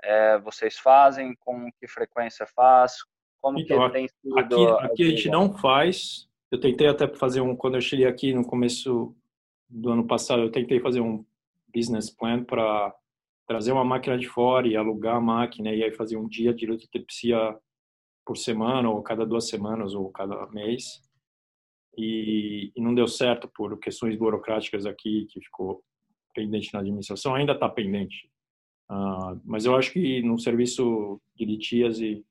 É, 0.00 0.38
vocês 0.38 0.78
fazem? 0.78 1.34
Com 1.40 1.68
que 1.72 1.88
frequência 1.88 2.46
faz? 2.54 2.98
Como 3.40 3.58
então, 3.58 3.86
que 3.86 3.92
tem 3.92 4.08
sido? 4.08 4.38
Aqui, 4.38 4.66
aqui 4.86 5.02
a 5.02 5.10
gente 5.10 5.28
não 5.28 5.52
faz. 5.58 6.28
Eu 6.50 6.60
tentei 6.60 6.86
até 6.86 7.08
fazer 7.08 7.40
um, 7.40 7.56
quando 7.56 7.74
eu 7.74 7.80
cheguei 7.80 8.06
aqui 8.06 8.32
no 8.32 8.44
começo 8.44 9.14
do 9.68 9.90
ano 9.90 10.06
passado, 10.06 10.42
eu 10.42 10.52
tentei 10.52 10.78
fazer 10.78 11.00
um 11.00 11.24
business 11.74 12.10
plan 12.10 12.44
para 12.44 12.94
trazer 13.46 13.72
uma 13.72 13.84
máquina 13.84 14.16
de 14.16 14.28
fora 14.28 14.68
e 14.68 14.76
alugar 14.76 15.16
a 15.16 15.20
máquina 15.20 15.72
e 15.72 15.82
aí 15.82 15.92
fazer 15.92 16.16
um 16.16 16.28
dia 16.28 16.54
de 16.54 16.66
litotripsia 16.66 17.58
por 18.24 18.36
semana 18.36 18.88
ou 18.88 19.02
cada 19.02 19.26
duas 19.26 19.48
semanas 19.48 19.94
ou 19.94 20.10
cada 20.10 20.46
mês. 20.48 21.02
E, 21.96 22.72
e, 22.74 22.80
não 22.80 22.94
deu 22.94 23.06
certo 23.06 23.48
por 23.54 23.78
questões 23.78 24.16
burocráticas 24.16 24.86
aqui 24.86 25.26
que 25.30 25.40
ficou 25.40 25.82
pendente 26.34 26.72
na 26.72 26.80
administração. 26.80 27.34
Ainda 27.34 27.52
está 27.52 27.68
pendente. 27.68 28.30
Uh, 28.90 29.40
mas 29.44 29.64
eu 29.64 29.76
acho 29.76 29.92
que 29.92 30.22
no 30.22 30.38
serviço 30.38 31.20
de 31.34 31.44
litíase 31.44 32.24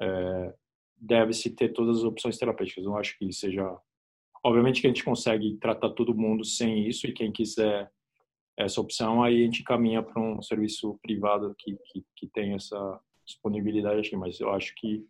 é, 0.00 0.54
deve-se 0.96 1.54
ter 1.54 1.70
todas 1.70 1.98
as 1.98 2.04
opções 2.04 2.38
terapêuticas. 2.38 2.84
Não 2.84 2.96
acho 2.96 3.18
que 3.18 3.32
seja 3.32 3.78
obviamente 4.42 4.80
que 4.80 4.86
a 4.86 4.90
gente 4.90 5.04
consegue 5.04 5.56
tratar 5.56 5.90
todo 5.90 6.14
mundo 6.14 6.44
sem 6.44 6.86
isso 6.86 7.06
e 7.06 7.12
quem 7.12 7.30
quiser 7.32 7.90
essa 8.58 8.80
opção, 8.80 9.22
aí 9.22 9.42
a 9.42 9.44
gente 9.44 9.62
caminha 9.62 10.02
para 10.02 10.20
um 10.20 10.42
serviço 10.42 10.98
privado 11.02 11.54
que, 11.58 11.76
que, 11.86 12.04
que 12.16 12.26
tem 12.28 12.52
essa 12.54 13.00
disponibilidade 13.24 14.00
aqui, 14.00 14.16
mas 14.16 14.38
eu 14.38 14.50
acho 14.50 14.74
que 14.76 15.06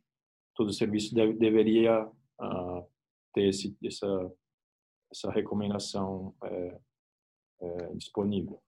todo 0.60 0.74
serviço 0.74 1.14
deve, 1.14 1.32
deveria 1.32 2.06
uh, 2.06 2.86
ter 3.32 3.48
esse, 3.48 3.74
essa, 3.82 4.32
essa 5.10 5.30
recomendação 5.30 6.34
é, 6.44 6.78
é, 7.62 7.94
disponível. 7.94 8.60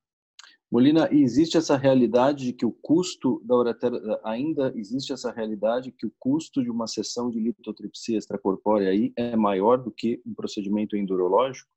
Molina, 0.70 1.06
existe 1.12 1.58
essa 1.58 1.76
realidade 1.76 2.46
de 2.46 2.52
que 2.54 2.64
o 2.64 2.72
custo 2.72 3.42
da 3.44 3.56
ureteroscopia, 3.56 4.18
ainda 4.24 4.72
existe 4.74 5.12
essa 5.12 5.30
realidade 5.30 5.92
que 5.92 6.06
o 6.06 6.12
custo 6.18 6.62
de 6.62 6.70
uma 6.70 6.86
sessão 6.86 7.28
de 7.28 7.38
litotripsia 7.38 8.16
extracorpórea 8.16 8.88
aí 8.88 9.12
é 9.14 9.36
maior 9.36 9.76
do 9.76 9.90
que 9.90 10.22
um 10.24 10.32
procedimento 10.32 10.96
endurológico? 10.96 11.68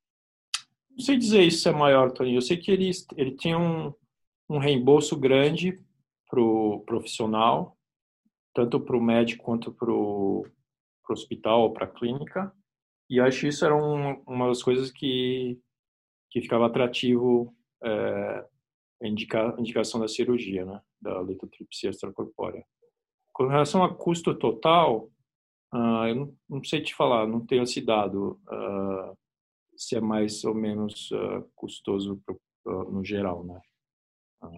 Não 0.92 1.04
sei 1.04 1.18
dizer 1.18 1.42
isso 1.42 1.68
é 1.68 1.72
maior, 1.72 2.10
Tony. 2.10 2.34
Eu 2.34 2.40
sei 2.40 2.56
que 2.56 2.70
ele, 2.70 2.90
ele 3.18 3.32
tinha 3.32 3.58
um, 3.58 3.92
um 4.48 4.56
reembolso 4.56 5.14
grande 5.14 5.78
para 6.26 6.40
o 6.40 6.80
profissional, 6.86 7.75
tanto 8.56 8.80
para 8.80 8.96
o 8.96 9.02
médico 9.02 9.44
quanto 9.44 9.70
para 9.70 9.92
o 9.92 10.46
hospital 11.10 11.74
para 11.74 11.84
a 11.84 11.88
clínica. 11.88 12.50
E 13.08 13.20
acho 13.20 13.42
que 13.42 13.48
isso 13.48 13.64
era 13.66 13.76
um, 13.76 14.22
uma 14.26 14.48
das 14.48 14.62
coisas 14.62 14.90
que, 14.90 15.60
que 16.30 16.40
ficava 16.40 16.66
atrativo 16.66 17.54
é, 17.84 18.46
a 19.02 19.06
indica, 19.06 19.54
indicação 19.58 20.00
da 20.00 20.08
cirurgia, 20.08 20.64
né, 20.64 20.80
da 20.98 21.22
litotripsia 21.22 21.90
extracorpórea. 21.90 22.64
Com 23.30 23.46
relação 23.46 23.84
a 23.84 23.94
custo 23.94 24.34
total, 24.34 25.10
uh, 25.74 26.06
eu 26.08 26.14
não, 26.14 26.36
não, 26.48 26.64
sei 26.64 26.80
te 26.80 26.94
falar, 26.94 27.26
não 27.26 27.44
tenho 27.44 27.62
esse 27.62 27.82
dado. 27.82 28.40
Uh, 28.48 29.14
se 29.76 29.96
é 29.96 30.00
mais 30.00 30.42
ou 30.44 30.54
menos 30.54 31.10
uh, 31.10 31.46
custoso 31.54 32.18
uh, 32.64 32.90
no 32.90 33.04
geral, 33.04 33.44
né? 33.44 33.60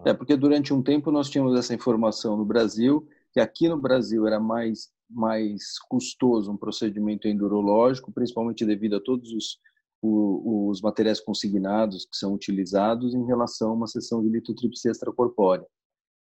É 0.05 0.13
porque 0.13 0.37
durante 0.37 0.73
um 0.73 0.81
tempo 0.81 1.11
nós 1.11 1.29
tínhamos 1.29 1.57
essa 1.57 1.73
informação 1.73 2.37
no 2.37 2.45
Brasil 2.45 3.05
que 3.39 3.41
aqui 3.41 3.69
no 3.69 3.77
Brasil 3.77 4.27
era 4.27 4.39
mais 4.39 4.89
mais 5.09 5.79
custoso 5.89 6.51
um 6.51 6.57
procedimento 6.57 7.27
endurológico, 7.27 8.11
principalmente 8.11 8.63
devido 8.65 8.97
a 8.97 8.99
todos 9.01 9.31
os 9.31 9.57
os 10.01 10.81
materiais 10.81 11.19
consignados 11.19 12.05
que 12.05 12.15
são 12.15 12.33
utilizados 12.33 13.13
em 13.13 13.25
relação 13.25 13.71
a 13.71 13.73
uma 13.73 13.87
sessão 13.87 14.23
de 14.23 14.29
litotripsia 14.29 14.91
extracorpórea. 14.91 15.65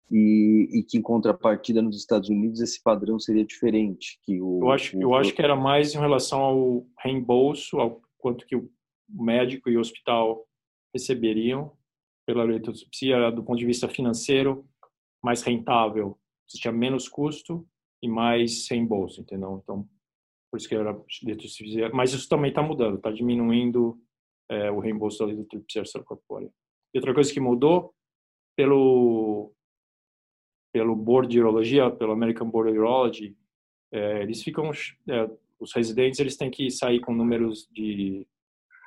E, 0.09 0.69
e, 0.71 0.83
que 0.83 0.97
em 0.97 1.01
contrapartida 1.01 1.81
nos 1.81 1.97
Estados 1.97 2.29
Unidos 2.29 2.61
esse 2.61 2.81
padrão 2.81 3.19
seria 3.19 3.43
diferente 3.43 4.19
que 4.23 4.39
o 4.39 4.59
eu 4.61 4.71
acho 4.71 4.95
o, 4.95 5.01
eu 5.01 5.15
acho 5.15 5.33
que 5.33 5.41
era 5.41 5.55
mais 5.55 5.95
em 5.95 5.97
relação 5.97 6.39
ao 6.41 6.85
reembolso 6.99 7.79
ao 7.79 7.99
quanto 8.19 8.45
que 8.45 8.55
o 8.55 8.69
o 9.13 9.23
médico 9.23 9.69
e 9.69 9.77
o 9.77 9.79
hospital 9.79 10.45
receberiam 10.93 11.71
pela 12.25 12.43
litotripsia 12.43 13.31
do 13.31 13.43
ponto 13.43 13.59
de 13.59 13.65
vista 13.65 13.87
financeiro 13.87 14.65
mais 15.23 15.41
rentável, 15.41 16.17
tinha 16.47 16.71
menos 16.71 17.07
custo 17.07 17.67
e 18.01 18.07
mais 18.07 18.67
reembolso, 18.69 19.21
entendeu? 19.21 19.61
Então, 19.63 19.87
por 20.51 20.57
isso 20.57 20.69
que 20.69 20.75
era. 20.75 20.95
Mas 21.93 22.13
isso 22.13 22.29
também 22.29 22.49
está 22.49 22.61
mudando, 22.61 22.97
está 22.97 23.11
diminuindo 23.11 23.99
é, 24.49 24.71
o 24.71 24.79
reembolso 24.79 25.19
da 25.19 25.31
litotripsia 25.31 25.81
extracorpórea. 25.81 26.51
E 26.93 26.97
outra 26.97 27.13
coisa 27.13 27.33
que 27.33 27.39
mudou, 27.39 27.93
pelo 28.55 29.51
pelo 30.71 30.93
Board 30.93 31.29
de 31.29 31.39
Urologia, 31.39 31.89
pelo 31.89 32.11
American 32.11 32.49
Board 32.49 32.69
of 32.69 32.77
Urology, 32.77 33.37
é, 33.93 34.21
eles 34.21 34.43
ficam, 34.43 34.71
é, 35.07 35.29
os 35.57 35.73
residentes 35.73 36.19
eles 36.19 36.35
têm 36.35 36.51
que 36.51 36.69
sair 36.69 36.99
com 36.99 37.13
números 37.13 37.65
de 37.71 38.27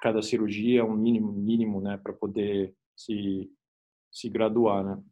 cada 0.03 0.21
cirurgia 0.21 0.85
um 0.85 0.97
mínimo 0.97 1.33
mínimo 1.33 1.81
né 1.81 1.97
para 1.97 2.13
poder 2.13 2.75
se 2.95 3.51
se 4.13 4.29
graduar 4.29 4.85
né 4.85 5.03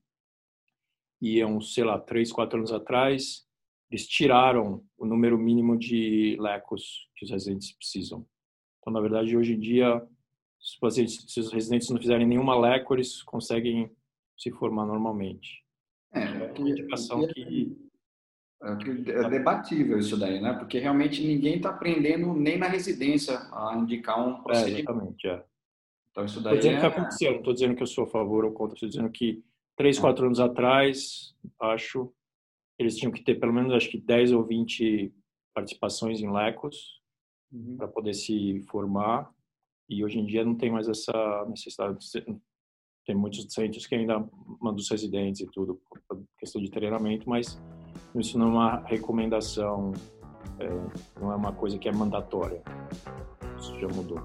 e 1.20 1.40
é 1.40 1.46
uns 1.46 1.74
sei 1.74 1.84
lá 1.84 1.98
três 1.98 2.32
quatro 2.32 2.58
anos 2.58 2.72
atrás 2.72 3.46
eles 3.90 4.06
tiraram 4.06 4.84
o 4.98 5.06
número 5.06 5.38
mínimo 5.38 5.78
de 5.78 6.36
lecos 6.40 7.08
que 7.16 7.24
os 7.24 7.30
residentes 7.30 7.72
precisam 7.72 8.26
então 8.80 8.92
na 8.92 9.00
verdade 9.00 9.36
hoje 9.36 9.54
em 9.54 9.60
dia 9.60 10.00
se 10.60 10.74
os, 10.74 10.78
pacientes, 10.78 11.24
se 11.28 11.40
os 11.40 11.52
residentes 11.52 11.90
não 11.90 11.98
fizerem 11.98 12.26
nenhuma 12.26 12.58
leco 12.58 12.94
eles 12.94 13.22
conseguem 13.22 13.90
se 14.36 14.50
formar 14.52 14.86
normalmente 14.86 15.64
é, 16.12 16.22
é 16.22 16.52
uma 16.58 16.70
indicação 16.70 17.26
que 17.28 17.76
é, 18.62 19.10
é 19.10 19.28
debatível 19.28 19.98
isso 19.98 20.16
daí, 20.16 20.40
né? 20.40 20.54
Porque 20.54 20.78
realmente 20.78 21.24
ninguém 21.24 21.56
está 21.56 21.70
aprendendo 21.70 22.32
nem 22.32 22.58
na 22.58 22.66
residência 22.66 23.38
a 23.52 23.76
indicar 23.76 24.26
um 24.26 24.42
procedimento. 24.42 24.90
É, 24.90 24.94
exatamente, 24.94 25.28
é. 25.28 25.44
Então 26.10 26.24
isso 26.24 26.40
daí 26.40 26.56
estou 26.56 26.70
dizendo 26.70 26.78
é... 26.78 26.80
que 26.80 26.96
aconteceu, 26.96 27.30
não 27.32 27.38
estou 27.38 27.52
dizendo 27.52 27.74
que 27.76 27.82
eu 27.82 27.86
sou 27.86 28.04
a 28.04 28.08
favor 28.08 28.44
ou 28.44 28.52
contra, 28.52 28.74
estou 28.74 28.88
dizendo 28.88 29.10
que 29.10 29.44
três, 29.76 29.98
quatro 29.98 30.26
anos 30.26 30.40
atrás, 30.40 31.34
acho, 31.60 32.12
eles 32.78 32.96
tinham 32.96 33.12
que 33.12 33.22
ter 33.22 33.38
pelo 33.38 33.52
menos, 33.52 33.72
acho 33.72 33.90
que 33.90 34.00
10 34.00 34.32
ou 34.32 34.44
20 34.44 35.12
participações 35.54 36.20
em 36.20 36.30
LECOS 36.30 37.00
uhum. 37.52 37.76
para 37.76 37.88
poder 37.88 38.14
se 38.14 38.60
formar 38.70 39.30
e 39.88 40.04
hoje 40.04 40.18
em 40.18 40.26
dia 40.26 40.44
não 40.44 40.56
tem 40.56 40.70
mais 40.70 40.88
essa 40.88 41.46
necessidade. 41.48 41.98
Tem 43.06 43.14
muitos 43.14 43.46
centros 43.52 43.86
que 43.86 43.94
ainda 43.94 44.18
mandam 44.60 44.76
os 44.76 44.90
residentes 44.90 45.40
e 45.40 45.50
tudo, 45.52 45.80
por 45.88 46.24
questão 46.38 46.60
de 46.60 46.70
treinamento, 46.70 47.28
mas 47.28 47.60
isso 48.16 48.36
não 48.36 48.46
é 48.46 48.50
uma 48.50 48.76
recomendação, 48.80 49.92
é, 50.58 51.20
não 51.20 51.32
é 51.32 51.36
uma 51.36 51.52
coisa 51.52 51.78
que 51.78 51.88
é 51.88 51.92
mandatória. 51.92 52.62
Isso 53.58 53.78
já 53.78 53.86
mudou. 53.88 54.18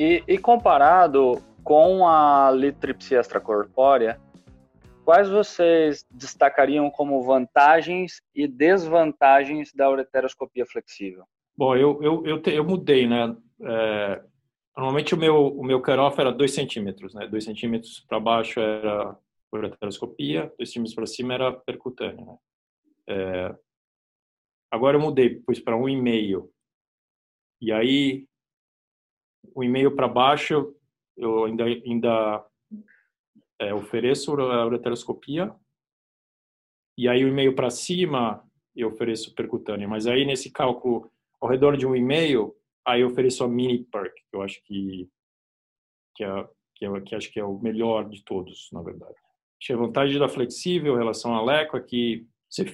E, 0.00 0.24
e, 0.26 0.38
comparado 0.38 1.42
com 1.62 2.08
a 2.08 2.50
litripsia 2.50 3.20
extracorpórea, 3.20 4.18
quais 5.04 5.28
vocês 5.28 6.06
destacariam 6.10 6.90
como 6.90 7.22
vantagens 7.22 8.22
e 8.34 8.48
desvantagens 8.48 9.74
da 9.74 9.90
ureteroscopia 9.90 10.64
flexível? 10.64 11.24
Bom, 11.54 11.76
eu, 11.76 12.02
eu, 12.02 12.24
eu, 12.24 12.40
te, 12.40 12.50
eu 12.50 12.64
mudei, 12.64 13.06
né? 13.06 13.36
É, 13.62 14.24
normalmente 14.74 15.14
o 15.14 15.18
meu, 15.18 15.48
o 15.48 15.62
meu 15.62 15.82
cutoff 15.82 16.18
era 16.18 16.32
2 16.32 16.50
centímetros, 16.50 17.12
né? 17.12 17.26
2 17.26 17.44
centímetros 17.44 18.00
para 18.08 18.18
baixo 18.18 18.58
era 18.58 19.14
ureteroscopia, 19.52 20.50
2 20.56 20.66
centímetros 20.66 20.94
para 20.94 21.06
cima 21.06 21.34
era 21.34 21.52
percutânea, 21.52 22.24
né? 22.24 22.36
É, 23.06 23.54
agora 24.70 24.96
eu 24.96 25.00
mudei, 25.02 25.28
pus 25.40 25.60
para 25.60 25.76
1,5. 25.76 26.48
E 27.60 27.70
aí, 27.70 28.29
o 29.54 29.64
e-mail 29.64 29.94
para 29.94 30.08
baixo, 30.08 30.74
eu 31.16 31.44
ainda, 31.44 31.64
ainda 31.64 32.46
é, 33.58 33.74
ofereço 33.74 34.32
a 34.40 34.66
ureteroscopia 34.66 35.54
e 36.96 37.08
aí 37.08 37.24
o 37.24 37.28
e-mail 37.28 37.54
para 37.54 37.70
cima 37.70 38.44
eu 38.76 38.88
ofereço 38.88 39.34
percutânea. 39.34 39.88
Mas 39.88 40.06
aí 40.06 40.24
nesse 40.24 40.50
cálculo 40.50 41.10
ao 41.40 41.48
redor 41.48 41.76
de 41.76 41.86
um 41.86 41.96
e-mail, 41.96 42.54
aí 42.84 43.00
eu 43.00 43.08
ofereço 43.08 43.42
a 43.42 43.48
mini 43.48 43.84
perc, 43.84 44.14
que 44.14 44.36
eu 44.36 44.42
acho 44.42 44.62
que, 44.64 45.08
que, 46.14 46.24
é, 46.24 46.48
que, 46.74 46.84
é, 46.84 47.00
que 47.00 47.14
acho 47.14 47.32
que 47.32 47.40
é 47.40 47.44
o 47.44 47.58
melhor 47.58 48.08
de 48.08 48.22
todos, 48.22 48.68
na 48.72 48.82
verdade. 48.82 49.14
A 49.70 49.76
vantagem 49.76 50.18
da 50.18 50.28
flexível 50.28 50.94
em 50.94 50.98
relação 50.98 51.34
à 51.34 51.42
LECO 51.42 51.76
é 51.76 51.80
que 51.80 52.26
você, 52.48 52.64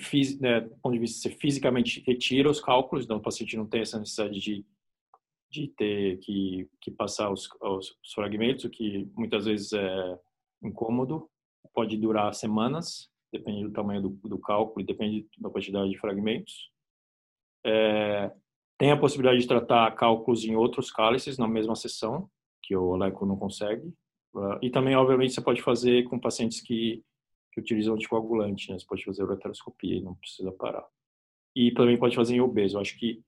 né, 0.41 0.61
do 0.63 0.77
ponto 0.77 0.95
de 0.95 0.99
vista, 0.99 1.21
você 1.21 1.37
fisicamente 1.37 2.03
retira 2.07 2.51
os 2.51 2.61
cálculos, 2.61 3.05
então 3.05 3.19
o 3.19 3.23
paciente 3.23 3.57
não 3.57 3.67
tem 3.67 3.83
essa 3.83 3.99
necessidade 3.99 4.41
de, 4.41 4.65
de 5.51 5.69
ter 5.69 6.19
que, 6.19 6.69
que 6.81 6.91
passar 6.91 7.31
os, 7.31 7.49
os, 7.61 7.97
os 8.03 8.13
fragmentos, 8.13 8.65
o 8.65 8.71
que 8.71 9.09
muitas 9.15 9.47
vezes 9.47 9.73
é 9.73 10.19
incômodo, 10.63 11.29
pode 11.75 11.97
durar 11.97 12.35
semanas, 12.35 13.11
depende 13.33 13.65
do 13.65 13.73
tamanho 13.73 14.03
do, 14.03 14.09
do 14.09 14.39
cálculo 14.39 14.85
depende 14.85 15.27
da 15.39 15.51
quantidade 15.51 15.91
de 15.91 15.99
fragmentos. 15.99 16.71
É, 17.65 18.31
tem 18.79 18.91
a 18.91 18.97
possibilidade 18.99 19.41
de 19.41 19.49
tratar 19.49 19.91
cálculos 19.95 20.45
em 20.45 20.55
outros 20.55 20.91
cálices 20.91 21.39
na 21.39 21.49
mesma 21.49 21.75
sessão, 21.75 22.31
que 22.63 22.77
o 22.77 22.97
LECO 22.97 23.25
não 23.25 23.37
consegue. 23.37 23.87
Uh, 24.35 24.59
e 24.61 24.71
também, 24.71 24.95
obviamente, 24.95 25.33
você 25.33 25.41
pode 25.41 25.63
fazer 25.63 26.05
com 26.05 26.19
pacientes 26.19 26.61
que, 26.61 27.03
que 27.53 27.61
utilizam 27.61 27.95
anticoagulante, 27.95 28.71
né? 28.71 28.79
Você 28.79 28.87
pode 28.87 29.05
fazer 29.05 29.23
ureteroscopia 29.23 29.97
e 29.97 30.03
não 30.03 30.15
precisa 30.15 30.53
parar. 30.53 30.87
E 31.55 31.73
também 31.73 31.99
pode 31.99 32.15
fazer 32.15 32.35
em 32.35 32.41
obeso. 32.41 32.77
Eu 32.77 32.81
acho 32.83 32.99
que, 32.99 33.23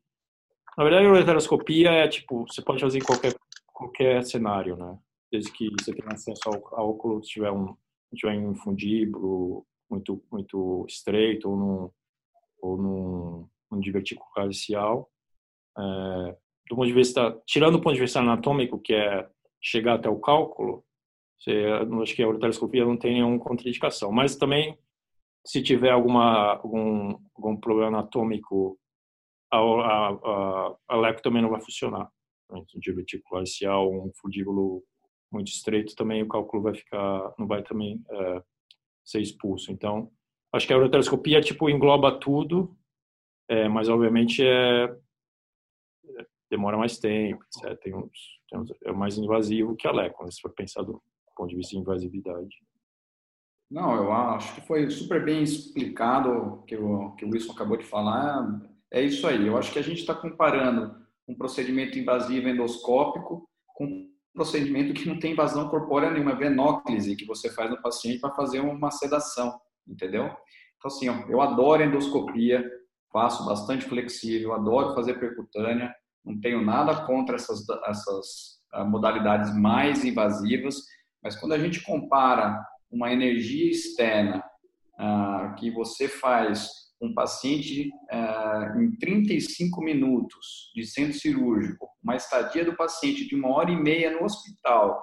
na 0.76 0.84
verdade, 0.84 1.06
a 1.06 1.10
ureteroscopia 1.10 1.90
é 1.90 2.08
tipo, 2.08 2.46
você 2.46 2.62
pode 2.62 2.80
fazer 2.80 2.98
em 2.98 3.04
qualquer, 3.04 3.34
qualquer 3.66 4.22
cenário, 4.24 4.76
né? 4.76 4.98
Desde 5.30 5.52
que 5.52 5.68
você 5.78 5.92
tenha 5.92 6.12
acesso 6.12 6.40
ao, 6.46 6.78
ao 6.78 6.90
óculos, 6.90 7.28
tiver 7.28 7.50
um, 7.50 7.76
tiver 8.14 8.38
um 8.38 8.54
fundíbulo 8.54 9.66
muito, 9.90 10.22
muito 10.30 10.84
estreito 10.88 11.50
ou 11.50 11.56
num, 11.56 11.90
ou 12.60 12.76
num, 12.76 13.48
num 13.70 13.80
divertículo 13.80 14.30
calicial. 14.34 15.10
É, 15.76 16.36
do 16.68 16.76
ponto 16.76 16.86
de 16.86 16.92
vista, 16.92 17.40
tirando 17.46 17.76
o 17.76 17.80
ponto 17.80 17.94
de 17.94 18.00
vista 18.00 18.20
anatômico, 18.20 18.78
que 18.78 18.94
é 18.94 19.28
chegar 19.60 19.94
até 19.94 20.08
o 20.08 20.20
cálculo, 20.20 20.84
você, 21.38 21.64
acho 22.02 22.14
que 22.14 22.22
a 22.22 22.28
ureteroscopia 22.28 22.84
não 22.84 22.96
tem 22.96 23.14
nenhuma 23.14 23.38
contraindicação. 23.38 24.10
Mas 24.10 24.36
também, 24.36 24.76
se 25.46 25.62
tiver 25.62 25.90
alguma, 25.90 26.56
algum, 26.56 27.16
algum 27.34 27.56
problema 27.56 27.88
anatômico, 27.88 28.78
a, 29.50 29.58
a, 29.58 30.76
a, 30.88 31.08
a 31.08 31.14
também 31.14 31.42
não 31.42 31.50
vai 31.50 31.60
funcionar. 31.60 32.10
Um 32.50 32.64
divertículo 32.76 33.40
axial, 33.40 33.90
um 33.92 34.10
fundíbulo 34.14 34.82
muito 35.30 35.48
estreito, 35.48 35.94
também 35.94 36.22
o 36.22 36.28
cálculo 36.28 36.62
vai 36.62 36.74
ficar, 36.74 37.34
não 37.38 37.46
vai 37.46 37.62
também 37.62 38.02
é, 38.10 38.42
ser 39.04 39.20
expulso. 39.20 39.70
Então, 39.70 40.10
acho 40.52 40.66
que 40.66 40.72
a 40.72 40.78
ureteroscopia, 40.78 41.40
tipo, 41.40 41.68
engloba 41.68 42.18
tudo, 42.18 42.76
é, 43.48 43.68
mas 43.68 43.88
obviamente 43.88 44.42
é, 44.42 44.96
demora 46.50 46.78
mais 46.78 46.98
tempo, 46.98 47.44
etc. 47.44 47.78
Tem 47.80 47.94
uns, 47.94 48.40
tem 48.48 48.58
uns, 48.58 48.72
é 48.84 48.92
mais 48.92 49.18
invasivo 49.18 49.76
que 49.76 49.86
a 49.86 49.92
LECO, 49.92 50.24
né, 50.24 50.30
se 50.30 50.40
for 50.40 50.52
pensar 50.52 50.82
do 50.82 51.02
ponto 51.36 51.50
de 51.50 51.56
vista 51.56 51.72
de 51.72 51.78
invasividade. 51.78 52.56
Não, 53.70 53.94
eu 53.94 54.10
acho 54.10 54.54
que 54.54 54.66
foi 54.66 54.88
super 54.90 55.22
bem 55.22 55.42
explicado 55.42 56.62
que 56.66 56.74
o 56.74 57.12
que 57.12 57.24
o 57.24 57.30
Wilson 57.30 57.52
acabou 57.52 57.76
de 57.76 57.84
falar. 57.84 58.60
É 58.92 59.02
isso 59.02 59.26
aí. 59.26 59.46
Eu 59.46 59.56
acho 59.56 59.72
que 59.72 59.78
a 59.78 59.82
gente 59.82 60.00
está 60.00 60.14
comparando 60.14 60.96
um 61.26 61.34
procedimento 61.34 61.98
invasivo 61.98 62.48
endoscópico 62.48 63.48
com 63.74 63.84
um 63.84 64.10
procedimento 64.34 64.94
que 64.94 65.08
não 65.08 65.18
tem 65.18 65.32
invasão 65.32 65.68
corpórea 65.68 66.10
nenhuma, 66.10 66.32
é 66.32 66.36
venóclise 66.36 67.16
que 67.16 67.26
você 67.26 67.50
faz 67.50 67.70
no 67.70 67.82
paciente 67.82 68.20
para 68.20 68.34
fazer 68.34 68.60
uma 68.60 68.90
sedação, 68.90 69.58
entendeu? 69.86 70.24
Então 70.24 70.86
assim, 70.86 71.08
ó, 71.08 71.14
eu 71.28 71.40
adoro 71.40 71.82
endoscopia, 71.82 72.64
faço 73.12 73.44
bastante 73.44 73.84
flexível, 73.84 74.54
adoro 74.54 74.94
fazer 74.94 75.18
percutânea, 75.18 75.94
não 76.24 76.40
tenho 76.40 76.64
nada 76.64 77.04
contra 77.04 77.36
essas, 77.36 77.64
essas 77.86 78.58
ah, 78.72 78.84
modalidades 78.84 79.54
mais 79.54 80.04
invasivas, 80.04 80.76
mas 81.22 81.36
quando 81.36 81.52
a 81.52 81.58
gente 81.58 81.82
compara 81.82 82.64
uma 82.90 83.12
energia 83.12 83.70
externa 83.70 84.42
uh, 84.94 85.54
que 85.56 85.70
você 85.70 86.08
faz 86.08 86.70
um 87.00 87.14
paciente 87.14 87.90
uh, 88.12 88.80
em 88.80 88.96
35 88.98 89.80
minutos 89.82 90.70
de 90.74 90.84
centro 90.84 91.18
cirúrgico, 91.18 91.88
uma 92.02 92.16
estadia 92.16 92.64
do 92.64 92.76
paciente 92.76 93.26
de 93.26 93.34
uma 93.34 93.50
hora 93.50 93.70
e 93.70 93.76
meia 93.76 94.10
no 94.10 94.24
hospital, 94.24 95.00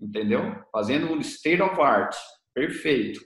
entendeu? 0.00 0.54
Fazendo 0.70 1.12
um 1.12 1.20
state 1.20 1.60
of 1.60 1.80
art, 1.80 2.14
perfeito. 2.54 3.20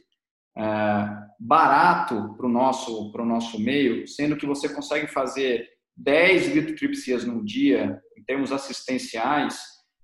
Uh, 0.56 1.26
barato 1.38 2.34
para 2.36 2.46
o 2.46 2.50
nosso, 2.50 3.12
nosso 3.12 3.60
meio, 3.60 4.08
sendo 4.08 4.36
que 4.36 4.46
você 4.46 4.68
consegue 4.68 5.06
fazer 5.06 5.68
10 5.96 6.54
litotripsias 6.54 7.24
no 7.24 7.44
dia, 7.44 8.00
em 8.16 8.24
termos 8.24 8.52
assistenciais, 8.52 9.58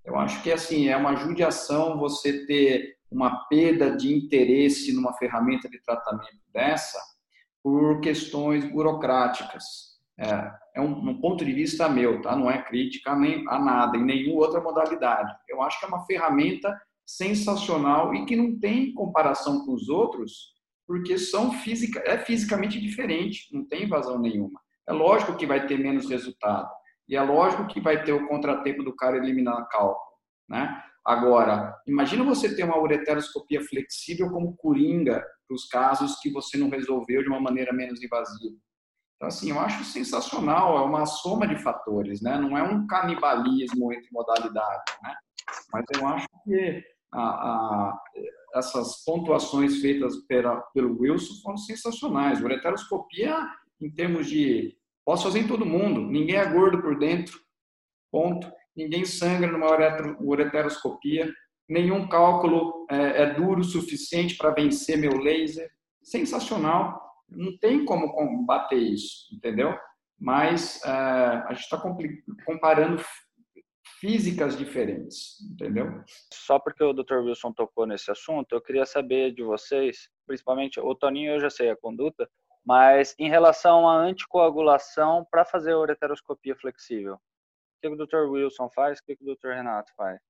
eu 0.05 0.17
acho 0.17 0.43
que 0.43 0.53
assim 0.53 0.89
é 0.89 0.97
uma 0.97 1.17
judiação 1.17 1.99
você 1.99 2.45
ter 2.45 2.97
uma 3.11 3.47
perda 3.47 3.97
de 3.97 4.13
interesse 4.13 4.93
numa 4.93 5.13
ferramenta 5.15 5.69
de 5.69 5.81
tratamento 5.83 6.41
dessa 6.53 6.99
por 7.63 8.01
questões 8.01 8.65
burocráticas. 8.71 9.93
É, 10.19 10.53
é 10.77 10.81
um, 10.81 11.11
um, 11.11 11.21
ponto 11.21 11.45
de 11.45 11.53
vista 11.53 11.89
meu, 11.89 12.21
tá? 12.21 12.37
Não 12.37 12.51
é 12.51 12.63
crítica 12.63 13.15
nem 13.15 13.45
a 13.49 13.59
nada, 13.59 13.97
em 13.97 14.05
nenhuma 14.05 14.43
outra 14.43 14.61
modalidade. 14.61 15.33
Eu 15.49 15.63
acho 15.63 15.79
que 15.79 15.87
é 15.87 15.89
uma 15.89 16.05
ferramenta 16.05 16.77
sensacional 17.05 18.15
e 18.15 18.25
que 18.25 18.37
não 18.37 18.59
tem 18.59 18.93
comparação 18.95 19.65
com 19.65 19.73
os 19.73 19.89
outros, 19.89 20.53
porque 20.87 21.19
são 21.19 21.53
física, 21.53 22.03
é 22.07 22.19
fisicamente 22.19 22.81
diferente, 22.81 23.49
não 23.53 23.65
tem 23.65 23.85
invasão 23.85 24.19
nenhuma. 24.19 24.61
É 24.89 24.93
lógico 24.93 25.37
que 25.37 25.47
vai 25.47 25.67
ter 25.67 25.79
menos 25.79 26.09
resultado. 26.09 26.69
E 27.09 27.17
é 27.17 27.23
lógico 27.23 27.67
que 27.67 27.81
vai 27.81 28.03
ter 28.05 28.13
o 28.13 28.27
contratempo 28.29 28.83
do 28.83 28.95
cara 28.95 29.17
eliminar 29.17 29.69
cálculo. 29.69 30.13
Né? 30.49 30.83
Agora, 31.05 31.77
imagina 31.87 32.25
você 32.25 32.55
ter 32.55 32.65
uma 32.65 32.79
ureteroscopia 32.79 33.61
flexível 33.63 34.31
como 34.31 34.57
coringa 34.57 35.25
para 35.53 35.55
os 35.55 35.65
casos 35.67 36.19
que 36.21 36.31
você 36.31 36.57
não 36.57 36.71
resolveu 36.71 37.23
de 37.23 37.29
uma 37.29 37.41
maneira 37.41 37.73
menos 37.73 38.03
invasiva. 38.03 38.57
Então, 39.17 39.29
assim, 39.29 39.51
eu 39.51 39.61
acho 39.61 39.85
sensacional, 39.85 40.79
é 40.79 40.81
uma 40.83 41.07
soma 41.07 41.47
de 41.47 41.57
fatores, 41.63 42.21
né? 42.23 42.39
Não 42.39 42.57
é 42.57 42.63
um 42.63 42.87
canibalismo 42.87 43.93
entre 43.93 44.09
modalidades, 44.11 44.95
né? 45.03 45.15
Mas 45.73 45.85
eu 45.95 46.07
acho 46.09 46.27
que 46.45 46.83
a, 47.13 47.21
a, 47.21 48.03
essas 48.55 49.05
pontuações 49.05 49.81
feitas 49.81 50.17
pela, 50.27 50.61
pelo 50.75 50.99
Wilson 51.01 51.35
foram 51.43 51.57
sensacionais. 51.59 52.43
Ureteroscopia 52.43 53.37
em 53.81 53.91
termos 53.93 54.27
de 54.27 54.77
posso 55.05 55.25
fazer 55.25 55.41
em 55.41 55.49
todo 55.49 55.67
mundo, 55.67 56.01
ninguém 56.01 56.37
é 56.37 56.47
gordo 56.47 56.81
por 56.81 56.99
dentro, 56.99 57.39
ponto. 58.11 58.51
Ninguém 58.75 59.05
sangra 59.05 59.53
numa 59.53 59.67
ureteroscopia, 60.19 61.31
nenhum 61.69 62.09
cálculo 62.09 62.87
é, 62.91 63.23
é 63.23 63.35
duro 63.35 63.61
o 63.61 63.65
suficiente 63.65 64.37
para 64.37 64.51
vencer 64.51 64.99
meu 64.99 65.17
laser. 65.19 65.71
Sensacional, 66.03 67.01
não 67.29 67.57
tem 67.59 67.85
como 67.85 68.13
combater 68.13 68.77
isso, 68.77 69.33
entendeu? 69.33 69.77
Mas 70.19 70.83
é, 70.85 70.91
a 70.91 71.49
gente 71.53 71.63
está 71.63 71.81
comparando 72.45 73.03
físicas 74.03 74.57
diferentes, 74.57 75.41
entendeu? 75.53 76.03
Só 76.33 76.59
porque 76.59 76.83
o 76.83 76.93
Dr. 76.93 77.19
Wilson 77.19 77.53
tocou 77.53 77.87
nesse 77.87 78.11
assunto, 78.11 78.53
eu 78.53 78.61
queria 78.61 78.85
saber 78.85 79.33
de 79.33 79.45
vocês, 79.45 80.09
principalmente 80.27 80.81
o 80.81 80.95
Toninho, 80.95 81.35
eu 81.35 81.41
já 81.41 81.49
sei 81.49 81.71
a 81.71 81.77
conduta, 81.77 82.29
mas 82.67 83.15
em 83.17 83.29
relação 83.29 83.89
à 83.89 83.95
anticoagulação 83.97 85.25
para 85.31 85.45
fazer 85.45 85.73
a 85.73 85.79
ureteroscopia 85.79 86.57
flexível, 86.57 87.15
o 87.15 87.21
que 87.81 87.89
o 87.89 87.97
Dr. 87.97 88.29
Wilson 88.29 88.69
faz, 88.71 88.99
o 88.99 89.05
que 89.05 89.17
o 89.21 89.37
Dr. 89.37 89.51
Renato 89.51 89.93
faz? 89.97 90.21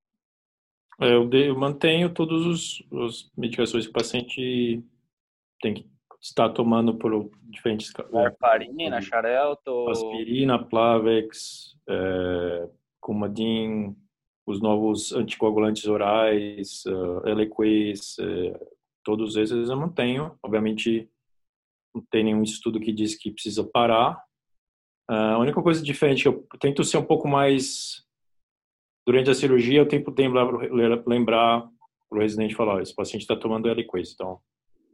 É, 1.01 1.14
eu, 1.14 1.28
eu 1.30 1.59
mantenho 1.59 2.12
todas 2.12 2.82
as 3.05 3.30
medicações 3.36 3.84
que 3.84 3.90
o 3.90 3.95
paciente 3.95 4.84
tem 5.61 5.74
que 5.74 5.86
estar 6.20 6.51
tomando 6.51 6.95
por 6.95 7.30
diferentes... 7.45 7.93
Warfarina, 8.12 9.01
Xarelto... 9.01 9.88
Aspirina, 9.88 10.62
Plavex, 10.62 11.76
é, 11.88 12.68
Coumadin, 13.01 13.97
os 14.47 14.61
novos 14.61 15.12
anticoagulantes 15.12 15.86
orais, 15.86 16.84
uh, 16.86 17.26
Eliquis, 17.28 18.16
uh, 18.18 18.59
todos 19.05 19.36
esses 19.36 19.68
eu 19.68 19.76
mantenho. 19.76 20.36
Obviamente, 20.43 21.09
não 21.95 22.03
tem 22.11 22.24
nenhum 22.24 22.43
estudo 22.43 22.80
que 22.80 22.93
diz 22.93 23.14
que 23.14 23.30
precisa 23.30 23.64
parar. 23.64 24.22
Uh, 25.11 25.34
a 25.34 25.38
única 25.38 25.62
coisa 25.62 25.82
diferente 25.82 26.22
que 26.22 26.28
eu 26.28 26.47
tento 26.59 26.84
ser 26.84 26.99
um 26.99 27.05
pouco 27.05 27.28
mais 27.28 28.05
durante 29.07 29.31
a 29.31 29.35
cirurgia 29.35 29.81
eu 29.81 29.89
tento 29.89 30.15
lembrar, 30.17 30.49
lembrar 31.07 31.69
para 32.09 32.19
o 32.19 32.21
residente 32.21 32.55
falar, 32.55 32.83
esse 32.83 32.95
paciente 32.95 33.23
está 33.23 33.37
tomando 33.37 33.69
Eliquase, 33.69 34.13
então 34.15 34.39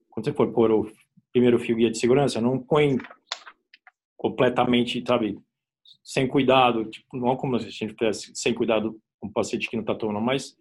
quando 0.09 0.27
você 0.27 0.33
for 0.33 0.53
pôr 0.53 0.71
o 0.71 0.91
primeiro 1.33 1.59
fio 1.59 1.77
guia 1.77 1.91
de 1.91 1.99
segurança, 1.99 2.41
não 2.41 2.59
põe 2.59 2.97
completamente, 4.17 5.03
sabe, 5.07 5.39
sem 6.03 6.27
cuidado, 6.27 6.85
tipo, 6.87 7.17
não 7.17 7.37
como 7.37 7.59
se 7.59 7.67
a 7.67 7.71
gente 7.71 7.95
tivesse 7.95 8.33
sem 8.35 8.53
cuidado 8.53 8.99
com 9.21 9.29
um 9.29 9.33
paciente 9.33 9.69
que 9.69 9.77
não 9.77 9.83
está 9.83 9.95
tomando, 9.95 10.21
mas 10.21 10.57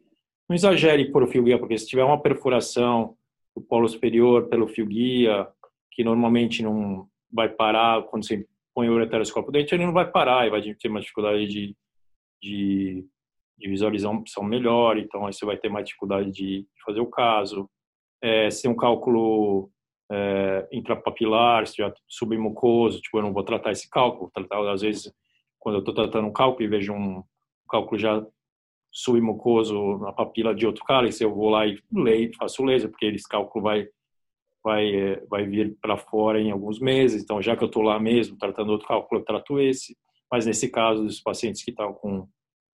não 0.47 0.55
exagere 0.55 1.11
por 1.11 1.23
o 1.23 1.27
fio 1.27 1.43
guia, 1.43 1.57
porque 1.57 1.77
se 1.77 1.87
tiver 1.87 2.03
uma 2.03 2.21
perfuração 2.21 3.15
do 3.55 3.61
polo 3.61 3.87
superior 3.87 4.47
pelo 4.47 4.67
fio 4.67 4.85
guia, 4.85 5.47
que 5.91 6.03
normalmente 6.03 6.61
não 6.61 7.07
vai 7.31 7.49
parar 7.49 8.03
quando 8.03 8.25
você 8.25 8.45
põe 8.73 8.87
o 8.89 8.93
ureteroscópio 8.93 9.51
dentro, 9.51 9.75
ele 9.75 9.85
não 9.85 9.93
vai 9.93 10.09
parar 10.09 10.45
e 10.45 10.51
vai 10.51 10.61
ter 10.61 10.87
uma 10.87 11.01
dificuldade 11.01 11.47
de, 11.47 11.75
de 12.41 13.05
de 13.57 13.67
visualização 13.67 14.43
melhor, 14.43 14.97
então 14.97 15.25
aí 15.25 15.33
você 15.33 15.45
vai 15.45 15.57
ter 15.57 15.69
mais 15.69 15.85
dificuldade 15.85 16.31
de 16.31 16.65
fazer 16.85 16.99
o 16.99 17.07
caso. 17.07 17.69
É, 18.21 18.49
se 18.49 18.63
tem 18.63 18.71
um 18.71 18.75
cálculo 18.75 19.69
é, 20.11 20.67
intrapapilar, 20.71 21.65
se 21.65 21.75
tiver 21.75 21.93
submucoso, 22.07 23.01
tipo, 23.01 23.17
eu 23.17 23.23
não 23.23 23.33
vou 23.33 23.43
tratar 23.43 23.71
esse 23.71 23.89
cálculo, 23.89 24.31
tratar, 24.33 24.71
às 24.71 24.81
vezes, 24.81 25.11
quando 25.59 25.75
eu 25.75 25.79
estou 25.79 25.93
tratando 25.93 26.27
um 26.27 26.33
cálculo 26.33 26.63
e 26.63 26.69
vejo 26.69 26.93
um 26.93 27.23
cálculo 27.69 27.99
já 27.99 28.25
submucoso 28.91 29.97
na 29.99 30.11
papila 30.13 30.55
de 30.55 30.65
outro 30.65 30.83
cálice, 30.83 31.23
eu 31.23 31.33
vou 31.33 31.49
lá 31.49 31.67
e 31.67 31.79
leio, 31.91 32.31
faço 32.37 32.63
laser, 32.63 32.89
porque 32.89 33.05
esse 33.07 33.27
cálculo 33.27 33.63
vai 33.63 33.87
vai 34.63 34.95
é, 34.95 35.25
vai 35.29 35.45
vir 35.45 35.77
para 35.81 35.97
fora 35.97 36.41
em 36.41 36.51
alguns 36.51 36.79
meses. 36.79 37.23
Então, 37.23 37.41
já 37.41 37.55
que 37.55 37.63
eu 37.63 37.67
estou 37.67 37.83
lá 37.83 37.99
mesmo 37.99 38.37
tratando 38.37 38.71
outro 38.71 38.87
cálculo, 38.87 39.21
eu 39.21 39.25
trato 39.25 39.59
esse. 39.59 39.95
Mas 40.31 40.45
nesse 40.45 40.69
caso, 40.69 41.05
os 41.05 41.21
pacientes 41.21 41.63
que 41.63 41.71
estão 41.71 41.93
com 41.93 42.27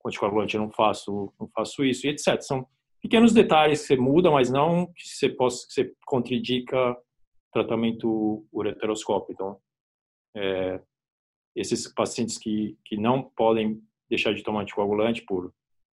anticoagulante, 0.06 0.56
eu 0.56 0.62
não 0.62 0.72
faço 0.72 1.34
não 1.39 1.47
faço 1.49 1.84
isso 1.84 2.08
e 2.08 2.10
etc. 2.10 2.41
São 2.41 2.68
pequenos 3.01 3.34
detalhes 3.34 3.82
que 3.82 3.88
você 3.88 3.95
muda, 3.97 4.32
mas 4.32 4.49
não 4.49 4.88
que 4.88 5.08
você 5.08 5.30
possa 5.30 5.66
que 5.68 5.74
você 5.74 5.93
contraindica 6.06 6.97
tratamento 7.51 8.45
ureteroscópio. 8.51 9.34
Então, 9.34 9.58
é, 10.36 10.82
esses 11.56 11.88
pacientes 11.93 12.38
que 12.38 12.78
que 12.86 12.97
não 12.97 13.24
podem 13.24 13.82
deixar 14.10 14.34
de 14.34 14.43
tomar 14.43 14.62
anticoagulante 14.62 15.24
por 15.24 15.54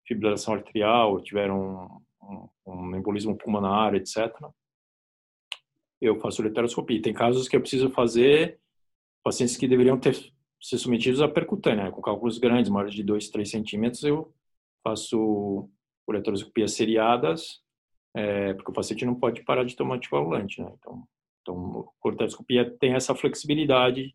fibrilação 0.07 0.55
arterial, 0.55 1.21
tiveram 1.21 2.01
um, 2.23 2.49
um, 2.67 2.97
embolismo 2.97 3.37
pulmonar, 3.37 3.95
etc. 3.95 4.33
Eu 6.01 6.19
faço 6.21 6.43
ureteroscopia. 6.43 7.03
Tem 7.03 7.13
casos 7.13 7.49
que 7.49 7.57
eu 7.57 7.61
preciso 7.61 7.91
fazer 7.91 8.61
pacientes 9.23 9.57
que 9.57 9.67
deveriam 9.67 9.99
ter 9.99 10.15
ser 10.69 10.79
submetidos 10.79 11.23
à 11.23 11.29
percutânea, 11.29 11.85
né? 11.85 11.91
com 11.93 12.03
cálculos 12.03 12.39
grandes, 12.39 12.69
maiores 12.69 12.93
de 12.93 13.05
2, 13.05 13.31
3 13.31 13.49
centímetros, 13.49 14.03
eu 14.03 14.35
faço 14.83 15.71
ureteroscopias 16.09 16.73
seriadas, 16.73 17.61
é, 18.15 18.53
porque 18.55 18.71
o 18.73 18.75
paciente 18.75 19.05
não 19.05 19.15
pode 19.15 19.45
parar 19.45 19.65
de 19.65 19.77
tomar 19.77 19.97
anticoagulante, 19.97 20.61
né? 20.61 20.73
Então, 20.79 21.05
então 21.41 21.89
a 22.03 22.09
ureteroscopia 22.09 22.69
tem 22.81 22.95
essa 22.95 23.15
flexibilidade 23.15 24.13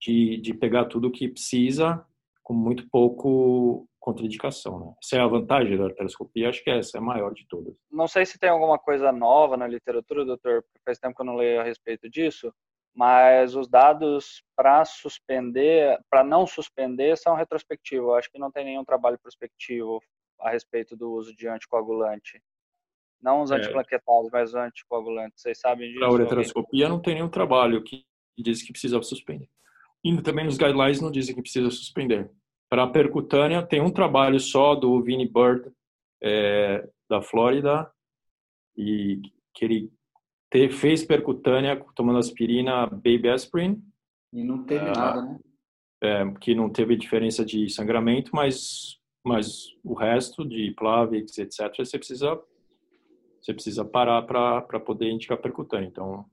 de, 0.00 0.38
de 0.38 0.54
pegar 0.54 0.86
tudo 0.86 1.08
o 1.08 1.10
que 1.10 1.28
precisa 1.28 2.02
com 2.42 2.54
muito 2.54 2.88
pouco 2.88 3.86
contraindicação. 4.00 4.80
Né? 4.80 4.94
Essa 5.02 5.16
é 5.16 5.20
a 5.20 5.26
vantagem 5.26 5.76
da 5.76 5.84
arterioscopia, 5.84 6.48
acho 6.48 6.64
que 6.64 6.70
essa 6.70 6.96
é 6.96 7.00
a 7.00 7.04
maior 7.04 7.34
de 7.34 7.46
todas. 7.46 7.74
Não 7.90 8.08
sei 8.08 8.24
se 8.24 8.38
tem 8.38 8.48
alguma 8.48 8.78
coisa 8.78 9.12
nova 9.12 9.56
na 9.58 9.66
literatura, 9.66 10.24
doutor, 10.24 10.64
faz 10.84 10.98
tempo 10.98 11.14
que 11.14 11.20
eu 11.20 11.26
não 11.26 11.36
leio 11.36 11.60
a 11.60 11.64
respeito 11.64 12.08
disso, 12.08 12.52
mas 12.94 13.54
os 13.56 13.68
dados 13.68 14.42
para 14.54 14.84
suspender, 14.84 15.98
para 16.10 16.22
não 16.22 16.46
suspender, 16.46 17.16
são 17.16 17.34
retrospectivos. 17.34 18.08
Eu 18.08 18.14
acho 18.14 18.30
que 18.30 18.38
não 18.38 18.50
tem 18.50 18.64
nenhum 18.64 18.84
trabalho 18.84 19.18
prospectivo 19.18 20.00
a 20.40 20.50
respeito 20.50 20.96
do 20.96 21.10
uso 21.12 21.34
de 21.34 21.48
anticoagulante. 21.48 22.42
Não 23.20 23.42
os 23.42 23.50
é. 23.50 23.56
antiplaquetários, 23.56 24.30
mas 24.32 24.50
os 24.50 24.54
anticoagulantes. 24.54 25.40
Vocês 25.40 25.58
sabem 25.58 25.88
disso? 25.88 26.00
Para 26.00 26.08
a 26.08 26.12
ureteroscopia 26.12 26.88
não 26.88 27.00
tem 27.00 27.14
nenhum 27.14 27.28
trabalho 27.28 27.82
que 27.82 28.04
diz 28.36 28.62
que 28.62 28.72
precisa 28.72 29.00
suspender. 29.02 29.48
E 30.04 30.20
também 30.20 30.44
nos 30.44 30.58
guidelines 30.58 31.00
não 31.00 31.10
dizem 31.10 31.34
que 31.34 31.42
precisa 31.42 31.70
suspender. 31.70 32.30
Para 32.68 32.84
a 32.84 32.90
percutânea, 32.90 33.64
tem 33.64 33.80
um 33.80 33.90
trabalho 33.90 34.40
só 34.40 34.74
do 34.74 35.00
Vinnie 35.02 35.30
Bird, 35.30 35.70
é, 36.20 36.88
da 37.08 37.22
Flórida, 37.22 37.90
e 38.76 39.20
que 39.54 39.64
ele 39.64 39.92
te, 40.52 40.68
fez 40.68 41.02
percutânea 41.02 41.82
tomando 41.96 42.18
aspirina 42.18 42.86
Baby 42.86 43.30
Aspirin. 43.30 43.82
E 44.32 44.44
não 44.44 44.62
teve 44.64 44.84
é, 44.86 44.92
nada, 44.92 45.22
né? 45.22 45.38
É, 46.02 46.30
que 46.40 46.54
não 46.54 46.68
teve 46.68 46.96
diferença 46.96 47.44
de 47.44 47.68
sangramento, 47.70 48.30
mas, 48.34 48.98
mas 49.24 49.68
o 49.82 49.94
resto 49.94 50.44
de 50.44 50.72
Plavix, 50.72 51.38
etc., 51.38 51.74
você 51.78 51.96
precisa, 51.96 52.40
você 53.40 53.54
precisa 53.54 53.84
parar 53.84 54.22
para 54.22 54.80
poder 54.80 55.10
indicar 55.10 55.38
percutânea. 55.38 55.86
Então, 55.86 56.26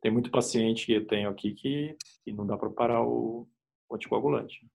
tem 0.00 0.10
muito 0.10 0.30
paciente 0.30 0.86
que 0.86 0.94
eu 0.94 1.06
tenho 1.06 1.28
aqui 1.28 1.52
que, 1.52 1.96
que 2.24 2.32
não 2.32 2.46
dá 2.46 2.56
para 2.56 2.70
parar 2.70 3.02
o, 3.02 3.46
o 3.88 3.94
anticoagulante. 3.94 4.66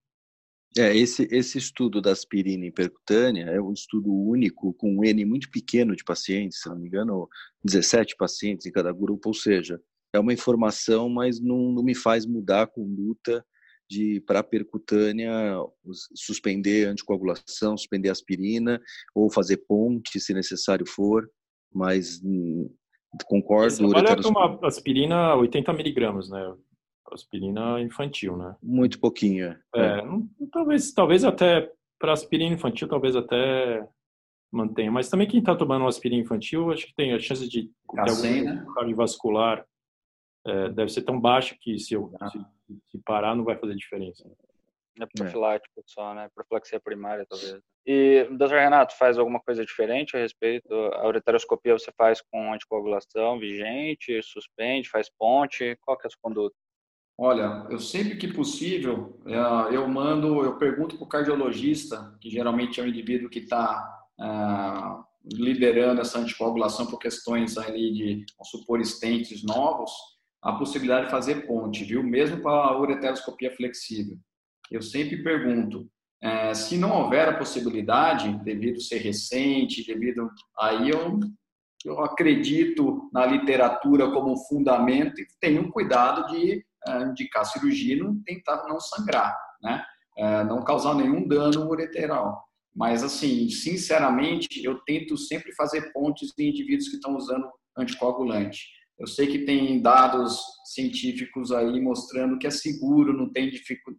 É, 0.77 0.95
esse, 0.95 1.27
esse 1.31 1.57
estudo 1.57 2.01
da 2.01 2.11
aspirina 2.11 2.65
em 2.65 2.71
percutânea 2.71 3.45
é 3.45 3.61
um 3.61 3.73
estudo 3.73 4.13
único 4.13 4.73
com 4.73 4.97
um 4.97 5.03
N 5.03 5.25
muito 5.25 5.49
pequeno 5.49 5.95
de 5.95 6.03
pacientes, 6.03 6.59
se 6.61 6.69
não 6.69 6.77
me 6.77 6.87
engano, 6.87 7.27
17 7.63 8.15
pacientes 8.15 8.65
em 8.65 8.71
cada 8.71 8.91
grupo, 8.91 9.29
ou 9.29 9.33
seja, 9.33 9.81
é 10.13 10.19
uma 10.19 10.33
informação, 10.33 11.09
mas 11.09 11.39
não, 11.39 11.71
não 11.71 11.83
me 11.83 11.95
faz 11.95 12.25
mudar 12.25 12.63
a 12.63 12.67
conduta 12.67 13.43
de 13.89 14.21
para 14.27 14.43
percutânea 14.43 15.31
suspender 16.13 16.87
anticoagulação, 16.87 17.77
suspender 17.77 18.09
aspirina 18.09 18.79
ou 19.15 19.31
fazer 19.31 19.57
ponte 19.67 20.19
se 20.19 20.33
necessário 20.33 20.85
for, 20.85 21.29
mas 21.73 22.21
hum, 22.23 22.69
concordo. 23.25 23.71
Você 23.71 23.87
trabalha 23.87 24.21
com 24.21 24.29
uma 24.29 24.59
aspirina 24.67 25.35
80 25.35 25.73
miligramas, 25.73 26.29
né? 26.29 26.53
Aspirina 27.11 27.81
infantil, 27.81 28.37
né? 28.37 28.55
Muito 28.61 28.99
pouquinho. 28.99 29.57
É, 29.75 29.81
é 29.81 30.01
talvez, 30.51 30.91
talvez 30.91 31.23
até 31.23 31.71
para 31.99 32.13
aspirina 32.13 32.53
infantil, 32.53 32.87
talvez 32.87 33.15
até 33.15 33.87
mantenha. 34.51 34.91
Mas 34.91 35.09
também 35.09 35.27
quem 35.27 35.39
está 35.39 35.55
tomando 35.55 35.85
aspirina 35.87 36.21
infantil, 36.21 36.71
acho 36.71 36.87
que 36.87 36.95
tem 36.95 37.13
a 37.13 37.19
chance 37.19 37.47
de 37.47 37.63
ter 37.63 38.09
algum 38.09 38.43
né? 38.43 38.65
cardiovascular 38.75 39.65
é, 40.45 40.69
deve 40.69 40.91
ser 40.91 41.01
tão 41.01 41.19
baixa 41.19 41.55
que 41.59 41.77
se, 41.77 41.93
eu, 41.93 42.13
ah. 42.21 42.29
se, 42.29 42.39
se, 42.89 42.97
parar 43.03 43.35
não 43.35 43.43
vai 43.43 43.57
fazer 43.57 43.75
diferença. 43.75 44.29
É 44.99 45.05
profilático 45.05 45.79
é. 45.79 45.83
só, 45.85 46.13
né? 46.13 46.29
Profilaxia 46.33 46.79
primária, 46.79 47.25
talvez. 47.29 47.61
E, 47.85 48.25
doutor 48.31 48.57
Renato, 48.57 48.97
faz 48.97 49.17
alguma 49.17 49.39
coisa 49.39 49.63
diferente 49.65 50.15
a 50.15 50.19
respeito? 50.19 50.73
A 50.73 51.07
ureteroscopia 51.07 51.77
você 51.77 51.91
faz 51.97 52.21
com 52.21 52.53
anticoagulação 52.53 53.39
vigente, 53.39 54.21
suspende, 54.23 54.89
faz 54.89 55.09
ponte? 55.09 55.77
Qual 55.81 55.97
que 55.97 56.05
é 56.05 56.07
a 56.07 56.09
sua 56.09 56.19
conduta? 56.21 56.55
Olha, 57.19 57.65
eu 57.71 57.79
sempre 57.79 58.15
que 58.15 58.27
possível, 58.27 59.19
é, 59.25 59.75
eu 59.75 59.87
mando, 59.87 60.43
eu 60.43 60.55
pergunto 60.57 60.97
para 60.97 61.03
o 61.03 61.09
cardiologista, 61.09 62.15
que 62.21 62.29
geralmente 62.29 62.79
é 62.79 62.83
o 62.83 62.87
indivíduo 62.87 63.29
que 63.29 63.39
está 63.39 64.07
uh, 64.19 65.03
liderando 65.33 65.99
essa 65.99 66.19
anticoagulação 66.19 66.85
por 66.85 66.99
questões 66.99 67.57
ali 67.57 67.91
de, 67.91 68.25
vamos 68.37 68.49
supor, 68.51 68.79
estentes 68.79 69.43
novos, 69.43 69.91
a 70.43 70.53
possibilidade 70.53 71.05
de 71.05 71.11
fazer 71.11 71.47
ponte, 71.47 71.83
viu? 71.83 72.03
Mesmo 72.03 72.39
para 72.43 72.51
a 72.51 72.79
ureteroscopia 72.79 73.55
flexível. 73.55 74.15
Eu 74.69 74.83
sempre 74.83 75.23
pergunto, 75.23 75.89
é, 76.21 76.53
se 76.53 76.77
não 76.77 77.01
houver 77.01 77.29
a 77.29 77.37
possibilidade, 77.37 78.31
devido 78.43 78.79
ser 78.79 78.99
recente, 78.99 79.83
devido 79.83 80.29
aí 80.59 80.91
eu 80.91 81.19
eu 81.85 82.03
acredito 82.03 83.09
na 83.13 83.25
literatura 83.25 84.11
como 84.11 84.35
fundamento 84.47 85.21
e 85.21 85.27
tenho 85.39 85.71
cuidado 85.71 86.25
de 86.27 86.65
indicar 87.09 87.45
cirurgia 87.45 87.95
e 87.95 87.99
não 87.99 88.21
tentar 88.23 88.67
não 88.67 88.79
sangrar, 88.79 89.37
né? 89.61 89.83
Uh, 90.17 90.43
não 90.45 90.63
causar 90.63 90.95
nenhum 90.95 91.27
dano 91.27 91.69
ureteral. 91.69 92.43
Mas, 92.75 93.03
assim, 93.03 93.49
sinceramente, 93.49 94.63
eu 94.63 94.79
tento 94.85 95.17
sempre 95.17 95.53
fazer 95.53 95.91
pontes 95.91 96.31
em 96.37 96.49
indivíduos 96.49 96.89
que 96.89 96.95
estão 96.95 97.15
usando 97.15 97.47
anticoagulante. 97.77 98.67
Eu 98.99 99.07
sei 99.07 99.27
que 99.27 99.39
tem 99.39 99.81
dados 99.81 100.39
científicos 100.65 101.51
aí 101.51 101.79
mostrando 101.79 102.37
que 102.37 102.47
é 102.47 102.51
seguro, 102.51 103.13
não 103.15 103.31
tem, 103.31 103.51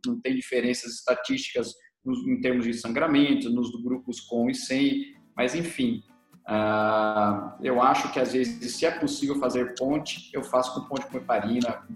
não 0.07 0.21
tem 0.21 0.35
diferenças 0.35 0.95
estatísticas 0.95 1.73
em 2.07 2.41
termos 2.41 2.65
de 2.65 2.75
sangramento, 2.75 3.51
nos 3.51 3.71
grupos 3.83 4.21
com 4.21 4.49
e 4.49 4.55
sem, 4.55 5.15
mas 5.37 5.55
enfim, 5.55 6.03
uh, 6.49 7.53
eu 7.63 7.81
acho 7.83 8.13
que 8.13 8.19
às 8.19 8.33
vezes, 8.33 8.73
se 8.73 8.87
é 8.87 8.91
possível 8.91 9.37
fazer 9.37 9.75
ponte, 9.77 10.31
eu 10.33 10.43
faço 10.43 10.75
com 10.75 10.89
ponte 10.89 11.07
com 11.07 11.17
heparina, 11.17 11.87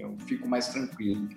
eu 0.00 0.16
fico 0.26 0.48
mais 0.48 0.68
tranquilo. 0.68 1.28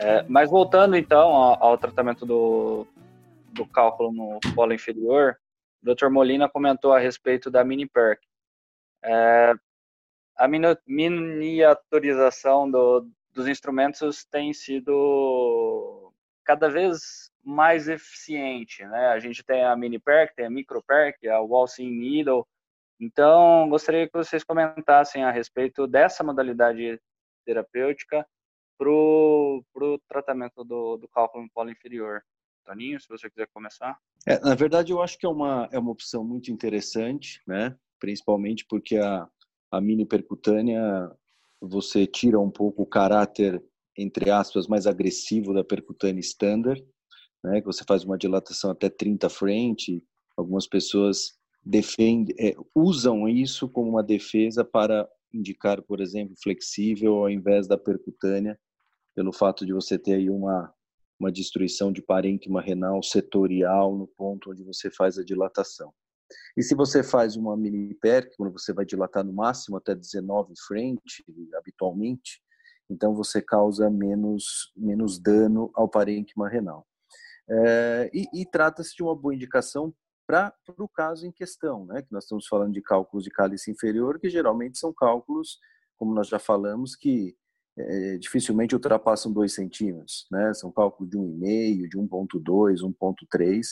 É, 0.00 0.24
mas 0.28 0.48
voltando 0.48 0.96
então 0.96 1.28
ao, 1.28 1.62
ao, 1.62 1.78
tratamento 1.78 2.24
do, 2.24 2.86
do 3.52 3.66
cálculo 3.66 4.10
no 4.10 4.40
polo 4.54 4.72
inferior, 4.72 5.36
o 5.82 5.94
Dr. 5.94 6.08
Molina 6.08 6.48
comentou 6.48 6.94
a 6.94 6.98
respeito 6.98 7.50
da 7.50 7.62
mini 7.62 7.86
perc. 7.86 8.29
É, 9.02 9.54
a 10.36 10.48
miniaturização 10.48 12.70
do, 12.70 13.08
dos 13.32 13.48
instrumentos 13.48 14.24
tem 14.24 14.52
sido 14.52 16.12
cada 16.44 16.68
vez 16.68 17.30
mais 17.44 17.88
eficiente, 17.88 18.84
né? 18.84 19.08
A 19.08 19.18
gente 19.18 19.44
tem 19.44 19.64
a 19.64 19.76
mini 19.76 19.98
perc, 19.98 20.34
tem 20.34 20.46
a 20.46 20.50
micro 20.50 20.82
perc, 20.82 21.26
a 21.28 21.40
waltzing 21.40 21.90
needle. 21.90 22.46
Então, 22.98 23.68
gostaria 23.68 24.06
que 24.06 24.16
vocês 24.16 24.44
comentassem 24.44 25.24
a 25.24 25.30
respeito 25.30 25.86
dessa 25.86 26.22
modalidade 26.22 27.00
terapêutica 27.44 28.26
para 28.78 28.90
o 28.90 29.64
tratamento 30.08 30.64
do, 30.64 30.96
do 30.96 31.08
cálculo 31.08 31.44
no 31.44 31.50
polo 31.50 31.70
inferior. 31.70 32.22
Toninho, 32.64 33.00
se 33.00 33.08
você 33.08 33.28
quiser 33.28 33.48
começar. 33.52 33.98
É, 34.26 34.38
na 34.40 34.54
verdade, 34.54 34.92
eu 34.92 35.02
acho 35.02 35.18
que 35.18 35.26
é 35.26 35.28
uma, 35.28 35.68
é 35.72 35.78
uma 35.78 35.90
opção 35.90 36.24
muito 36.24 36.50
interessante, 36.50 37.42
né? 37.46 37.76
Principalmente 38.00 38.66
porque 38.68 38.96
a, 38.96 39.28
a 39.70 39.80
mini 39.80 40.04
percutânea 40.04 41.10
você 41.60 42.06
tira 42.06 42.40
um 42.40 42.50
pouco 42.50 42.82
o 42.82 42.86
caráter, 42.86 43.62
entre 43.96 44.30
aspas, 44.30 44.66
mais 44.66 44.86
agressivo 44.86 45.52
da 45.52 45.62
percutânea 45.62 46.20
standard, 46.20 46.84
né? 47.44 47.60
que 47.60 47.66
você 47.66 47.84
faz 47.86 48.02
uma 48.02 48.18
dilatação 48.18 48.70
até 48.70 48.88
30 48.88 49.28
frente, 49.28 50.02
algumas 50.36 50.66
pessoas 50.66 51.38
defendem, 51.62 52.34
é, 52.38 52.56
usam 52.74 53.28
isso 53.28 53.68
como 53.68 53.90
uma 53.90 54.02
defesa 54.02 54.64
para 54.64 55.06
indicar, 55.32 55.82
por 55.82 56.00
exemplo, 56.00 56.34
flexível 56.42 57.16
ao 57.16 57.30
invés 57.30 57.68
da 57.68 57.76
percutânea, 57.76 58.58
pelo 59.14 59.32
fato 59.32 59.66
de 59.66 59.72
você 59.72 59.98
ter 59.98 60.14
aí 60.14 60.30
uma 60.30 60.74
uma 61.20 61.30
destruição 61.30 61.92
de 61.92 62.00
parênquima 62.00 62.62
renal 62.62 63.02
setorial 63.02 63.94
no 63.94 64.06
ponto 64.06 64.50
onde 64.50 64.64
você 64.64 64.90
faz 64.90 65.18
a 65.18 65.22
dilatação. 65.22 65.92
E 66.56 66.62
se 66.62 66.74
você 66.74 67.02
faz 67.02 67.36
uma 67.36 67.56
mini 67.56 67.94
PERC, 67.94 68.36
quando 68.36 68.52
você 68.52 68.72
vai 68.72 68.84
dilatar 68.84 69.24
no 69.24 69.32
máximo 69.32 69.76
até 69.76 69.94
19 69.94 70.52
frente, 70.66 71.24
habitualmente, 71.56 72.42
então 72.88 73.14
você 73.14 73.40
causa 73.40 73.88
menos, 73.88 74.72
menos 74.76 75.18
dano 75.18 75.70
ao 75.74 75.88
parênquima 75.88 76.48
renal. 76.48 76.86
É, 77.48 78.10
e, 78.12 78.42
e 78.42 78.46
trata-se 78.46 78.94
de 78.94 79.02
uma 79.02 79.14
boa 79.14 79.34
indicação 79.34 79.92
para 80.26 80.54
o 80.78 80.88
caso 80.88 81.26
em 81.26 81.32
questão, 81.32 81.86
né? 81.86 82.02
que 82.02 82.12
nós 82.12 82.24
estamos 82.24 82.46
falando 82.46 82.72
de 82.72 82.80
cálculos 82.80 83.24
de 83.24 83.30
cálice 83.30 83.70
inferior, 83.70 84.20
que 84.20 84.30
geralmente 84.30 84.78
são 84.78 84.92
cálculos, 84.92 85.58
como 85.96 86.14
nós 86.14 86.28
já 86.28 86.38
falamos, 86.38 86.94
que 86.94 87.36
é, 87.76 88.18
dificilmente 88.18 88.74
ultrapassam 88.74 89.32
2 89.32 89.52
centímetros, 89.52 90.26
né? 90.30 90.52
São 90.54 90.70
cálculos 90.70 91.10
de 91.10 91.16
1,5, 91.16 91.88
de 91.88 91.98
1,2, 91.98 92.80
1,3. 92.82 93.66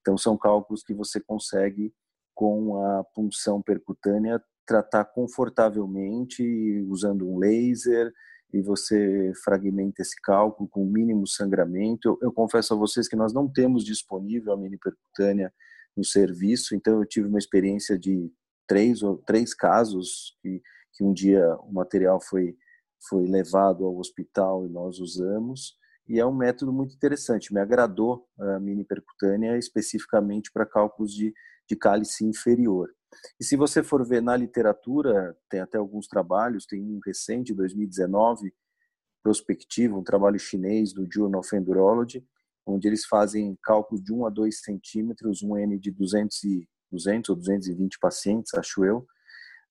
Então, 0.00 0.16
são 0.16 0.36
cálculos 0.36 0.82
que 0.82 0.94
você 0.94 1.20
consegue, 1.20 1.92
com 2.34 2.82
a 2.84 3.04
punção 3.14 3.60
percutânea, 3.60 4.42
tratar 4.66 5.04
confortavelmente 5.04 6.42
usando 6.88 7.28
um 7.28 7.38
laser 7.38 8.12
e 8.52 8.62
você 8.62 9.32
fragmenta 9.44 10.02
esse 10.02 10.20
cálculo 10.20 10.68
com 10.68 10.84
mínimo 10.84 11.26
sangramento. 11.26 12.08
Eu, 12.08 12.18
eu 12.22 12.32
confesso 12.32 12.74
a 12.74 12.76
vocês 12.76 13.08
que 13.08 13.16
nós 13.16 13.32
não 13.32 13.48
temos 13.48 13.84
disponível 13.84 14.52
a 14.52 14.56
mini 14.56 14.78
percutânea 14.78 15.52
no 15.96 16.04
serviço, 16.04 16.74
então 16.74 17.00
eu 17.00 17.06
tive 17.06 17.28
uma 17.28 17.38
experiência 17.38 17.98
de 17.98 18.32
três 18.66 19.02
ou 19.02 19.18
três 19.18 19.52
casos 19.52 20.36
que, 20.40 20.62
que 20.92 21.04
um 21.04 21.12
dia 21.12 21.56
o 21.62 21.72
material 21.72 22.20
foi 22.20 22.56
foi 23.08 23.26
levado 23.26 23.86
ao 23.86 23.96
hospital 23.96 24.66
e 24.66 24.68
nós 24.68 24.98
usamos 24.98 25.74
e 26.10 26.18
é 26.18 26.26
um 26.26 26.34
método 26.34 26.72
muito 26.72 26.92
interessante. 26.92 27.54
Me 27.54 27.60
agradou 27.60 28.26
a 28.40 28.58
mini 28.58 28.84
percutânea 28.84 29.56
especificamente 29.56 30.50
para 30.52 30.66
cálculos 30.66 31.14
de, 31.14 31.32
de 31.68 31.76
cálice 31.76 32.24
inferior. 32.24 32.90
E 33.40 33.44
se 33.44 33.54
você 33.54 33.80
for 33.80 34.04
ver 34.04 34.20
na 34.20 34.36
literatura, 34.36 35.36
tem 35.48 35.60
até 35.60 35.78
alguns 35.78 36.08
trabalhos, 36.08 36.66
tem 36.66 36.82
um 36.82 36.98
recente, 37.06 37.54
2019, 37.54 38.52
prospectivo, 39.22 40.00
um 40.00 40.02
trabalho 40.02 40.38
chinês 40.38 40.92
do 40.92 41.06
Journal 41.08 41.42
of 41.42 41.56
Endurology, 41.56 42.26
onde 42.66 42.88
eles 42.88 43.04
fazem 43.06 43.56
cálculos 43.62 44.02
de 44.02 44.12
1 44.12 44.26
a 44.26 44.30
2 44.30 44.62
centímetros, 44.62 45.44
um 45.44 45.56
N 45.56 45.78
de 45.78 45.92
200, 45.92 46.42
e, 46.42 46.68
200 46.90 47.30
ou 47.30 47.36
220 47.36 47.98
pacientes, 48.00 48.52
acho 48.54 48.84
eu, 48.84 49.06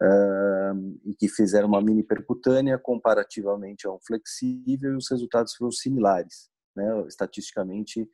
uh, 0.01 0.99
e 1.05 1.13
que 1.15 1.27
fizeram 1.27 1.67
uma 1.67 1.81
mini 1.81 2.03
percutânea 2.03 2.77
comparativamente 2.77 3.87
a 3.87 3.91
um 3.91 3.99
flexível 3.99 4.93
e 4.93 4.97
os 4.97 5.09
resultados 5.09 5.55
foram 5.55 5.71
similares, 5.71 6.49
né? 6.75 6.85
estatisticamente 7.07 8.07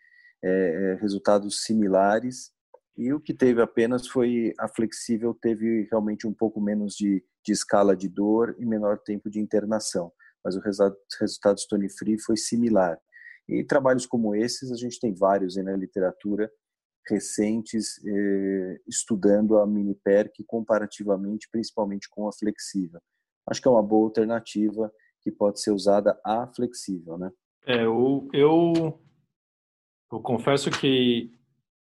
é, 0.44 0.50
é, 0.50 0.96
resultados 1.02 1.64
similares 1.64 2.52
e 2.98 3.12
o 3.12 3.20
que 3.20 3.34
teve 3.34 3.62
apenas 3.62 4.08
foi 4.08 4.54
a 4.58 4.68
flexível 4.70 5.34
teve 5.34 5.88
realmente 5.92 6.26
um 6.26 6.34
pouco 6.34 6.62
menos 6.62 6.96
de, 6.96 7.24
de 7.44 7.52
escala 7.52 7.96
de 7.96 8.08
dor 8.08 8.56
e 8.58 8.66
menor 8.66 9.00
tempo 9.00 9.30
de 9.30 9.40
internação, 9.40 10.12
mas 10.44 10.56
o 10.56 10.62
resultado, 10.62 10.96
resultado 11.20 11.60
Stone 11.60 11.90
Free 11.90 12.18
foi 12.20 12.38
similar. 12.38 12.98
E 13.50 13.64
trabalhos 13.64 14.06
como 14.06 14.34
esses 14.34 14.72
a 14.72 14.76
gente 14.76 15.00
tem 15.00 15.14
vários 15.14 15.58
na 15.58 15.76
literatura 15.76 16.50
recentes 17.08 18.03
eh, 18.06 18.82
estudando 18.88 19.58
a 19.60 19.68
mini 19.68 19.95
PERC 19.95 20.43
comparativamente, 20.45 21.47
principalmente 21.51 22.10
com 22.10 22.28
a 22.28 22.34
flexível. 22.34 22.99
Acho 23.47 23.62
que 23.62 23.68
é 23.68 23.72
uma 23.72 23.84
boa 23.84 24.06
alternativa 24.06 24.91
que 25.22 25.32
pode 25.32 25.62
ser 25.62 25.72
usada 25.72 26.20
a 26.24 26.47
flexível, 26.47 27.18
né? 27.18 27.32
É, 27.66 27.84
eu, 27.84 28.28
eu, 28.32 28.99
eu 30.12 30.20
confesso 30.20 30.70
que, 30.70 31.32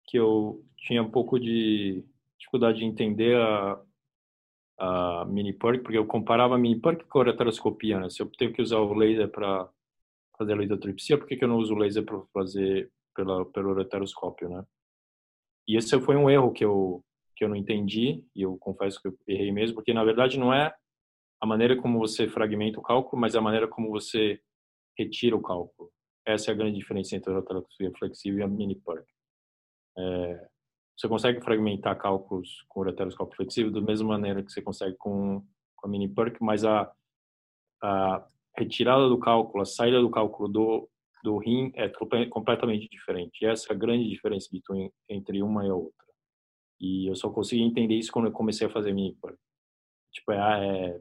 que 0.06 0.18
eu 0.18 0.64
tinha 0.76 1.02
um 1.02 1.10
pouco 1.10 1.38
de 1.38 2.04
dificuldade 2.38 2.78
de 2.78 2.84
entender 2.84 3.36
a, 3.36 3.80
a 4.78 5.24
mini 5.26 5.52
PERC, 5.52 5.82
porque 5.82 5.96
eu 5.96 6.06
comparava 6.06 6.54
a 6.54 6.58
mini 6.58 6.80
PERC 6.80 7.04
com 7.04 7.18
a 7.18 7.22
ureteroscopia, 7.22 8.00
né? 8.00 8.10
Se 8.10 8.22
eu 8.22 8.30
tenho 8.38 8.52
que 8.52 8.60
usar 8.60 8.78
o 8.78 8.92
laser 8.92 9.30
para 9.30 9.68
fazer 10.36 10.52
a 10.52 10.56
lidotripsia, 10.56 11.16
por 11.16 11.26
que, 11.26 11.36
que 11.36 11.44
eu 11.44 11.48
não 11.48 11.56
uso 11.56 11.74
o 11.74 11.78
laser 11.78 12.04
para 12.04 12.20
fazer 12.32 12.90
pela, 13.14 13.44
pelo 13.46 13.70
ureteroscópio, 13.70 14.48
né? 14.48 14.64
E 15.72 15.76
esse 15.78 15.98
foi 16.02 16.16
um 16.16 16.28
erro 16.28 16.52
que 16.52 16.62
eu 16.62 17.02
que 17.34 17.42
eu 17.42 17.48
não 17.48 17.56
entendi 17.56 18.22
e 18.36 18.42
eu 18.42 18.58
confesso 18.58 19.00
que 19.00 19.08
eu 19.08 19.18
errei 19.26 19.50
mesmo, 19.50 19.74
porque 19.74 19.94
na 19.94 20.04
verdade 20.04 20.38
não 20.38 20.52
é 20.52 20.72
a 21.40 21.46
maneira 21.46 21.74
como 21.80 21.98
você 21.98 22.28
fragmenta 22.28 22.78
o 22.78 22.82
cálculo, 22.82 23.18
mas 23.18 23.34
a 23.34 23.40
maneira 23.40 23.66
como 23.66 23.88
você 23.88 24.38
retira 24.98 25.34
o 25.34 25.40
cálculo. 25.40 25.90
Essa 26.26 26.50
é 26.50 26.54
a 26.54 26.56
grande 26.56 26.78
diferença 26.78 27.16
entre 27.16 27.32
a 27.32 27.36
rotoscopia 27.36 27.90
flexível 27.98 28.40
e 28.40 28.42
a 28.42 28.46
mini 28.46 28.74
PERC. 28.74 29.06
É, 29.96 30.48
você 30.94 31.08
consegue 31.08 31.40
fragmentar 31.40 31.96
cálculos 31.96 32.64
com 32.68 32.82
o 32.82 33.34
flexível 33.34 33.72
da 33.72 33.80
mesma 33.80 34.08
maneira 34.08 34.42
que 34.42 34.52
você 34.52 34.60
consegue 34.60 34.94
com, 34.98 35.42
com 35.74 35.86
a 35.86 35.90
mini 35.90 36.06
PERC, 36.06 36.36
mas 36.42 36.66
a, 36.66 36.92
a 37.82 38.26
retirada 38.58 39.08
do 39.08 39.18
cálculo, 39.18 39.62
a 39.62 39.66
saída 39.66 40.02
do 40.02 40.10
cálculo 40.10 40.50
do 40.50 40.88
do 41.22 41.38
rim 41.38 41.72
é 41.74 41.88
completamente 42.28 42.88
diferente. 42.88 43.42
E 43.42 43.46
essa 43.46 43.72
é 43.72 43.76
a 43.76 43.78
grande 43.78 44.08
diferença 44.08 44.48
entre 45.08 45.42
uma 45.42 45.64
e 45.64 45.70
a 45.70 45.74
outra. 45.74 46.06
E 46.80 47.08
eu 47.08 47.14
só 47.14 47.30
consegui 47.30 47.62
entender 47.62 47.94
isso 47.94 48.12
quando 48.12 48.26
eu 48.26 48.32
comecei 48.32 48.66
a 48.66 48.70
fazer 48.70 48.92
MIPA. 48.92 49.38
Tipo, 50.10 50.32
é, 50.32 50.36
é, 50.38 51.00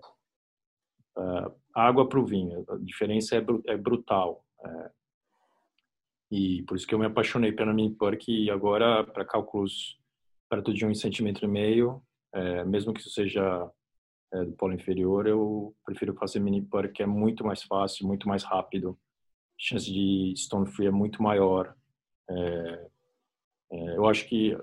é 1.18 1.52
água 1.74 2.08
para 2.08 2.20
o 2.20 2.26
vinho. 2.26 2.64
A 2.70 2.78
diferença 2.78 3.36
é, 3.36 3.46
é 3.68 3.78
brutal. 3.78 4.46
É, 4.64 4.92
e 6.32 6.64
por 6.64 6.78
isso 6.78 6.88
que 6.88 6.94
eu 6.94 7.00
me 7.00 7.08
apaixonei 7.08 7.52
pela 7.52 7.74
MIPA, 7.74 8.16
que 8.16 8.50
agora, 8.52 9.04
para 9.04 9.26
cálculos 9.26 10.00
perto 10.48 10.74
de 10.74 10.86
um 10.86 10.94
centímetro 10.94 11.46
e 11.46 11.48
meio, 11.48 12.02
é, 12.34 12.64
mesmo 12.64 12.94
que 12.94 13.00
isso 13.00 13.10
seja 13.10 13.70
é, 14.34 14.46
do 14.46 14.54
polo 14.54 14.74
inferior, 14.74 15.26
eu 15.26 15.76
prefiro 15.84 16.14
fazer 16.14 16.40
mini 16.40 16.66
que 16.94 17.02
é 17.02 17.06
muito 17.08 17.44
mais 17.44 17.64
fácil, 17.64 18.08
muito 18.08 18.28
mais 18.28 18.44
rápido 18.44 18.98
chance 19.62 19.86
de 19.86 20.34
stone 20.36 20.66
free 20.66 20.88
é 20.88 20.92
muito 20.92 21.22
maior. 21.22 21.76
É, 22.28 22.88
é, 23.72 23.98
eu 23.98 24.08
acho 24.08 24.28
que 24.28 24.58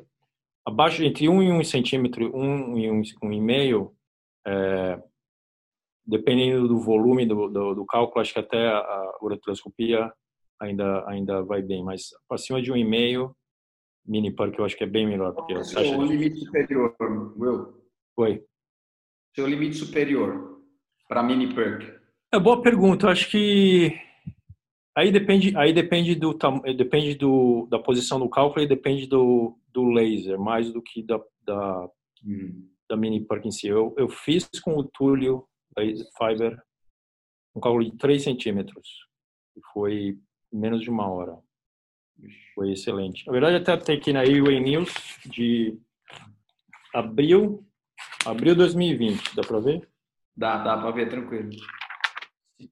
abaixo 0.67 1.05
entre 1.05 1.29
1 1.29 1.33
um 1.33 1.43
e 1.43 1.53
1 1.53 1.59
um 1.59 1.65
centímetro, 1.65 2.37
1 2.37 2.41
um 2.41 2.79
e 2.79 2.91
1 2.91 2.95
um, 2.95 3.03
um 3.23 3.33
e 3.33 3.41
meio, 3.41 3.95
é, 4.45 5.01
dependendo 6.05 6.67
do 6.67 6.81
volume 6.81 7.25
do, 7.25 7.49
do, 7.49 7.75
do, 7.75 7.87
cálculo, 7.87 8.21
acho 8.21 8.33
que 8.33 8.41
até 8.41 8.69
a 8.69 9.19
ureteroscopia 9.23 10.13
ainda 10.61 11.09
ainda 11.09 11.43
vai 11.43 11.63
bem, 11.63 11.85
mas 11.85 12.09
acima 12.29 12.61
de 12.61 12.73
1,5 12.73 13.33
mini 14.05 14.35
perk 14.35 14.59
eu 14.59 14.65
acho 14.65 14.77
que 14.77 14.85
é 14.85 14.87
bem 14.87 15.07
melhor. 15.07 15.33
Porque 15.33 15.53
é 15.53 15.97
o 15.97 16.03
limite 16.03 16.41
superior, 16.41 16.97
Will? 17.37 17.75
Oi. 18.17 18.43
Seu 19.37 19.47
limite 19.47 19.77
superior 19.77 20.61
para 21.07 21.23
mini 21.23 21.55
perk? 21.55 21.99
É 22.33 22.39
boa 22.41 22.61
pergunta. 22.61 23.07
Eu 23.07 23.11
acho 23.11 23.31
que 23.31 24.08
Aí 24.99 25.13
depende, 25.13 25.57
aí 25.57 25.73
depende 25.73 26.17
do 26.17 26.37
depende 26.77 27.15
do, 27.15 27.69
da 27.71 27.79
posição 27.79 28.19
do 28.19 28.29
cálculo 28.29 28.65
e 28.65 28.67
depende 28.67 29.07
do, 29.07 29.57
do 29.73 29.93
laser, 29.93 30.37
mais 30.41 30.73
do 30.73 30.83
que 30.83 31.05
da, 31.05 31.21
da, 31.45 31.89
hum. 32.27 32.69
da 32.91 32.97
mini 32.97 33.25
park 33.25 33.47
em 33.47 33.53
si. 33.53 33.69
Eu, 33.69 33.95
eu 33.97 34.09
fiz 34.09 34.51
com 34.61 34.77
o 34.77 34.83
Túlio 34.83 35.47
Fiber 36.19 36.61
um 37.55 37.61
cálculo 37.61 37.85
de 37.85 37.97
3 37.97 38.25
centímetros. 38.25 38.89
Foi 39.73 40.19
menos 40.53 40.81
de 40.81 40.91
uma 40.91 41.09
hora. 41.09 41.39
Foi 42.53 42.73
excelente. 42.73 43.25
Na 43.25 43.33
verdade, 43.33 43.55
até 43.55 43.77
tem 43.77 43.99
aqui 43.99 44.13
na 44.13 44.23
UA 44.23 44.59
News 44.59 44.93
de 45.27 45.79
abril, 46.93 47.65
abril 48.27 48.57
2020. 48.57 49.37
Dá 49.37 49.43
para 49.43 49.61
ver? 49.61 49.89
Dá, 50.37 50.57
dá 50.65 50.77
para 50.77 50.91
ver, 50.91 51.09
tranquilo. 51.09 51.51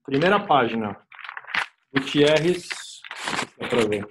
Primeira 0.05 0.45
página. 0.45 1.06
Gutierrez, 1.95 2.69
dá 3.59 3.69
pra 3.69 3.85
ver. 3.87 4.07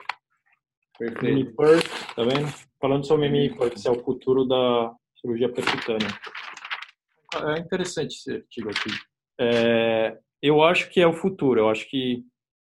Perfeito. 0.98 1.56
Perk, 1.56 2.16
tá 2.16 2.24
vendo? 2.24 2.54
Falando 2.80 3.06
sobre 3.06 3.30
Perk, 3.50 3.82
que 3.82 3.88
é 3.88 3.92
o 3.92 4.04
futuro 4.04 4.46
da 4.46 4.94
cirurgia 5.20 5.52
percutânea. 5.52 6.08
É 7.56 7.60
interessante 7.60 8.16
esse 8.16 8.32
artigo 8.32 8.70
aqui. 8.70 8.90
É, 9.40 10.18
eu 10.42 10.64
acho 10.64 10.90
que 10.90 11.02
é 11.02 11.08
o 11.08 11.14
futuro. 11.14 11.60
Eu 11.60 11.70
acho 11.70 11.90
que, 11.90 12.24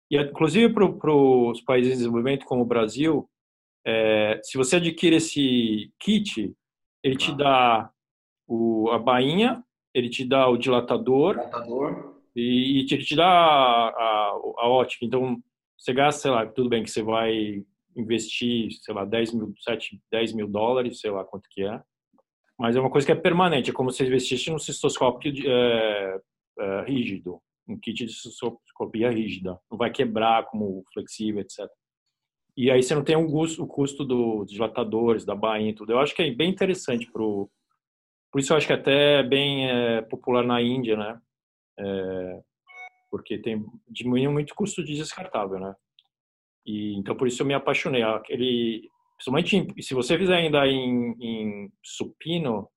e 0.10 0.18
inclusive 0.18 0.74
para 0.74 1.14
os 1.14 1.62
países 1.62 1.94
em 1.94 1.98
desenvolvimento 1.98 2.46
como 2.46 2.64
o 2.64 2.66
Brasil, 2.66 3.30
é, 3.86 4.40
se 4.44 4.58
você 4.58 4.78
adquire 4.78 5.18
esse 5.18 5.94
kit, 6.00 6.56
ele 7.04 7.16
te 7.16 7.36
dá 7.36 7.92
o, 8.48 8.90
a 8.90 8.98
bainha, 8.98 9.64
ele 9.94 10.10
te 10.10 10.26
dá 10.26 10.48
o 10.48 10.58
dilatador, 10.58 11.36
dilatador. 11.36 12.15
E, 12.36 12.82
e, 12.82 12.94
ele 12.94 13.04
te 13.04 13.16
dá 13.16 13.26
a, 13.26 13.90
a, 13.90 14.40
a 14.58 14.70
ótica. 14.70 15.06
Então, 15.06 15.38
você 15.78 15.94
gasta, 15.94 16.22
sei 16.22 16.32
lá, 16.32 16.46
tudo 16.46 16.70
bem 16.70 16.84
que 16.84 16.90
você 16.90 17.02
vai 17.02 17.64
investir, 17.96 18.72
sei 18.82 18.94
lá, 18.94 19.06
10 19.06 19.34
mil, 19.34 19.54
7, 19.60 20.02
10 20.12 20.34
mil 20.34 20.48
dólares, 20.48 21.00
sei 21.00 21.12
lá 21.12 21.24
quanto 21.24 21.48
que 21.50 21.64
é, 21.64 21.82
mas 22.58 22.76
é 22.76 22.80
uma 22.80 22.90
coisa 22.90 23.06
que 23.06 23.12
é 23.12 23.16
permanente, 23.16 23.70
é 23.70 23.74
como 23.74 23.92
se 23.92 24.04
investisse 24.04 24.50
num 24.50 24.60
cistoscópio 24.60 25.34
é, 25.46 26.20
é, 26.60 26.82
rígido, 26.86 27.42
um 27.68 27.78
kit 27.78 28.06
de 28.06 28.14
cistoscopia 28.14 29.10
rígida, 29.10 29.60
não 29.70 29.78
vai 29.78 29.92
quebrar 29.92 30.46
como 30.46 30.84
flexível, 30.94 31.42
etc. 31.42 31.68
E 32.56 32.72
aí 32.72 32.82
você 32.82 32.96
não 32.96 33.04
tem 33.04 33.18
o, 33.18 33.30
custo, 33.30 33.64
o 33.64 33.68
custo 33.68 34.06
dos 34.06 34.50
dilatadores, 34.50 35.26
da 35.26 35.36
bainha 35.36 35.72
e 35.72 35.74
tudo. 35.74 35.92
Eu 35.92 36.00
acho 36.00 36.16
que 36.16 36.22
é 36.22 36.32
bem 36.32 36.50
interessante 36.50 37.12
pro 37.12 37.50
por 38.32 38.40
isso 38.40 38.52
eu 38.52 38.58
acho 38.58 38.68
que 38.68 38.74
até 38.74 39.20
é 39.20 39.24
bem 39.24 39.70
é, 39.70 40.02
popular 40.02 40.44
na 40.44 40.62
Índia, 40.62 40.98
né? 40.98 41.18
É, 41.80 42.42
porque 43.12 43.38
tem 43.38 43.66
diminuiu 43.88 44.32
muito 44.32 44.52
o 44.52 44.56
custo 44.56 44.84
de 44.84 44.96
descartável, 44.96 45.60
né? 45.60 45.76
E 46.66 46.96
então 46.96 47.16
por 47.16 47.28
isso 47.28 47.42
eu 47.42 47.46
me 47.46 47.54
apaixonei. 47.54 48.04
Aquele 48.04 48.90
Principalmente 49.16 49.82
se 49.82 49.94
você 49.94 50.18
fizer 50.18 50.36
ainda 50.36 50.68
em, 50.68 51.16
em 51.20 51.72
supino, 51.82 52.70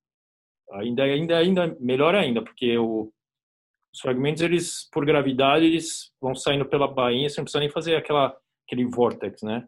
ainda, 0.71 1.03
ainda, 1.03 1.37
ainda 1.37 1.77
melhor 1.79 2.15
ainda, 2.15 2.41
porque 2.41 2.77
o, 2.77 3.11
os 3.93 3.99
fragmentos, 3.99 4.41
eles, 4.41 4.89
por 4.91 5.05
gravidade, 5.05 5.65
eles 5.65 6.11
vão 6.21 6.33
saindo 6.33 6.65
pela 6.65 6.87
bainha, 6.87 7.29
você 7.29 7.39
não 7.39 7.45
precisa 7.45 7.59
nem 7.59 7.69
fazer 7.69 7.95
aquela, 7.95 8.35
aquele 8.65 8.85
vortex, 8.85 9.41
né? 9.41 9.67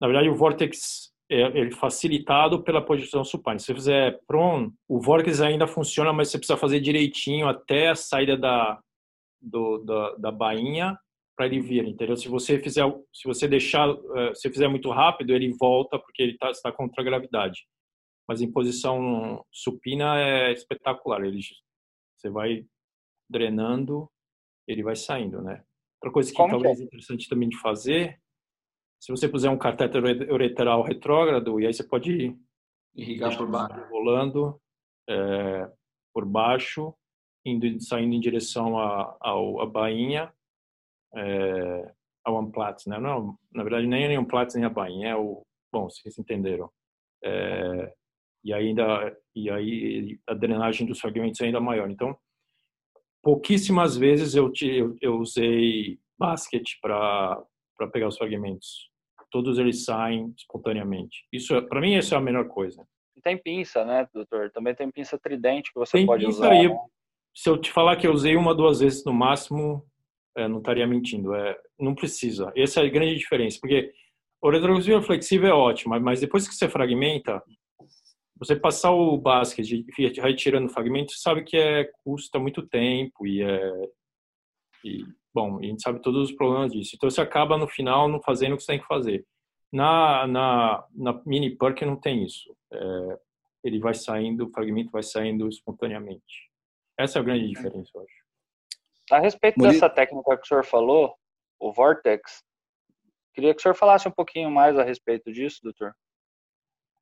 Na 0.00 0.06
verdade, 0.06 0.30
o 0.30 0.34
vortex 0.34 1.12
é, 1.30 1.60
é 1.60 1.70
facilitado 1.72 2.62
pela 2.62 2.84
posição 2.84 3.24
supine. 3.24 3.60
Se 3.60 3.66
você 3.66 3.74
fizer 3.74 4.20
prone, 4.26 4.72
o 4.88 5.00
vortex 5.00 5.40
ainda 5.40 5.66
funciona, 5.66 6.12
mas 6.12 6.28
você 6.28 6.38
precisa 6.38 6.56
fazer 6.56 6.80
direitinho 6.80 7.48
até 7.48 7.88
a 7.88 7.94
saída 7.94 8.36
da, 8.36 8.80
do, 9.40 9.78
da, 9.78 10.14
da 10.16 10.32
bainha 10.32 10.98
para 11.36 11.46
ele 11.46 11.60
vir, 11.60 11.86
entendeu? 11.86 12.16
Se 12.16 12.28
você 12.28 12.58
fizer, 12.58 12.84
se 13.12 13.24
você 13.24 13.46
deixar, 13.46 13.88
eh, 13.88 14.34
se 14.34 14.50
fizer 14.50 14.66
muito 14.66 14.90
rápido, 14.90 15.32
ele 15.32 15.52
volta 15.52 15.96
porque 15.96 16.20
ele 16.20 16.36
tá, 16.36 16.50
está 16.50 16.72
contra 16.72 17.00
a 17.00 17.04
gravidade. 17.04 17.64
Mas 18.26 18.42
em 18.42 18.50
posição 18.50 19.44
supina 19.52 20.20
é 20.20 20.52
espetacular. 20.52 21.24
Ele, 21.24 21.40
você 22.16 22.28
vai 22.28 22.66
drenando, 23.30 24.10
ele 24.66 24.82
vai 24.82 24.96
saindo, 24.96 25.40
né? 25.40 25.62
Outra 26.00 26.12
coisa 26.12 26.30
que 26.30 26.36
Como 26.36 26.50
talvez 26.50 26.80
é 26.80 26.84
interessante 26.84 27.28
também 27.28 27.48
de 27.48 27.58
fazer, 27.58 28.20
se 29.00 29.10
você 29.10 29.28
puser 29.28 29.50
um 29.50 29.58
catéter 29.58 30.02
ureteral 30.30 30.82
retrógrado, 30.82 31.60
e 31.60 31.66
aí 31.66 31.72
você 31.72 31.84
pode 31.84 32.36
irrigar 32.94 33.36
por 33.36 33.48
baixo, 33.48 33.88
rolando 33.90 34.60
é, 35.08 35.70
por 36.12 36.24
baixo, 36.24 36.94
indo 37.44 37.80
saindo 37.80 38.14
em 38.14 38.20
direção 38.20 38.78
à, 38.78 39.16
à, 39.20 39.32
à 39.32 39.66
bainha 39.66 40.32
é, 41.14 41.92
a 42.24 42.32
OnePlats, 42.32 42.86
né? 42.86 42.98
Não, 42.98 43.38
na 43.52 43.62
verdade 43.62 43.86
nem 43.86 44.14
a 44.14 44.18
OnePlats 44.18 44.54
nem 44.54 44.64
a 44.64 44.68
Bain, 44.68 45.04
é 45.04 45.16
o, 45.16 45.42
bom, 45.72 45.88
vocês 45.88 46.18
entenderam. 46.18 46.70
É, 47.24 47.92
e 48.44 48.52
ainda 48.52 49.16
e 49.34 49.50
aí 49.50 50.18
a 50.26 50.34
drenagem 50.34 50.86
dos 50.86 51.00
fragmentos 51.00 51.40
é 51.40 51.46
ainda 51.46 51.60
maior. 51.60 51.90
Então, 51.90 52.16
pouquíssimas 53.22 53.96
vezes 53.96 54.34
eu 54.34 54.52
eu, 54.62 54.96
eu 55.00 55.18
usei 55.18 55.98
basket 56.18 56.64
para 56.80 57.42
para 57.78 57.88
pegar 57.88 58.08
os 58.08 58.18
fragmentos. 58.18 58.90
Todos 59.30 59.58
eles 59.58 59.84
saem 59.84 60.34
espontaneamente. 60.36 61.26
Isso 61.32 61.54
é, 61.54 61.60
para 61.60 61.80
mim 61.80 61.96
isso 61.96 62.14
é 62.14 62.18
a 62.18 62.20
melhor 62.20 62.48
coisa. 62.48 62.84
Tem 63.22 63.36
pinça, 63.36 63.84
né, 63.84 64.08
doutor? 64.12 64.50
Também 64.50 64.74
tem 64.74 64.90
pinça 64.90 65.18
tridente 65.18 65.72
que 65.72 65.78
você 65.78 65.98
tem 65.98 66.06
pode 66.06 66.24
pinça 66.24 66.38
usar. 66.38 66.50
Aí, 66.52 66.68
né? 66.68 66.76
Se 67.34 67.48
eu 67.48 67.58
te 67.58 67.70
falar 67.72 67.96
que 67.96 68.06
eu 68.06 68.12
usei 68.12 68.36
uma 68.36 68.54
duas 68.54 68.80
vezes 68.80 69.04
no 69.04 69.12
máximo, 69.12 69.84
é, 70.36 70.48
não 70.48 70.58
estaria 70.58 70.86
mentindo. 70.86 71.34
É, 71.34 71.58
não 71.78 71.94
precisa. 71.94 72.52
Essa 72.56 72.80
é 72.80 72.86
a 72.86 72.90
grande 72.90 73.16
diferença, 73.16 73.58
porque 73.60 73.92
o 74.40 74.50
retrovisor 74.50 75.02
flexível 75.02 75.48
é 75.48 75.52
ótimo, 75.52 75.98
mas 76.00 76.20
depois 76.20 76.48
que 76.48 76.54
você 76.54 76.68
fragmenta, 76.68 77.42
você 78.38 78.54
passar 78.54 78.92
o 78.92 79.18
basket 79.18 79.68
e 79.68 79.84
retirando 80.20 80.68
fragmento, 80.68 81.12
você 81.12 81.18
sabe 81.18 81.42
que 81.42 81.56
é, 81.56 81.90
custa 82.04 82.38
muito 82.38 82.66
tempo 82.66 83.26
e 83.26 83.42
é. 83.42 83.72
E, 84.84 85.04
bom, 85.34 85.58
a 85.58 85.62
gente 85.62 85.82
sabe 85.82 86.00
todos 86.00 86.30
os 86.30 86.36
problemas 86.36 86.72
disso. 86.72 86.92
Então 86.94 87.10
você 87.10 87.20
acaba 87.20 87.56
no 87.56 87.68
final 87.68 88.08
não 88.08 88.20
fazendo 88.20 88.54
o 88.54 88.56
que 88.56 88.62
você 88.62 88.72
tem 88.72 88.80
que 88.80 88.86
fazer. 88.86 89.26
Na, 89.72 90.26
na, 90.26 90.84
na 90.94 91.22
mini 91.26 91.56
perk 91.56 91.84
não 91.84 91.96
tem 91.96 92.24
isso. 92.24 92.54
É, 92.72 93.18
ele 93.64 93.78
vai 93.78 93.94
saindo, 93.94 94.46
o 94.46 94.50
fragmento 94.50 94.90
vai 94.90 95.02
saindo 95.02 95.48
espontaneamente. 95.48 96.50
Essa 96.98 97.18
é 97.18 97.20
a 97.20 97.24
grande 97.24 97.48
diferença, 97.48 97.90
eu 97.94 98.02
acho. 98.02 98.28
A 99.10 99.18
respeito 99.20 99.58
dessa 99.60 99.88
técnica 99.88 100.36
que 100.36 100.42
o 100.42 100.46
senhor 100.46 100.64
falou, 100.64 101.14
o 101.58 101.72
Vortex, 101.72 102.42
queria 103.34 103.54
que 103.54 103.60
o 103.60 103.62
senhor 103.62 103.74
falasse 103.74 104.06
um 104.06 104.12
pouquinho 104.12 104.50
mais 104.50 104.78
a 104.78 104.82
respeito 104.82 105.32
disso, 105.32 105.60
doutor. 105.62 105.94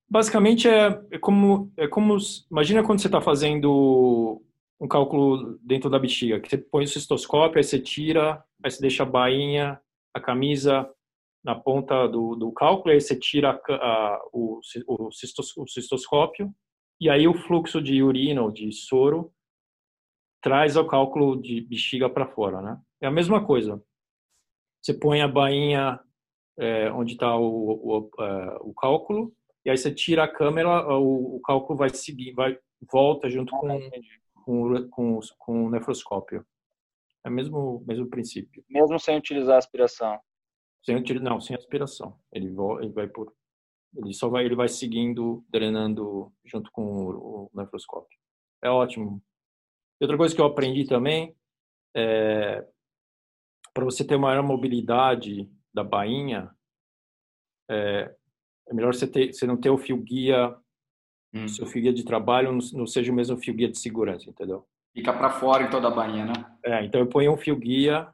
Basicamente 0.09 0.69
é, 0.69 1.01
é 1.11 1.19
como 1.19 1.73
é 1.77 1.89
como 1.89 2.17
imagina 2.49 2.85
quando 2.85 3.01
você 3.01 3.09
está 3.09 3.21
fazendo 3.21 4.41
um 4.81 4.87
cálculo 4.87 5.59
dentro 5.63 5.89
da 5.89 5.99
bexiga, 5.99 6.41
que 6.41 6.49
você 6.49 6.59
põe 6.59 6.85
o 6.85 6.89
cistoscópio, 6.89 7.59
aí 7.59 7.65
você 7.65 7.81
tira, 7.81 8.45
aí 8.63 8.71
você 8.71 8.81
deixa 8.81 9.03
a 9.03 9.07
bainha, 9.07 9.81
a 10.15 10.21
camisa 10.21 10.89
na 11.43 11.55
ponta 11.55 12.07
do, 12.09 12.35
do 12.35 12.53
cálculo, 12.53 12.93
aí 12.93 13.01
você 13.01 13.19
tira 13.19 13.51
a, 13.51 13.75
a, 13.75 14.21
o, 14.33 14.61
o, 14.87 15.13
cistos, 15.13 15.57
o 15.57 15.67
cistoscópio, 15.67 16.53
e 17.01 17.09
aí 17.09 17.29
o 17.29 17.35
fluxo 17.35 17.81
de 17.81 18.03
urina 18.03 18.43
ou 18.43 18.51
de 18.51 18.73
soro 18.73 19.33
traz 20.43 20.77
o 20.77 20.87
cálculo 20.87 21.41
de 21.41 21.61
bexiga 21.61 22.09
para 22.09 22.27
fora, 22.27 22.61
né? 22.61 22.81
É 23.01 23.07
a 23.07 23.11
mesma 23.11 23.45
coisa. 23.45 23.83
Você 24.83 24.95
põe 24.95 25.21
a 25.21 25.29
bainha 25.29 26.01
é, 26.59 26.91
onde 26.93 27.13
está 27.13 27.37
o, 27.37 27.45
o, 27.45 28.11
é, 28.23 28.59
o, 28.61 28.73
cálculo 28.75 29.33
e 29.65 29.71
aí 29.71 29.77
você 29.77 29.93
tira 29.93 30.25
a 30.25 30.29
câmera, 30.29 30.87
o, 30.99 31.37
o 31.37 31.41
cálculo 31.41 31.79
vai 31.79 31.91
seguir, 31.91 32.33
vai 32.33 32.59
volta 32.91 33.29
junto 33.29 33.51
com, 33.57 33.69
com, 34.47 34.89
com, 34.89 35.21
com 35.39 35.67
o 35.67 35.71
nefroscópio. 35.71 36.47
É 37.25 37.29
o 37.29 37.33
mesmo 37.33 37.85
mesmo 37.87 38.09
princípio. 38.09 38.65
Mesmo 38.71 38.99
sem 39.01 39.19
utilizar 39.19 39.59
aspiração. 39.59 40.21
Sem 40.85 41.03
não, 41.21 41.41
sem 41.41 41.57
aspiração. 41.57 42.17
Ele, 42.33 42.47
ele 42.81 42.93
vai 42.93 43.09
por 43.09 43.35
ele 43.97 44.13
só 44.13 44.29
vai 44.29 44.45
ele 44.45 44.55
vai 44.55 44.69
seguindo, 44.69 45.45
drenando 45.49 46.33
junto 46.45 46.71
com 46.71 46.83
o, 46.83 47.51
o 47.53 47.61
nefroscópio. 47.61 48.17
É 48.63 48.71
ótimo. 48.71 49.21
E 50.01 50.05
outra 50.05 50.17
coisa 50.17 50.35
que 50.35 50.41
eu 50.41 50.47
aprendi 50.47 50.87
também 50.87 51.35
é 51.97 52.65
para 53.75 53.85
você 53.85 54.07
ter 54.07 54.17
maior 54.17 54.43
mobilidade 54.43 55.51
da 55.75 55.85
bainha, 55.85 56.51
é, 57.69 58.15
é 58.69 58.75
melhor 58.75 58.95
você, 58.95 59.07
ter, 59.07 59.35
você 59.35 59.47
não 59.47 59.57
ter 59.57 59.71
o 59.71 59.77
fio 59.77 59.99
guia, 59.99 60.57
hum. 61.35 61.49
seu 61.49 61.67
fio 61.67 61.83
guia 61.83 61.93
de 61.93 62.05
trabalho 62.05 62.53
não, 62.73 62.87
seja 62.87 63.13
o 63.13 63.15
mesmo 63.15 63.37
fio 63.37 63.55
guia 63.55 63.69
de 63.69 63.79
segurança, 63.79 64.29
entendeu? 64.29 64.67
Fica 64.95 65.13
para 65.13 65.31
fora 65.31 65.65
em 65.65 65.71
toda 65.71 65.89
a 65.89 65.91
bainha, 65.91 66.27
né? 66.27 66.33
É, 66.65 66.85
então 66.85 67.01
eu 67.01 67.07
ponho 67.07 67.33
um 67.33 67.37
fio 67.37 67.57
guia, 67.57 68.09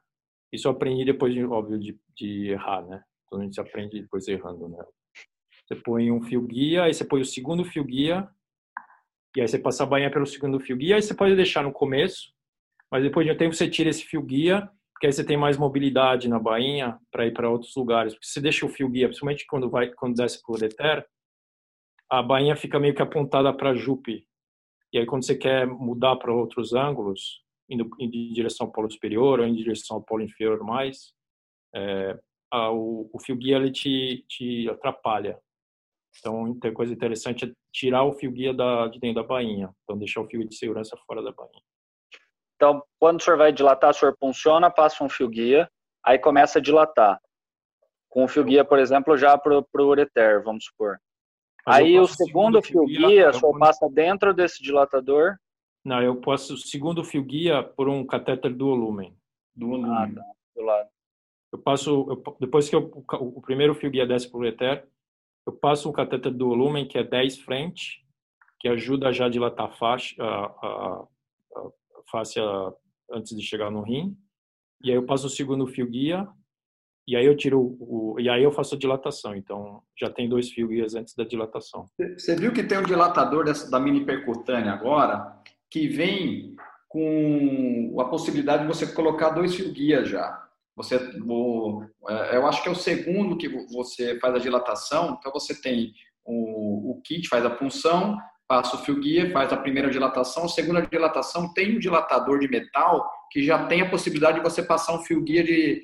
isso 0.52 0.66
eu 0.66 0.72
aprendi 0.72 1.04
depois, 1.04 1.32
de, 1.32 1.44
óbvio, 1.44 1.78
de, 1.78 1.98
de 2.16 2.50
errar, 2.50 2.82
né? 2.82 3.02
Então 3.26 3.40
a 3.40 3.44
gente 3.44 3.60
aprende 3.60 4.00
depois 4.00 4.26
errando, 4.28 4.68
né? 4.68 4.84
Você 5.66 5.76
põe 5.76 6.10
um 6.10 6.20
fio 6.20 6.42
guia, 6.42 6.84
aí 6.84 6.94
você 6.94 7.04
põe 7.04 7.20
o 7.20 7.24
segundo 7.24 7.64
fio 7.64 7.84
guia, 7.84 8.28
e 9.36 9.40
aí 9.40 9.48
você 9.48 9.58
passa 9.58 9.84
a 9.84 9.86
bainha 9.86 10.10
pelo 10.10 10.26
segundo 10.26 10.60
fio 10.60 10.76
guia, 10.76 10.96
aí 10.96 11.02
você 11.02 11.14
pode 11.14 11.34
deixar 11.34 11.62
no 11.62 11.72
começo, 11.72 12.32
mas 12.90 13.02
depois 13.02 13.26
de 13.26 13.32
um 13.32 13.36
tempo 13.36 13.54
você 13.54 13.68
tira 13.68 13.88
esse 13.88 14.04
fio 14.04 14.20
guia, 14.22 14.68
porque 14.92 15.06
aí 15.06 15.12
você 15.12 15.24
tem 15.24 15.36
mais 15.36 15.56
mobilidade 15.56 16.28
na 16.28 16.38
bainha 16.38 16.98
para 17.10 17.26
ir 17.26 17.32
para 17.32 17.48
outros 17.48 17.74
lugares. 17.74 18.12
Porque 18.12 18.26
se 18.26 18.34
você 18.34 18.40
deixa 18.40 18.66
o 18.66 18.68
fio 18.68 18.88
guia, 18.88 19.08
principalmente 19.08 19.46
quando 19.46 19.70
vai 19.70 19.90
quando 19.92 20.14
desce 20.14 20.40
por 20.42 20.62
Eter, 20.62 21.04
a 22.12 22.22
bainha 22.22 22.54
fica 22.54 22.78
meio 22.78 22.94
que 22.94 23.00
apontada 23.00 23.50
para 23.56 23.74
Jupe. 23.74 24.28
E 24.92 24.98
aí 24.98 25.06
quando 25.06 25.24
você 25.24 25.34
quer 25.34 25.66
mudar 25.66 26.16
para 26.16 26.30
outros 26.30 26.74
ângulos, 26.74 27.42
indo 27.70 27.88
em 27.98 28.10
direção 28.34 28.66
ao 28.66 28.72
polo 28.72 28.90
superior 28.90 29.40
ou 29.40 29.46
em 29.46 29.54
direção 29.54 29.96
ao 29.96 30.02
polo 30.02 30.22
inferior 30.22 30.62
mais, 30.62 31.14
é, 31.74 32.18
a, 32.50 32.70
o, 32.70 33.08
o, 33.10 33.18
fio 33.18 33.34
guia 33.34 33.56
ele 33.56 33.72
te, 33.72 34.26
te 34.28 34.68
atrapalha. 34.68 35.38
Então, 36.18 36.54
tem 36.60 36.74
coisa 36.74 36.92
interessante 36.92 37.46
é 37.46 37.52
tirar 37.72 38.04
o 38.04 38.12
fio 38.12 38.30
guia 38.30 38.52
da, 38.52 38.88
de 38.88 39.00
dentro 39.00 39.22
da 39.22 39.26
bainha. 39.26 39.74
Então, 39.82 39.96
deixar 39.96 40.20
o 40.20 40.26
fio 40.26 40.46
de 40.46 40.54
segurança 40.54 40.94
fora 41.06 41.22
da 41.22 41.32
bainha. 41.32 41.62
Então, 42.56 42.82
quando 43.00 43.20
o 43.20 43.22
senhor 43.24 43.38
vai 43.38 43.50
dilatar, 43.54 43.88
o 43.88 43.94
senhor 43.94 44.14
funciona, 44.20 44.70
passa 44.70 45.02
um 45.02 45.08
fio 45.08 45.30
guia, 45.30 45.66
aí 46.04 46.18
começa 46.18 46.58
a 46.58 46.62
dilatar. 46.62 47.18
Com 48.10 48.24
o 48.24 48.28
fio 48.28 48.44
guia, 48.44 48.62
por 48.62 48.78
exemplo, 48.78 49.16
já 49.16 49.38
para 49.38 49.58
o 49.58 49.86
ureter, 49.88 50.44
vamos 50.44 50.66
supor. 50.66 50.98
Mas 51.66 51.76
aí 51.76 51.98
o 51.98 52.06
segundo, 52.06 52.60
fio 52.60 52.84
guia, 52.84 53.32
senhor 53.32 53.58
passa 53.58 53.88
dentro 53.88 54.34
desse 54.34 54.62
dilatador? 54.62 55.36
Não, 55.84 56.00
eu 56.02 56.16
posso 56.16 56.54
o 56.54 56.58
segundo 56.58 57.04
fio 57.04 57.24
guia 57.24 57.62
por 57.62 57.88
um 57.88 58.04
catéter 58.06 58.52
dual 58.52 58.76
lumen. 58.76 59.16
do 59.54 59.68
volume. 59.68 59.90
Ah, 59.90 60.10
tá. 60.14 60.24
do 60.56 60.62
lado. 60.62 60.88
Eu 61.52 61.58
passo, 61.58 62.06
eu, 62.08 62.36
depois 62.40 62.68
que 62.68 62.74
eu, 62.74 62.90
o, 62.94 63.38
o 63.38 63.42
primeiro 63.42 63.74
fio 63.74 63.90
guia 63.90 64.06
desce 64.06 64.28
para 64.28 64.38
o 64.38 64.40
ureter, 64.40 64.88
eu 65.46 65.52
passo 65.52 65.88
um 65.88 65.92
catéter 65.92 66.32
do 66.32 66.48
volume 66.48 66.86
que 66.86 66.98
é 66.98 67.04
10 67.04 67.38
frente, 67.38 68.04
que 68.58 68.68
ajuda 68.68 69.12
já 69.12 69.26
a 69.26 69.28
dilatar 69.28 69.66
a 69.66 69.72
faixa, 69.72 70.14
a, 70.22 70.44
a, 70.46 71.06
a 71.56 71.70
face 72.10 72.40
antes 73.10 73.36
de 73.36 73.42
chegar 73.42 73.70
no 73.70 73.82
rim. 73.82 74.16
E 74.82 74.90
aí 74.90 74.96
eu 74.96 75.04
passo 75.04 75.26
o 75.26 75.30
segundo 75.30 75.66
fio 75.66 75.88
guia, 75.88 76.28
e 77.06 77.16
aí 77.16 77.26
eu 77.26 77.36
tiro 77.36 77.76
o, 77.80 78.16
e 78.18 78.28
aí 78.28 78.42
eu 78.42 78.52
faço 78.52 78.74
a 78.74 78.78
dilatação. 78.78 79.34
Então 79.34 79.82
já 79.98 80.08
tem 80.10 80.28
dois 80.28 80.50
fio 80.50 80.68
guias 80.68 80.94
antes 80.94 81.14
da 81.14 81.24
dilatação. 81.24 81.86
Você 82.16 82.36
viu 82.36 82.52
que 82.52 82.62
tem 82.62 82.78
um 82.78 82.84
dilatador 82.84 83.44
dessa, 83.44 83.70
da 83.70 83.80
mini 83.80 84.04
percutânea 84.04 84.72
agora 84.72 85.40
que 85.70 85.88
vem 85.88 86.54
com 86.88 87.96
a 87.98 88.04
possibilidade 88.04 88.62
de 88.62 88.68
você 88.68 88.86
colocar 88.86 89.30
dois 89.30 89.54
fio 89.54 89.72
guias 89.72 90.08
já. 90.08 90.40
Você, 90.76 90.96
o, 91.26 91.82
é, 92.08 92.36
eu 92.36 92.46
acho 92.46 92.62
que 92.62 92.68
é 92.68 92.72
o 92.72 92.76
segundo 92.76 93.36
que 93.36 93.48
você 93.48 94.18
faz 94.18 94.34
a 94.34 94.38
dilatação. 94.38 95.16
Então 95.18 95.32
você 95.32 95.60
tem 95.60 95.92
o, 96.24 96.92
o 96.92 97.00
kit 97.02 97.28
faz 97.28 97.44
a 97.44 97.50
punção, 97.50 98.16
passa 98.46 98.76
o 98.76 98.78
fio 98.78 99.00
guia, 99.00 99.32
faz 99.32 99.52
a 99.52 99.56
primeira 99.56 99.90
dilatação. 99.90 100.44
A 100.44 100.48
segunda 100.48 100.82
dilatação 100.82 101.52
tem 101.52 101.76
um 101.76 101.78
dilatador 101.78 102.38
de 102.38 102.48
metal 102.48 103.10
que 103.30 103.42
já 103.42 103.66
tem 103.66 103.80
a 103.80 103.90
possibilidade 103.90 104.38
de 104.38 104.44
você 104.44 104.62
passar 104.62 104.94
um 104.94 105.02
fio 105.02 105.22
guia 105.22 105.42
de 105.42 105.82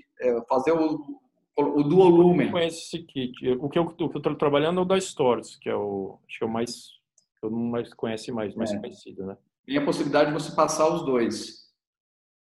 fazer 0.49 0.73
o, 0.73 1.21
o 1.57 1.83
dual 1.83 2.09
lumen. 2.09 2.51
conheço 2.51 2.79
esse 2.79 3.05
kit. 3.05 3.49
O 3.61 3.69
que 3.69 3.79
eu 3.79 3.85
estou 3.91 4.37
trabalhando 4.37 4.81
é 4.81 4.83
o 4.83 4.87
da 4.87 5.01
Stores, 5.01 5.57
que 5.57 5.69
é 5.69 5.75
o 5.75 6.19
acho 6.29 6.39
que 6.39 6.45
é 6.45 6.47
o 6.47 6.51
mais 6.51 6.99
eu 7.43 7.51
não 7.51 7.59
mais 7.59 7.93
conhece 7.95 8.33
mais, 8.33 8.55
mais 8.55 8.73
é. 8.73 8.79
conhecido, 8.79 9.25
né? 9.27 9.37
Tem 9.66 9.77
a 9.77 9.85
possibilidade 9.85 10.31
de 10.31 10.35
você 10.35 10.55
passar 10.55 10.93
os 10.93 11.05
dois. 11.05 11.69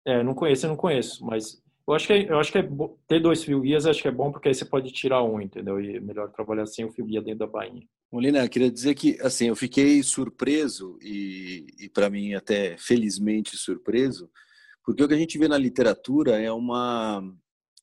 É, 0.05 0.21
não 0.21 0.35
conheço, 0.35 0.65
eu 0.65 0.69
não 0.69 0.77
conheço, 0.77 1.25
mas 1.25 1.61
eu 1.87 1.93
acho 1.93 2.07
que 2.07 2.13
é, 2.13 2.29
eu 2.29 2.39
acho 2.39 2.51
que 2.51 2.57
é 2.59 2.69
ter 3.07 3.19
dois 3.19 3.43
fio 3.43 3.61
guias 3.61 3.85
acho 3.85 4.01
que 4.01 4.07
é 4.07 4.11
bom 4.11 4.31
porque 4.31 4.49
aí 4.49 4.55
você 4.55 4.65
pode 4.65 4.91
tirar 4.91 5.23
um, 5.23 5.41
entendeu? 5.41 5.81
E 5.81 5.97
é 5.97 5.99
melhor 5.99 6.31
trabalhar 6.31 6.65
sem 6.67 6.85
o 6.85 6.91
fio 6.91 7.05
guia 7.05 7.21
dentro 7.21 7.39
da 7.39 7.47
bainha. 7.47 7.83
Molina, 8.11 8.47
queria 8.47 8.71
dizer 8.71 8.93
que 8.93 9.17
assim 9.21 9.47
eu 9.47 9.55
fiquei 9.55 10.03
surpreso 10.03 10.97
e, 11.01 11.65
e 11.79 11.89
para 11.89 12.09
mim 12.09 12.33
até 12.33 12.77
felizmente 12.77 13.57
surpreso 13.57 14.29
porque 14.83 15.03
o 15.03 15.07
que 15.07 15.13
a 15.15 15.17
gente 15.17 15.37
vê 15.39 15.47
na 15.47 15.57
literatura 15.57 16.39
é 16.39 16.51
uma 16.51 17.23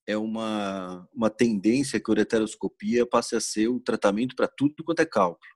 é 0.06 0.16
uma 0.16 1.08
uma 1.12 1.30
tendência 1.30 2.00
que 2.00 2.10
a 2.10 2.12
ureteroscopia 2.12 3.06
passe 3.06 3.36
a 3.36 3.40
ser 3.40 3.68
o 3.68 3.80
tratamento 3.80 4.34
para 4.34 4.48
tudo 4.48 4.84
quanto 4.84 5.00
é 5.00 5.06
cálculo. 5.06 5.52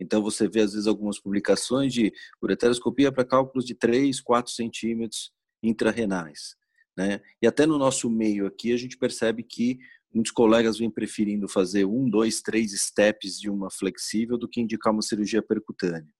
Então 0.00 0.22
você 0.22 0.48
vê 0.48 0.60
às 0.60 0.72
vezes 0.72 0.86
algumas 0.86 1.18
publicações 1.18 1.92
de 1.92 2.12
ureteroscopia 2.42 3.10
para 3.10 3.24
cálculos 3.24 3.64
de 3.64 3.74
3, 3.74 4.20
4 4.20 4.52
centímetros 4.52 5.32
intrarrenais. 5.62 6.56
Né? 6.96 7.20
E 7.42 7.46
até 7.46 7.66
no 7.66 7.78
nosso 7.78 8.08
meio 8.10 8.46
aqui 8.46 8.72
a 8.72 8.76
gente 8.76 8.96
percebe 8.96 9.42
que 9.42 9.78
muitos 10.12 10.32
colegas 10.32 10.78
vêm 10.78 10.90
preferindo 10.90 11.48
fazer 11.48 11.84
um, 11.84 12.08
dois, 12.08 12.40
três 12.40 12.72
steps 12.72 13.38
de 13.38 13.50
uma 13.50 13.70
flexível 13.70 14.38
do 14.38 14.48
que 14.48 14.60
indicar 14.60 14.92
uma 14.92 15.02
cirurgia 15.02 15.42
percutânea. 15.42 16.12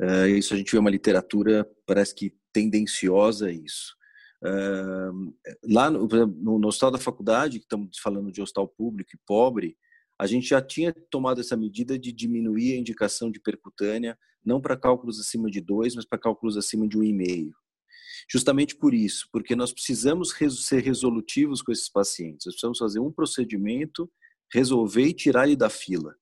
Uh, 0.00 0.26
isso 0.28 0.54
a 0.54 0.56
gente 0.56 0.72
vê 0.72 0.78
uma 0.78 0.90
literatura, 0.90 1.68
parece 1.86 2.14
que 2.14 2.34
tendenciosa 2.52 3.46
a 3.46 3.52
isso. 3.52 3.96
Lá 5.64 5.90
no, 5.90 6.06
no, 6.06 6.58
no 6.58 6.68
hospital 6.68 6.90
da 6.90 6.98
faculdade, 6.98 7.58
que 7.58 7.64
estamos 7.64 7.98
falando 7.98 8.30
de 8.32 8.42
hospital 8.42 8.68
público 8.68 9.10
e 9.14 9.20
pobre, 9.26 9.76
a 10.18 10.26
gente 10.26 10.48
já 10.48 10.60
tinha 10.60 10.92
tomado 11.10 11.40
essa 11.40 11.56
medida 11.56 11.98
de 11.98 12.12
diminuir 12.12 12.74
a 12.74 12.78
indicação 12.78 13.30
de 13.30 13.40
percutânea, 13.40 14.18
não 14.44 14.60
para 14.60 14.76
cálculos 14.76 15.20
acima 15.20 15.50
de 15.50 15.60
2, 15.60 15.96
mas 15.96 16.04
para 16.04 16.18
cálculos 16.18 16.56
acima 16.56 16.88
de 16.88 16.98
1,5 16.98 17.50
justamente 18.30 18.76
por 18.76 18.94
isso, 18.94 19.28
porque 19.32 19.56
nós 19.56 19.72
precisamos 19.72 20.34
ser 20.64 20.82
resolutivos 20.82 21.62
com 21.62 21.72
esses 21.72 21.88
pacientes. 21.88 22.46
Nós 22.46 22.54
precisamos 22.54 22.78
fazer 22.78 23.00
um 23.00 23.12
procedimento, 23.12 24.10
resolver 24.52 25.06
e 25.06 25.14
tirar 25.14 25.46
ele 25.46 25.56
da 25.56 25.70
fila. 25.70 26.14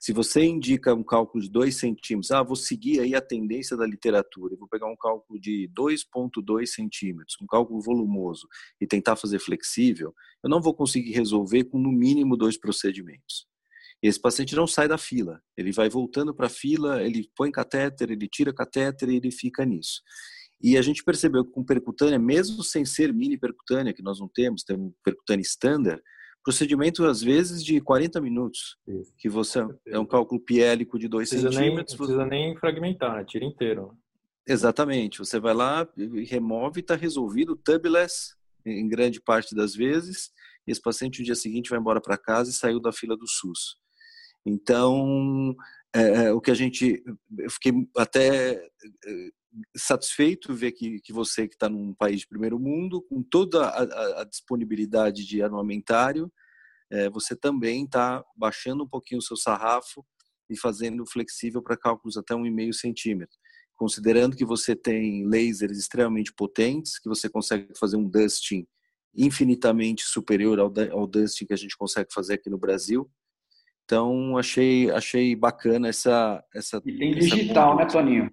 Se 0.00 0.12
você 0.12 0.44
indica 0.44 0.94
um 0.94 1.02
cálculo 1.02 1.42
de 1.42 1.50
2 1.50 1.76
centímetros, 1.76 2.30
ah, 2.30 2.42
vou 2.42 2.56
seguir 2.56 3.00
aí 3.00 3.14
a 3.14 3.20
tendência 3.20 3.76
da 3.76 3.86
literatura, 3.86 4.56
vou 4.56 4.68
pegar 4.68 4.86
um 4.86 4.96
cálculo 4.96 5.40
de 5.40 5.68
2,2 5.76 6.66
centímetros, 6.66 7.36
um 7.40 7.46
cálculo 7.46 7.80
volumoso, 7.80 8.46
e 8.80 8.86
tentar 8.86 9.16
fazer 9.16 9.38
flexível, 9.38 10.14
eu 10.42 10.50
não 10.50 10.60
vou 10.62 10.74
conseguir 10.74 11.12
resolver 11.12 11.64
com 11.64 11.78
no 11.78 11.90
mínimo 11.90 12.36
dois 12.36 12.58
procedimentos. 12.58 13.46
Esse 14.00 14.20
paciente 14.20 14.54
não 14.54 14.66
sai 14.66 14.86
da 14.86 14.96
fila, 14.96 15.42
ele 15.56 15.72
vai 15.72 15.88
voltando 15.88 16.32
para 16.32 16.46
a 16.46 16.50
fila, 16.50 17.02
ele 17.02 17.28
põe 17.34 17.50
catéter, 17.50 18.10
ele 18.10 18.28
tira 18.28 18.54
catéter 18.54 19.08
e 19.08 19.16
ele 19.16 19.32
fica 19.32 19.64
nisso. 19.64 20.02
E 20.60 20.76
a 20.76 20.82
gente 20.82 21.04
percebeu 21.04 21.44
que 21.44 21.52
com 21.52 21.64
percutânea, 21.64 22.18
mesmo 22.18 22.62
sem 22.62 22.84
ser 22.84 23.12
mini 23.12 23.38
percutânea, 23.38 23.92
que 23.92 24.02
nós 24.02 24.20
não 24.20 24.28
temos, 24.28 24.62
temos 24.62 24.92
percutânea 25.04 25.42
standard, 25.42 26.02
procedimento 26.48 27.04
às 27.04 27.20
vezes 27.20 27.62
de 27.62 27.78
40 27.78 28.22
minutos, 28.22 28.78
Isso. 28.88 29.12
que 29.18 29.28
você 29.28 29.58
é 29.86 29.98
um 29.98 30.06
cálculo 30.06 30.40
piélico 30.40 30.98
de 30.98 31.06
2 31.06 31.28
centímetros. 31.28 31.60
Nem, 31.60 31.76
não 31.76 31.84
precisa 31.84 32.24
nem 32.24 32.56
fragmentar, 32.56 33.22
tira 33.26 33.44
inteiro. 33.44 33.94
Exatamente, 34.46 35.18
você 35.18 35.38
vai 35.38 35.52
lá, 35.52 35.86
remove 36.26 36.80
está 36.80 36.96
resolvido, 36.96 37.54
tubeless, 37.54 38.34
em 38.64 38.88
grande 38.88 39.20
parte 39.20 39.54
das 39.54 39.74
vezes, 39.74 40.30
e 40.66 40.70
esse 40.70 40.80
paciente 40.80 41.18
no 41.18 41.26
dia 41.26 41.34
seguinte 41.34 41.68
vai 41.68 41.78
embora 41.78 42.00
para 42.00 42.16
casa 42.16 42.48
e 42.48 42.54
saiu 42.54 42.80
da 42.80 42.92
fila 42.92 43.14
do 43.14 43.26
SUS. 43.26 43.76
Então, 44.46 45.54
é, 45.94 46.28
é, 46.28 46.32
o 46.32 46.40
que 46.40 46.50
a 46.50 46.54
gente, 46.54 47.04
eu 47.38 47.50
fiquei 47.50 47.72
até 47.94 48.58
satisfeito 49.76 50.54
ver 50.54 50.72
que, 50.72 51.00
que 51.00 51.12
você 51.12 51.48
que 51.48 51.54
está 51.54 51.68
num 51.68 51.94
país 51.94 52.20
de 52.20 52.28
primeiro 52.28 52.58
mundo, 52.58 53.02
com 53.02 53.22
toda 53.22 53.66
a, 53.66 54.22
a 54.22 54.24
disponibilidade 54.24 55.26
de 55.26 55.42
armamentário, 55.42 56.30
é, 56.90 57.08
você 57.10 57.36
também 57.36 57.84
está 57.84 58.24
baixando 58.36 58.84
um 58.84 58.88
pouquinho 58.88 59.18
o 59.18 59.22
seu 59.22 59.36
sarrafo 59.36 60.04
e 60.48 60.56
fazendo 60.56 61.04
flexível 61.06 61.62
para 61.62 61.76
cálculos 61.76 62.16
até 62.16 62.34
1,5 62.34 62.72
centímetro. 62.72 63.36
Considerando 63.76 64.36
que 64.36 64.44
você 64.44 64.74
tem 64.74 65.26
lasers 65.26 65.78
extremamente 65.78 66.32
potentes, 66.32 66.98
que 66.98 67.08
você 67.08 67.28
consegue 67.28 67.68
fazer 67.78 67.96
um 67.96 68.08
dusting 68.08 68.66
infinitamente 69.14 70.04
superior 70.04 70.58
ao, 70.58 70.72
ao 70.92 71.06
dusting 71.06 71.46
que 71.46 71.52
a 71.52 71.58
gente 71.58 71.76
consegue 71.76 72.12
fazer 72.12 72.34
aqui 72.34 72.50
no 72.50 72.58
Brasil. 72.58 73.10
Então, 73.84 74.36
achei, 74.36 74.90
achei 74.90 75.34
bacana 75.34 75.88
essa... 75.88 76.44
essa 76.54 76.80
e 76.84 76.98
tem 76.98 77.14
digital, 77.14 77.76
né, 77.76 77.86
Toninho? 77.86 78.30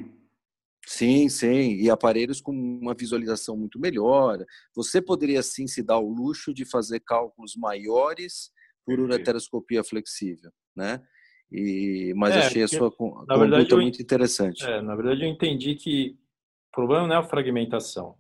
Sim, 0.88 1.28
sim, 1.30 1.76
e 1.76 1.90
aparelhos 1.90 2.40
com 2.40 2.52
uma 2.52 2.94
visualização 2.94 3.58
muito 3.58 3.80
melhor. 3.80 4.38
Você 4.76 5.02
poderia 5.02 5.42
sim 5.42 5.68
se 5.68 5.82
dar 5.82 5.98
o 5.98 6.08
luxo 6.08 6.54
de 6.54 6.64
fazer 6.64 7.00
cálculos 7.00 7.56
maiores 7.56 8.52
por 8.86 9.00
ureteroscopia 9.00 9.84
flexível, 9.84 10.52
né? 10.76 11.02
E, 11.52 12.14
mas 12.16 12.36
é, 12.36 12.40
achei 12.40 12.64
a 12.64 12.68
sua 12.68 12.94
na 13.28 13.38
verdade, 13.38 13.72
eu, 13.72 13.82
muito 13.82 14.02
interessante. 14.02 14.64
É, 14.64 14.82
na 14.82 14.96
verdade, 14.96 15.24
eu 15.24 15.30
entendi 15.30 15.76
que 15.76 16.18
o 16.72 16.76
problema 16.76 17.08
não 17.08 17.16
é 17.16 17.18
a 17.18 17.24
fragmentação. 17.24 18.18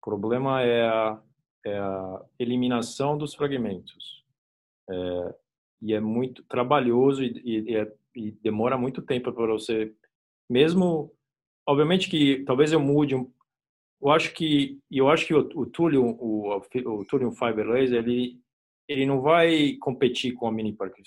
O 0.00 0.04
problema 0.04 0.62
é 0.62 0.86
a, 0.86 1.22
é 1.64 1.78
a 1.78 2.24
eliminação 2.38 3.16
dos 3.16 3.34
fragmentos. 3.34 4.24
É, 4.90 5.34
e 5.82 5.94
é 5.94 6.00
muito 6.00 6.42
trabalhoso 6.44 7.22
e, 7.22 7.40
e, 7.44 7.76
é, 7.76 7.92
e 8.14 8.32
demora 8.42 8.76
muito 8.76 9.02
tempo 9.02 9.32
para 9.32 9.52
você, 9.52 9.94
mesmo 10.48 11.15
obviamente 11.66 12.08
que 12.08 12.44
talvez 12.44 12.72
eu 12.72 12.80
mude 12.80 13.14
eu 13.14 14.10
acho 14.10 14.32
que 14.34 14.78
eu 14.90 15.08
acho 15.08 15.26
que 15.26 15.34
o, 15.34 15.40
o 15.54 15.66
Thulium 15.66 16.16
o, 16.20 16.56
o 16.56 17.32
Fiber 17.32 17.66
Laser 17.66 17.98
ele 17.98 18.40
ele 18.88 19.04
não 19.04 19.20
vai 19.20 19.74
competir 19.80 20.32
com 20.34 20.46
a 20.46 20.52
Mini 20.52 20.72
Perk 20.72 21.02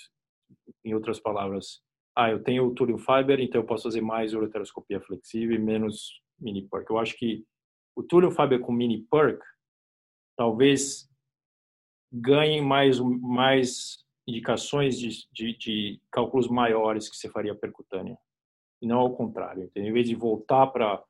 em 0.84 0.94
outras 0.94 1.18
palavras. 1.18 1.80
Ah 2.14 2.30
eu 2.30 2.42
tenho 2.42 2.66
o 2.66 2.74
Thulium 2.74 2.98
Fiber 2.98 3.40
então 3.40 3.60
eu 3.60 3.66
posso 3.66 3.84
fazer 3.84 4.00
mais 4.00 4.34
ureteroscopia 4.34 5.00
flexível 5.00 5.56
e 5.56 5.58
menos 5.58 6.20
Mini 6.38 6.68
Perk 6.68 6.90
eu 6.90 6.98
acho 6.98 7.16
que 7.16 7.44
o 7.96 8.02
Thulium 8.02 8.30
Fiber 8.30 8.60
com 8.60 8.72
Mini 8.72 9.06
Perk 9.10 9.40
talvez 10.36 11.08
ganhe 12.12 12.60
mais 12.60 12.98
mais 12.98 14.04
indicações 14.26 14.98
de, 14.98 15.10
de, 15.32 15.56
de 15.56 16.00
cálculos 16.10 16.48
maiores 16.48 17.08
que 17.08 17.16
você 17.16 17.30
faria 17.30 17.54
percutânea 17.54 18.18
e 18.80 18.86
não 18.86 18.98
ao 18.98 19.14
contrário. 19.14 19.70
Em 19.74 19.92
vez 19.92 20.08
de 20.08 20.14
voltar 20.14 20.66
para 20.68 21.02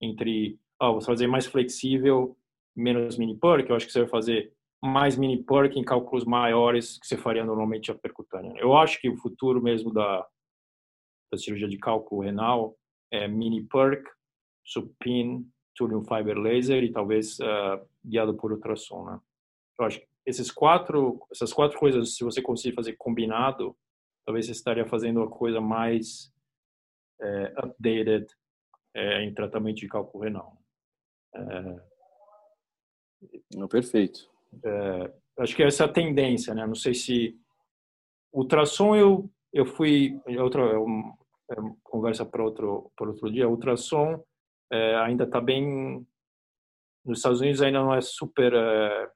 entre, 0.00 0.58
ah, 0.78 0.90
vou 0.90 1.00
fazer 1.00 1.26
mais 1.26 1.46
flexível, 1.46 2.36
menos 2.76 3.16
mini 3.16 3.36
perk, 3.36 3.68
eu 3.68 3.76
acho 3.76 3.86
que 3.86 3.92
você 3.92 4.00
vai 4.00 4.08
fazer 4.08 4.52
mais 4.82 5.16
mini 5.16 5.42
perk 5.42 5.78
em 5.78 5.84
cálculos 5.84 6.24
maiores 6.24 6.98
que 6.98 7.06
você 7.06 7.16
faria 7.16 7.44
normalmente 7.44 7.90
a 7.90 7.94
percutânea. 7.94 8.52
Eu 8.58 8.76
acho 8.76 9.00
que 9.00 9.08
o 9.08 9.16
futuro 9.16 9.62
mesmo 9.62 9.92
da, 9.92 10.26
da 11.32 11.38
cirurgia 11.38 11.68
de 11.68 11.78
cálculo 11.78 12.22
renal 12.22 12.76
é 13.10 13.26
mini 13.26 13.62
perk, 13.62 14.04
supine, 14.64 15.46
thulium 15.74 16.04
fiber 16.04 16.36
laser 16.36 16.82
e 16.84 16.92
talvez 16.92 17.38
uh, 17.40 17.80
guiado 18.04 18.34
por 18.34 18.52
ultrassom, 18.52 19.04
né? 19.04 19.20
Eu 19.78 19.86
acho 19.86 20.00
que 20.00 20.06
esses 20.26 20.50
quatro, 20.50 21.20
essas 21.30 21.52
quatro 21.52 21.78
coisas, 21.78 22.16
se 22.16 22.24
você 22.24 22.40
conseguir 22.40 22.74
fazer 22.74 22.94
combinado, 22.96 23.76
talvez 24.24 24.46
você 24.46 24.52
estaria 24.52 24.86
fazendo 24.86 25.22
a 25.22 25.28
coisa 25.28 25.60
mais 25.60 26.32
é, 27.20 27.54
updated 27.58 28.26
é, 28.94 29.22
em 29.22 29.34
tratamento 29.34 29.76
de 29.76 29.88
cálculo 29.88 30.24
renal. 30.24 30.58
É, 31.34 31.80
Não, 33.54 33.68
perfeito. 33.68 34.30
É, 34.64 35.12
acho 35.38 35.56
que 35.56 35.62
essa 35.62 35.84
é 35.84 35.86
a 35.86 35.92
tendência, 35.92 36.54
né? 36.54 36.66
Não 36.66 36.74
sei 36.74 36.94
se 36.94 37.38
ultrassom 38.32 38.94
eu 38.96 39.30
eu 39.52 39.64
fui 39.64 40.20
outra 40.38 40.62
é 40.62 40.76
é 41.52 41.56
conversa 41.82 42.24
para 42.24 42.42
outro 42.42 42.90
para 42.96 43.08
outro 43.08 43.30
dia. 43.30 43.48
Ultrassom 43.48 44.22
é, 44.72 44.96
ainda 44.96 45.24
está 45.24 45.40
bem 45.40 46.06
nos 47.04 47.18
Estados 47.18 47.40
Unidos 47.40 47.60
ainda 47.60 47.80
não 47.80 47.94
é 47.94 48.00
super 48.00 48.52
é, 48.54 49.10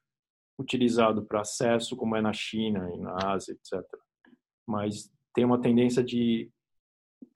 utilizado 0.59 1.25
para 1.25 1.41
acesso 1.41 1.97
como 1.97 2.17
é 2.17 2.21
na 2.21 2.33
China 2.33 2.91
e 2.95 2.99
na 2.99 3.17
Ásia, 3.33 3.53
etc. 3.53 3.83
Mas 4.67 5.11
tem 5.35 5.45
uma 5.45 5.61
tendência 5.61 6.03
de, 6.03 6.51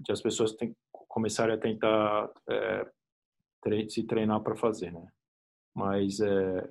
de 0.01 0.13
as 0.13 0.21
pessoas 0.21 0.53
tem, 0.53 0.75
começarem 1.09 1.55
a 1.55 1.59
tentar 1.59 2.31
é, 2.49 2.91
tre 3.63 3.89
se 3.89 4.05
treinar 4.05 4.43
para 4.43 4.57
fazer, 4.57 4.93
né? 4.93 5.07
Mas 5.75 6.21
é, 6.21 6.71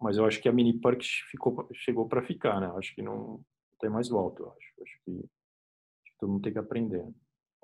mas 0.00 0.16
eu 0.16 0.24
acho 0.24 0.40
que 0.40 0.48
a 0.48 0.52
mini 0.52 0.78
perk 0.78 1.04
ficou 1.30 1.68
chegou 1.74 2.08
para 2.08 2.22
ficar, 2.22 2.60
né? 2.60 2.72
Acho 2.76 2.94
que 2.94 3.02
não 3.02 3.40
tem 3.80 3.90
mais 3.90 4.08
volta, 4.08 4.42
eu 4.42 4.48
acho. 4.48 4.82
Acho 4.82 5.04
que, 5.04 5.10
acho 5.12 6.12
que 6.12 6.18
todo 6.18 6.30
mundo 6.30 6.42
tem 6.42 6.52
que 6.52 6.58
aprender. 6.58 7.06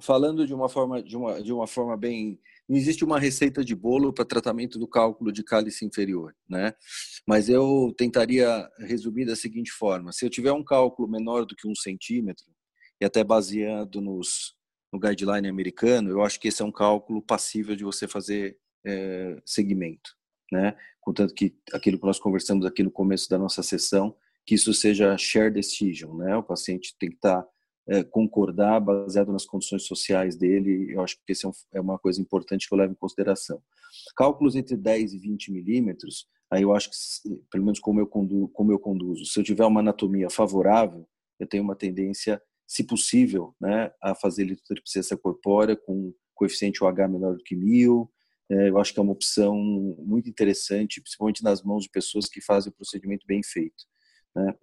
Falando 0.03 0.47
de 0.47 0.55
uma 0.55 0.69
forma 0.69 1.03
de 1.03 1.17
uma 1.17 1.43
de 1.43 1.53
uma 1.53 1.67
forma 1.67 1.97
bem 1.97 2.39
não 2.69 2.77
existe 2.77 3.05
uma 3.05 3.19
receita 3.19 3.65
de 3.65 3.75
bolo 3.77 4.13
para 4.13 4.25
tratamento 4.25 4.79
do 4.79 4.89
cálculo 4.89 5.33
de 5.33 5.45
cálice 5.45 5.85
inferior, 5.85 6.35
né? 6.49 6.75
Mas 7.27 7.49
eu 7.49 7.95
tentaria 7.97 8.69
resumir 8.81 9.25
da 9.25 9.37
seguinte 9.37 9.71
forma: 9.71 10.13
se 10.13 10.27
eu 10.27 10.31
tiver 10.31 10.53
um 10.53 10.65
cálculo 10.65 11.09
menor 11.09 11.47
do 11.47 11.55
que 11.55 11.69
um 11.69 11.75
centímetro, 11.75 12.47
e 13.01 13.05
até 13.05 13.23
baseado 13.23 14.01
nos, 14.01 14.55
no 14.93 14.99
guideline 14.99 15.49
americano, 15.49 16.11
eu 16.11 16.23
acho 16.23 16.41
que 16.41 16.49
esse 16.49 16.63
é 16.63 16.65
um 16.65 16.73
cálculo 16.73 17.23
passível 17.23 17.77
de 17.77 17.85
você 17.85 18.09
fazer 18.09 18.59
é, 18.85 19.41
segmento, 19.45 20.11
né? 20.53 20.77
Contanto 21.01 21.35
que 21.35 21.55
aquilo 21.73 21.99
que 21.99 22.07
nós 22.07 22.19
conversamos 22.19 22.65
aqui 22.67 22.83
no 22.83 22.91
começo 22.91 23.29
da 23.29 23.39
nossa 23.39 23.63
sessão, 23.63 24.17
que 24.45 24.55
isso 24.55 24.73
seja 24.73 25.17
share 25.19 25.53
decision, 25.53 26.17
né? 26.17 26.37
O 26.37 26.43
paciente 26.43 26.97
tem 26.99 27.11
que 27.11 27.17
estar 27.17 27.43
tá 27.43 27.49
é, 27.89 28.03
concordar 28.03 28.81
baseado 28.81 29.33
nas 29.33 29.45
condições 29.45 29.85
sociais 29.85 30.37
dele. 30.37 30.93
Eu 30.93 31.03
acho 31.03 31.17
que 31.25 31.33
isso 31.33 31.49
é, 31.73 31.79
é, 31.79 31.81
uma 31.81 31.99
coisa 31.99 32.21
importante 32.21 32.69
que 32.69 32.75
eu 32.75 32.79
levo 32.79 32.93
em 32.93 32.97
consideração. 32.97 33.63
Cálculos 34.17 34.57
entre 34.57 34.77
10 34.77 35.15
e 35.15 35.19
20 35.19 35.53
milímetros, 35.53 36.27
aí 36.51 36.63
eu 36.63 36.75
acho 36.75 36.91
que, 36.91 36.97
pelo 37.51 37.65
menos 37.65 37.79
como 37.79 38.01
eu, 38.01 38.07
conduzo, 38.07 38.49
como 38.49 38.73
eu 38.73 38.79
conduzo, 38.79 39.25
se 39.25 39.39
eu 39.39 39.45
tiver 39.45 39.65
uma 39.65 39.81
anatomia 39.81 40.29
favorável, 40.29 41.09
eu 41.39 41.47
tenho 41.47 41.63
uma 41.63 41.77
tendência, 41.77 42.41
se 42.67 42.85
possível, 42.85 43.55
né, 43.61 43.91
a 44.03 44.15
fazer 44.15 44.45
litotripsência 44.45 45.17
corpórea 45.17 45.77
com 45.77 46.13
coeficiente 46.35 46.83
OH 46.83 47.09
menor 47.09 47.37
do 47.37 47.43
que 47.43 47.57
mil. 47.57 48.11
É, 48.51 48.69
eu 48.69 48.79
acho 48.79 48.93
que 48.93 48.99
é 48.99 49.03
uma 49.03 49.13
opção 49.13 49.57
muito 49.99 50.29
interessante, 50.29 51.01
principalmente 51.01 51.43
nas 51.43 51.63
mãos 51.63 51.85
de 51.85 51.91
pessoas 51.91 52.29
que 52.29 52.41
fazem 52.41 52.71
o 52.71 52.75
procedimento 52.75 53.27
bem 53.27 53.43
feito. 53.43 53.85
Né? 54.35 54.55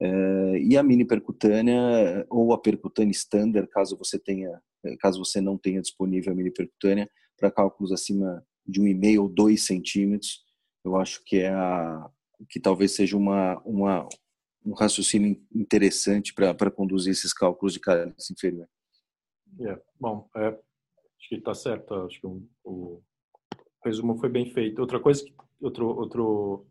É, 0.00 0.58
e 0.60 0.76
a 0.76 0.82
mini 0.82 1.04
percutânea 1.04 2.26
ou 2.30 2.52
a 2.52 2.58
percutânea 2.60 3.12
standard, 3.12 3.68
caso 3.68 3.96
você 3.96 4.18
tenha, 4.18 4.60
caso 5.00 5.24
você 5.24 5.40
não 5.40 5.58
tenha 5.58 5.80
disponível 5.80 6.32
a 6.32 6.36
mini 6.36 6.50
percutânea, 6.50 7.08
para 7.36 7.50
cálculos 7.50 7.92
acima 7.92 8.44
de 8.66 8.80
um 8.80 8.86
e 8.86 8.94
meio 8.94 9.22
ou 9.22 9.28
dois 9.28 9.64
centímetros, 9.64 10.44
eu 10.84 10.96
acho 10.96 11.22
que 11.24 11.38
é 11.38 11.50
a 11.50 12.10
que 12.48 12.60
talvez 12.60 12.94
seja 12.94 13.16
uma, 13.16 13.60
uma 13.64 14.08
um 14.68 14.74
raciocínio 14.74 15.40
interessante 15.54 16.34
para 16.34 16.70
conduzir 16.70 17.12
esses 17.12 17.32
cálculos 17.32 17.72
de 17.72 17.80
cálice 17.80 18.32
inferior. 18.32 18.68
Yeah. 19.58 19.80
Bom, 19.98 20.28
é, 20.36 20.48
acho 20.48 21.28
que 21.28 21.36
está 21.36 21.54
certo. 21.54 21.94
Acho 21.94 22.20
que 22.20 22.26
o, 22.26 22.46
o, 22.64 23.02
resumo 23.84 24.18
foi 24.18 24.28
bem 24.28 24.52
feito. 24.52 24.80
Outra 24.80 25.00
coisa, 25.00 25.24
outro 25.60 25.86
outro 25.86 26.66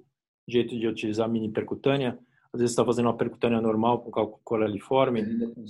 jeito 0.48 0.78
de 0.78 0.88
utilizar 0.88 1.26
a 1.26 1.30
mini 1.30 1.52
percutânea 1.52 2.20
às 2.54 2.62
vezes 2.62 2.72
está 2.72 2.86
fazendo 2.86 3.06
uma 3.06 3.18
percutânea 3.18 3.60
normal 3.60 4.02
com 4.02 4.10
cálculo 4.10 4.42
coraliforme, 4.44 5.22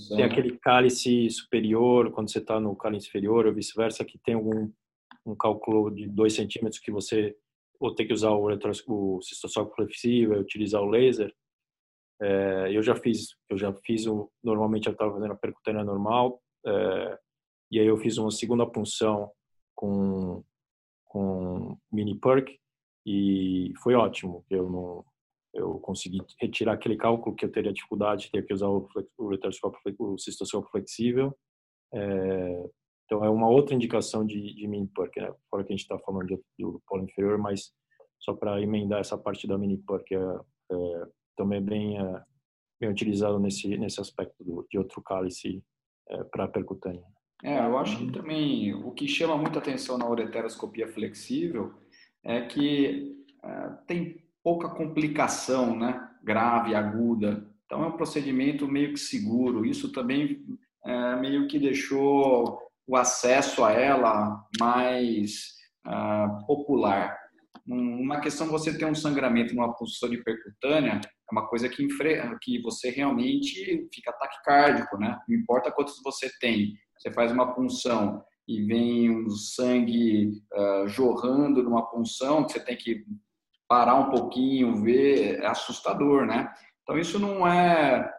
tem 0.10 0.24
aquele 0.24 0.58
cálice 0.60 1.28
superior, 1.30 2.12
quando 2.12 2.32
você 2.32 2.38
está 2.38 2.60
no 2.60 2.76
cálice 2.76 3.08
inferior 3.08 3.48
ou 3.48 3.54
vice-versa, 3.54 4.06
que 4.06 4.20
tem 4.20 4.36
algum 4.36 4.72
um 5.26 5.36
cálculo 5.36 5.90
de 5.94 6.08
2 6.08 6.34
centímetros 6.34 6.80
que 6.80 6.92
você 6.92 7.36
ou 7.80 7.94
tem 7.94 8.08
que 8.08 8.14
usar 8.14 8.32
o, 8.32 8.48
o 8.88 9.22
cistoscópio 9.22 9.76
flexível, 9.76 10.40
utilizar 10.40 10.82
o 10.82 10.90
laser. 10.90 11.34
É, 12.22 12.76
eu 12.76 12.82
já 12.82 12.96
fiz, 12.96 13.36
eu 13.50 13.58
já 13.58 13.74
fiz 13.86 14.06
normalmente 14.44 14.88
eu 14.88 14.94
estava 14.94 15.14
fazendo 15.14 15.34
a 15.34 15.38
percutânea 15.38 15.84
normal, 15.84 16.42
é, 16.66 17.20
e 17.72 17.80
aí 17.80 17.86
eu 17.86 17.98
fiz 17.98 18.18
uma 18.18 18.32
segunda 18.32 18.66
punção 18.66 19.32
com 19.76 20.44
com 21.06 21.78
mini 21.92 22.20
perk 22.20 22.60
e 23.06 23.72
foi 23.82 23.96
ótimo. 23.96 24.46
Eu 24.50 24.70
não 24.70 25.06
eu 25.54 25.80
consegui 25.80 26.20
retirar 26.40 26.74
aquele 26.74 26.96
cálculo 26.96 27.36
que 27.36 27.46
eu 27.46 27.52
teria 27.52 27.74
dificuldade 27.74 28.26
de 28.26 28.32
ter 28.32 28.46
que 28.46 28.54
usar 28.54 28.68
o, 28.68 28.88
o 29.18 29.34
o 30.00 30.20
cistoscópio 30.20 30.70
flexível. 30.70 31.36
É, 31.94 32.70
então, 33.06 33.24
é 33.24 33.30
uma 33.30 33.50
outra 33.50 33.74
indicação 33.74 34.26
de, 34.26 34.54
de 34.54 34.68
mini 34.68 34.88
perk, 34.88 35.20
né? 35.20 35.34
fora 35.50 35.64
que 35.64 35.72
a 35.72 35.76
gente 35.76 35.84
está 35.84 35.98
falando 36.00 36.28
de, 36.28 36.38
do 36.60 36.82
polo 36.86 37.04
inferior, 37.06 37.38
mas 37.38 37.72
só 38.20 38.34
para 38.34 38.62
emendar 38.62 39.00
essa 39.00 39.18
parte 39.18 39.48
da 39.48 39.58
mini 39.58 39.78
perk, 39.78 40.14
é, 40.14 40.18
é, 40.18 41.08
também 41.38 41.62
bem, 41.62 41.98
é, 41.98 42.22
bem 42.82 42.90
utilizado 42.90 43.40
nesse, 43.40 43.78
nesse 43.78 44.02
aspecto 44.02 44.44
do, 44.44 44.68
de 44.70 44.78
outro 44.78 45.02
cálice 45.02 45.64
é, 46.10 46.24
para 46.24 46.48
percutânea. 46.48 47.04
É, 47.44 47.60
eu 47.60 47.78
acho 47.78 47.98
que 48.00 48.12
também 48.12 48.74
o 48.74 48.92
que 48.92 49.08
chama 49.08 49.38
muita 49.38 49.60
atenção 49.60 49.98
na 49.98 50.10
ureteroscopia 50.10 50.88
flexível 50.88 51.74
é 52.26 52.42
que 52.42 53.16
é, 53.44 53.70
tem 53.86 54.28
pouca 54.44 54.70
complicação, 54.70 55.78
né? 55.78 56.10
Grave, 56.24 56.74
aguda. 56.74 57.48
Então 57.66 57.84
é 57.84 57.88
um 57.88 57.96
procedimento 57.96 58.68
meio 58.68 58.94
que 58.94 59.00
seguro. 59.00 59.66
Isso 59.66 59.92
também 59.92 60.44
é, 60.84 61.16
meio 61.18 61.48
que 61.48 61.60
deixou 61.60 62.60
o 62.88 62.96
acesso 62.96 63.64
a 63.64 63.72
ela 63.72 64.46
mais 64.60 65.56
popular. 66.46 67.18
Uma 67.66 68.20
questão 68.20 68.48
você 68.48 68.78
ter 68.78 68.84
um 68.86 68.96
sangramento 68.96 69.56
numa 69.56 69.74
posição 69.74 70.10
de 70.10 70.22
percutânea 70.22 71.00
é 71.30 71.32
uma 71.32 71.48
coisa 71.48 71.68
que, 71.68 71.86
que 72.42 72.62
você 72.62 72.90
realmente 72.90 73.88
fica 73.94 74.14
taquicárdico, 74.14 74.98
né? 74.98 75.20
Não 75.28 75.36
importa 75.38 75.72
quantos 75.72 76.02
você 76.04 76.32
tem. 76.40 76.74
Você 76.98 77.12
faz 77.12 77.32
uma 77.32 77.54
punção 77.54 78.24
e 78.48 78.62
vem 78.64 79.10
um 79.10 79.30
sangue 79.30 80.32
uh, 80.54 80.88
jorrando 80.88 81.62
numa 81.62 81.86
punção, 81.90 82.46
que 82.46 82.54
você 82.54 82.60
tem 82.60 82.78
que 82.78 83.06
parar 83.68 83.96
um 83.96 84.10
pouquinho, 84.10 84.82
ver, 84.82 85.40
é 85.42 85.48
assustador, 85.48 86.26
né? 86.26 86.50
Então 86.82 86.98
isso 86.98 87.20
não 87.20 87.46
é 87.46 88.10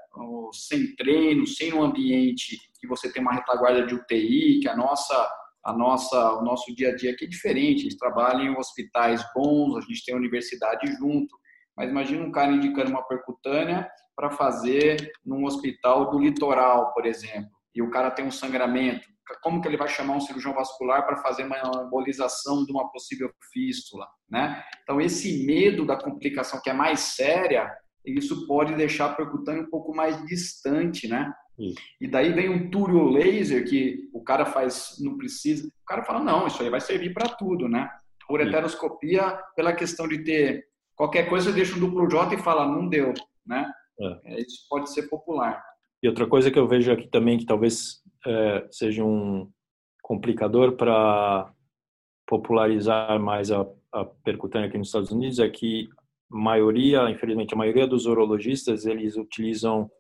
sem 0.52 0.94
treino, 0.96 1.46
sem 1.46 1.72
um 1.72 1.82
ambiente 1.82 2.58
que 2.80 2.86
você 2.86 3.10
tem 3.10 3.22
uma 3.22 3.32
retaguarda 3.32 3.86
de 3.86 3.94
UTI, 3.94 4.60
que 4.60 4.68
a 4.68 4.76
nossa 4.76 5.34
a 5.64 5.72
nossa 5.72 6.34
o 6.34 6.44
nosso 6.44 6.74
dia 6.74 6.90
a 6.90 6.96
dia 6.96 7.12
aqui 7.12 7.24
é 7.24 7.28
diferente, 7.28 7.80
a 7.80 7.90
gente 7.90 7.98
trabalha 7.98 8.42
em 8.42 8.56
hospitais 8.56 9.24
bons, 9.34 9.76
a 9.76 9.80
gente 9.80 10.04
tem 10.04 10.14
universidade 10.14 10.90
junto, 10.98 11.34
mas 11.78 11.90
imagina 11.90 12.24
um 12.24 12.32
cara 12.32 12.50
indicando 12.50 12.90
uma 12.90 13.06
percutânea 13.06 13.88
para 14.16 14.30
fazer 14.30 15.12
num 15.24 15.44
hospital 15.44 16.10
do 16.10 16.18
litoral, 16.18 16.92
por 16.92 17.06
exemplo, 17.06 17.50
e 17.72 17.80
o 17.80 17.88
cara 17.88 18.10
tem 18.10 18.24
um 18.24 18.32
sangramento, 18.32 19.06
como 19.42 19.60
que 19.60 19.68
ele 19.68 19.76
vai 19.76 19.88
chamar 19.88 20.16
um 20.16 20.20
cirurgião 20.20 20.52
vascular 20.52 21.06
para 21.06 21.18
fazer 21.18 21.44
uma 21.44 21.84
embolização 21.86 22.64
de 22.64 22.72
uma 22.72 22.90
possível 22.90 23.30
fístula, 23.52 24.06
né? 24.28 24.64
Então 24.82 25.00
esse 25.00 25.46
medo 25.46 25.86
da 25.86 25.96
complicação 25.96 26.60
que 26.60 26.70
é 26.70 26.72
mais 26.72 27.00
séria, 27.00 27.72
isso 28.04 28.46
pode 28.46 28.74
deixar 28.74 29.06
a 29.06 29.14
percutânea 29.14 29.62
um 29.62 29.70
pouco 29.70 29.94
mais 29.94 30.20
distante, 30.26 31.06
né? 31.06 31.32
E 32.00 32.08
daí 32.08 32.32
vem 32.32 32.48
um 32.48 32.70
túrio 32.70 33.04
laser 33.04 33.68
que 33.68 34.08
o 34.12 34.22
cara 34.22 34.46
faz, 34.46 34.96
não 35.00 35.16
precisa. 35.16 35.66
O 35.66 35.86
cara 35.86 36.04
fala, 36.04 36.20
não, 36.20 36.46
isso 36.46 36.62
aí 36.62 36.70
vai 36.70 36.80
servir 36.80 37.12
para 37.12 37.28
tudo, 37.28 37.68
né? 37.68 37.88
Ureteroscopia, 38.30 39.38
pela 39.56 39.72
questão 39.72 40.06
de 40.06 40.22
ter 40.22 40.67
qualquer 40.98 41.28
coisa, 41.28 41.52
deixa 41.52 41.76
um 41.76 41.80
duplo 41.80 42.08
J 42.08 42.34
e 42.34 42.42
fala, 42.42 42.66
não 42.66 42.88
deu, 42.88 43.14
né? 43.46 43.72
É. 44.00 44.34
é 44.34 44.40
isso 44.40 44.66
pode 44.68 44.90
ser 44.90 45.08
popular. 45.08 45.64
E 46.02 46.08
outra 46.08 46.26
coisa 46.26 46.50
que 46.50 46.58
eu 46.58 46.66
vejo 46.66 46.92
aqui 46.92 47.06
também, 47.06 47.38
que 47.38 47.46
talvez 47.46 48.02
é, 48.26 48.68
seja 48.70 49.04
um 49.04 49.50
complicador 50.02 50.76
para 50.76 51.52
popularizar 52.26 53.18
mais 53.20 53.50
a, 53.50 53.64
a 53.92 54.04
percutânea 54.04 54.68
aqui 54.68 54.76
nos 54.76 54.88
Estados 54.88 55.12
Unidos, 55.12 55.38
é 55.38 55.48
que 55.48 55.88
a 56.32 56.36
maioria, 56.36 57.08
infelizmente, 57.10 57.54
a 57.54 57.56
maioria 57.56 57.86
dos 57.86 58.06
urologistas, 58.06 58.84
eles 58.84 59.16
utilizam 59.16 59.90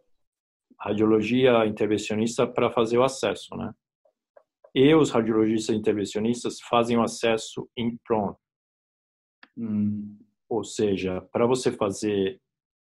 radiologia 0.80 1.64
intervencionista 1.64 2.46
para 2.46 2.70
fazer 2.70 2.98
o 2.98 3.04
acesso, 3.04 3.56
né? 3.56 3.72
E 4.74 4.94
os 4.94 5.10
radiologistas 5.10 5.74
intervencionistas 5.74 6.60
fazem 6.60 6.96
o 6.96 7.02
acesso 7.02 7.68
em 7.76 7.96
prone. 8.04 8.36
Hum. 9.56 10.16
Ou 10.48 10.64
seja, 10.64 11.20
para 11.32 11.46
você 11.46 11.70
fazer 11.70 12.40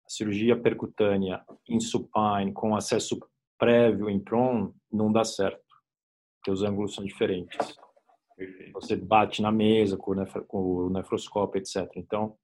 cirurgia 0.07 0.59
percutânea 0.59 1.43
em 1.67 1.79
supine 1.79 2.51
com 2.53 2.75
acesso 2.75 3.19
prévio 3.57 4.09
em 4.09 4.19
prone, 4.19 4.73
não 4.91 5.11
dá 5.11 5.23
certo, 5.23 5.63
porque 6.35 6.51
os 6.51 6.61
ângulos 6.61 6.93
são 6.93 7.05
diferentes. 7.05 7.57
Perfeito. 8.35 8.73
Você 8.73 8.95
bate 8.95 9.41
na 9.41 9.51
mesa 9.51 9.95
com 9.95 10.11
o, 10.49 10.89
nefroscópio, 10.89 11.59
etc. 11.59 11.89
Então, 11.95 12.35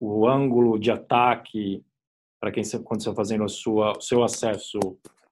o 0.00 0.26
ângulo 0.26 0.78
de 0.78 0.90
ataque 0.90 1.84
para 2.40 2.52
quem 2.52 2.62
quando 2.84 3.02
você 3.02 3.08
está 3.08 3.14
fazendo 3.14 3.44
a 3.44 3.48
sua, 3.48 3.96
o 3.96 4.00
seu 4.00 4.22
acesso 4.22 4.78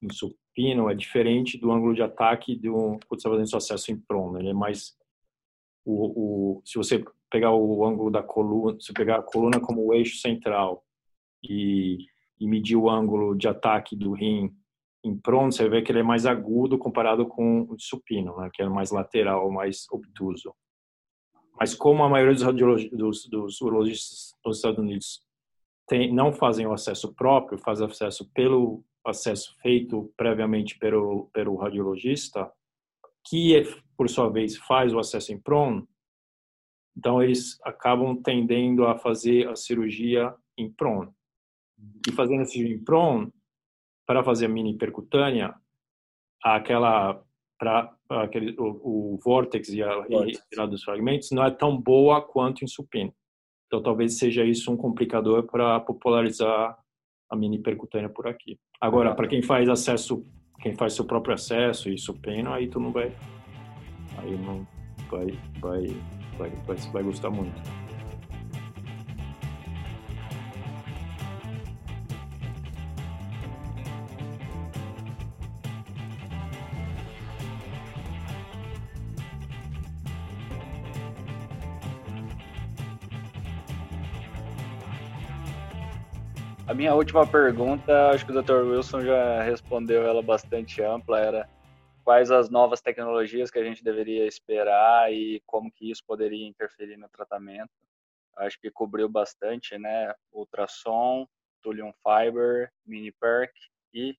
em 0.01 0.11
supino 0.11 0.89
é 0.89 0.95
diferente 0.95 1.57
do 1.57 1.71
ângulo 1.71 1.93
de 1.93 2.01
ataque 2.01 2.55
do 2.55 2.99
quando 3.07 3.09
você 3.09 3.15
está 3.15 3.29
fazendo 3.29 3.49
seu 3.49 3.57
acesso 3.57 3.91
em 3.91 3.97
prono. 3.97 4.39
Ele 4.39 4.49
é 4.49 4.53
mais 4.53 4.96
o, 5.87 6.57
o, 6.57 6.61
se 6.65 6.77
você 6.77 7.03
pegar 7.31 7.53
o 7.53 7.85
ângulo 7.85 8.11
da 8.11 8.21
coluna, 8.21 8.77
se 8.79 8.91
pegar 8.91 9.19
a 9.19 9.23
coluna 9.23 9.59
como 9.59 9.85
o 9.85 9.93
eixo 9.93 10.17
central 10.17 10.83
e, 11.41 11.99
e 12.37 12.45
medir 12.45 12.75
o 12.75 12.89
ângulo 12.89 13.33
de 13.33 13.47
ataque 13.47 13.95
do 13.95 14.11
rim 14.11 14.53
em 15.01 15.17
prono, 15.17 15.51
você 15.51 15.69
vê 15.69 15.81
que 15.81 15.89
ele 15.89 15.99
é 15.99 16.03
mais 16.03 16.25
agudo 16.25 16.77
comparado 16.77 17.25
com 17.25 17.61
o 17.69 17.77
de 17.77 17.85
supino, 17.85 18.35
né, 18.37 18.49
que 18.53 18.61
é 18.61 18.67
mais 18.67 18.91
lateral, 18.91 19.49
mais 19.49 19.85
obtuso. 19.89 20.53
Mas 21.57 21.73
como 21.73 22.03
a 22.03 22.09
maioria 22.09 22.35
dos, 22.35 22.89
dos, 22.91 23.25
dos 23.29 23.61
urologistas 23.61 24.35
Estados 24.45 24.77
Unidos 24.77 25.21
tem, 25.87 26.13
não 26.13 26.33
fazem 26.33 26.67
o 26.67 26.73
acesso 26.73 27.13
próprio, 27.15 27.57
fazem 27.57 27.87
acesso 27.87 28.29
pelo 28.33 28.83
acesso 29.05 29.55
feito 29.61 30.11
previamente 30.17 30.77
pelo, 30.77 31.29
pelo 31.31 31.55
radiologista, 31.55 32.51
que 33.29 33.63
por 33.95 34.09
sua 34.09 34.29
vez 34.29 34.57
faz 34.57 34.93
o 34.93 34.99
acesso 34.99 35.33
em 35.33 35.39
PRON, 35.39 35.85
então 36.95 37.21
eles 37.21 37.59
acabam 37.63 38.15
tendendo 38.21 38.85
a 38.85 38.97
fazer 38.97 39.47
a 39.47 39.55
cirurgia 39.55 40.33
em 40.57 40.71
PRON. 40.71 41.11
E 42.07 42.11
fazendo 42.11 42.41
a 42.41 42.45
cirurgia 42.45 42.75
em 42.75 42.83
PRON, 42.83 43.31
para 44.05 44.23
fazer 44.23 44.45
a 44.45 44.49
mini 44.49 44.77
percutânea, 44.77 45.53
aquela 46.41 47.21
para 47.59 47.91
aquele 48.09 48.55
o, 48.59 49.15
o 49.15 49.19
vórtex 49.23 49.69
e 49.69 49.81
a 49.81 50.03
retirada 50.03 50.69
dos 50.69 50.83
fragmentos 50.83 51.31
não 51.31 51.43
é 51.43 51.51
tão 51.51 51.75
boa 51.75 52.21
quanto 52.21 52.63
em 52.63 52.67
supino. 52.67 53.13
Então 53.65 53.81
talvez 53.81 54.17
seja 54.17 54.45
isso 54.45 54.71
um 54.71 54.77
complicador 54.77 55.43
para 55.43 55.79
popularizar 55.79 56.77
a 57.29 57.35
mini 57.35 57.59
percutânea 57.59 58.09
por 58.09 58.27
aqui. 58.27 58.57
Agora, 58.79 59.13
para 59.13 59.27
quem 59.27 59.41
faz 59.41 59.67
acesso, 59.67 60.23
quem 60.59 60.75
faz 60.75 60.93
seu 60.93 61.05
próprio 61.05 61.35
acesso 61.35 61.89
e 61.89 61.97
supino, 61.97 62.53
aí 62.53 62.67
tu 62.67 62.79
não 62.79 62.91
vai 62.91 63.11
aí 64.17 64.37
não 64.37 64.67
vai 65.09 65.37
vai 65.59 65.95
vai, 66.37 66.51
vai, 66.65 66.77
vai 66.77 67.03
gostar 67.03 67.29
muito. 67.29 67.86
A 86.67 86.73
minha 86.73 86.93
última 86.93 87.25
pergunta, 87.25 88.09
acho 88.09 88.25
que 88.25 88.31
o 88.33 88.43
Dr. 88.43 88.65
Wilson 88.65 88.99
já 88.99 89.41
respondeu 89.41 90.03
ela 90.05 90.21
bastante 90.21 90.81
ampla, 90.83 91.17
era 91.17 91.49
quais 92.03 92.29
as 92.29 92.49
novas 92.49 92.81
tecnologias 92.81 93.49
que 93.49 93.57
a 93.57 93.63
gente 93.63 93.81
deveria 93.81 94.27
esperar 94.27 95.09
e 95.13 95.41
como 95.45 95.71
que 95.71 95.89
isso 95.89 96.03
poderia 96.05 96.45
interferir 96.45 96.97
no 96.97 97.07
tratamento. 97.07 97.71
Acho 98.35 98.59
que 98.59 98.69
cobriu 98.69 99.07
bastante, 99.07 99.77
né? 99.77 100.13
Ultrassom, 100.33 101.25
Thulium 101.61 101.93
Fiber, 102.03 102.69
Mini 102.85 103.13
Perk 103.13 103.53
e, 103.93 104.17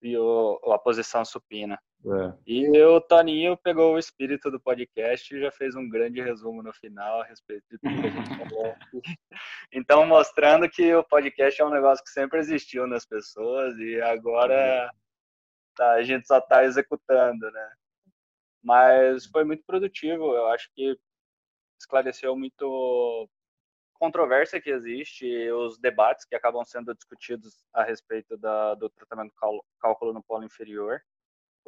e 0.00 0.16
o, 0.16 0.60
a 0.72 0.78
posição 0.78 1.24
supina. 1.24 1.76
É. 2.06 2.32
E 2.46 2.80
o 2.82 3.00
Toninho 3.00 3.56
pegou 3.56 3.94
o 3.94 3.98
espírito 3.98 4.50
do 4.50 4.60
podcast 4.60 5.34
e 5.34 5.40
já 5.40 5.50
fez 5.50 5.74
um 5.74 5.88
grande 5.88 6.22
resumo 6.22 6.62
no 6.62 6.72
final 6.72 7.20
a 7.20 7.24
respeito 7.24 7.64
de 7.70 7.78
tudo 7.78 8.00
que 8.00 8.06
a 8.06 8.10
gente 8.10 8.36
falou. 8.36 8.76
então, 9.72 10.06
mostrando 10.06 10.68
que 10.70 10.94
o 10.94 11.02
podcast 11.02 11.60
é 11.60 11.64
um 11.64 11.70
negócio 11.70 12.04
que 12.04 12.10
sempre 12.10 12.38
existiu 12.38 12.86
nas 12.86 13.04
pessoas 13.04 13.76
e 13.78 14.00
agora 14.00 14.90
tá, 15.74 15.92
a 15.94 16.02
gente 16.02 16.26
só 16.26 16.38
está 16.38 16.64
executando, 16.64 17.50
né? 17.50 17.72
Mas 18.62 19.26
foi 19.26 19.44
muito 19.44 19.64
produtivo, 19.64 20.34
eu 20.34 20.46
acho 20.48 20.70
que 20.74 20.96
esclareceu 21.80 22.36
muito 22.36 23.28
controvérsia 23.94 24.60
que 24.60 24.70
existe, 24.70 25.26
os 25.50 25.78
debates 25.78 26.24
que 26.24 26.36
acabam 26.36 26.64
sendo 26.64 26.94
discutidos 26.94 27.64
a 27.72 27.82
respeito 27.82 28.36
da, 28.36 28.74
do 28.76 28.88
tratamento 28.88 29.34
cálculo 29.80 30.12
no 30.12 30.22
polo 30.22 30.44
inferior. 30.44 31.02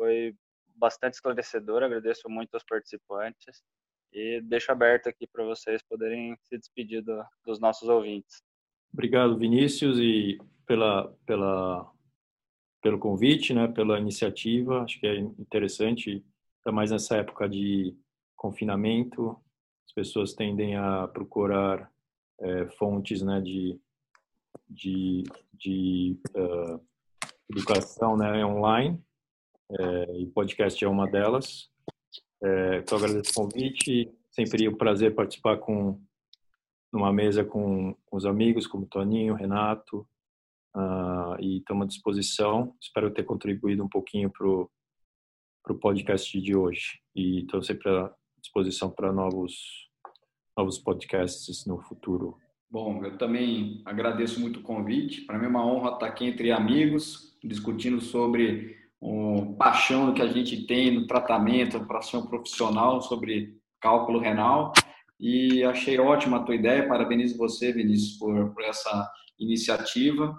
Foi 0.01 0.35
bastante 0.77 1.13
esclarecedor, 1.13 1.83
agradeço 1.83 2.27
muito 2.27 2.55
aos 2.55 2.65
participantes 2.65 3.63
e 4.11 4.41
deixo 4.41 4.73
aberto 4.73 5.11
aqui 5.11 5.27
para 5.27 5.45
vocês 5.45 5.83
poderem 5.83 6.35
se 6.45 6.57
despedir 6.57 7.03
do, 7.03 7.23
dos 7.45 7.61
nossos 7.61 7.87
ouvintes. 7.87 8.43
Obrigado, 8.95 9.37
Vinícius, 9.37 9.99
e 9.99 10.39
pela, 10.65 11.15
pela, 11.27 11.93
pelo 12.81 12.99
convite, 12.99 13.53
né, 13.53 13.69
pela 13.69 13.99
iniciativa. 13.99 14.85
Acho 14.85 14.99
que 14.99 15.07
é 15.07 15.19
interessante, 15.19 16.25
ainda 16.65 16.75
mais 16.75 16.91
nessa 16.91 17.19
época 17.19 17.47
de 17.47 17.95
confinamento, 18.35 19.39
as 19.87 19.93
pessoas 19.93 20.33
tendem 20.33 20.77
a 20.77 21.07
procurar 21.09 21.93
é, 22.41 22.67
fontes 22.71 23.21
né, 23.21 23.39
de, 23.43 23.79
de, 24.67 25.25
de 25.53 26.19
uh, 26.35 26.81
educação 27.51 28.17
né, 28.17 28.43
online 28.47 28.99
é, 29.79 30.19
e 30.19 30.27
podcast 30.27 30.85
é 30.85 30.89
uma 30.89 31.07
delas. 31.07 31.69
É, 32.43 32.79
então, 32.79 32.99
agradeço 32.99 33.31
o 33.31 33.35
convite. 33.35 34.13
Sempre 34.31 34.69
um 34.69 34.77
prazer 34.77 35.15
participar 35.15 35.59
com 35.59 36.01
numa 36.93 37.13
mesa 37.13 37.45
com, 37.45 37.95
com 38.07 38.17
os 38.17 38.27
amigos, 38.27 38.67
como 38.67 38.87
Toninho, 38.87 39.35
Renato, 39.35 40.07
uh, 40.75 41.41
e 41.41 41.59
estamos 41.59 41.85
à 41.85 41.89
disposição. 41.89 42.75
Espero 42.81 43.11
ter 43.11 43.25
contribuído 43.25 43.85
um 43.85 43.89
pouquinho 43.89 44.31
para 44.31 44.47
o 44.47 45.79
podcast 45.81 46.41
de 46.41 46.57
hoje. 46.57 47.01
E 47.15 47.43
estou 47.43 47.63
sempre 47.63 47.89
à 47.89 48.13
disposição 48.41 48.91
para 48.91 49.13
novos, 49.13 49.89
novos 50.57 50.79
podcasts 50.79 51.65
no 51.65 51.81
futuro. 51.81 52.37
Bom, 52.69 53.05
eu 53.05 53.17
também 53.19 53.83
agradeço 53.85 54.41
muito 54.41 54.61
o 54.61 54.63
convite. 54.63 55.23
Para 55.23 55.39
mim 55.39 55.47
é 55.47 55.49
uma 55.49 55.67
honra 55.67 55.95
estar 55.95 56.07
aqui 56.07 56.25
entre 56.25 56.53
amigos, 56.53 57.37
discutindo 57.43 58.01
sobre 58.01 58.80
um 59.01 59.55
paixão 59.55 60.13
que 60.13 60.21
a 60.21 60.27
gente 60.27 60.67
tem 60.67 60.91
no 60.91 61.07
tratamento 61.07 61.87
para 61.87 62.03
ser 62.03 62.19
um 62.19 62.27
profissional 62.27 63.01
sobre 63.01 63.57
cálculo 63.81 64.19
renal. 64.19 64.73
E 65.19 65.63
achei 65.65 65.99
ótima 65.99 66.39
a 66.39 66.43
tua 66.43 66.55
ideia, 66.55 66.89
parabenizo 66.89 67.37
você, 67.37 67.73
Vinícius, 67.73 68.19
por, 68.19 68.55
por 68.55 68.65
essa 68.65 69.11
iniciativa. 69.39 70.35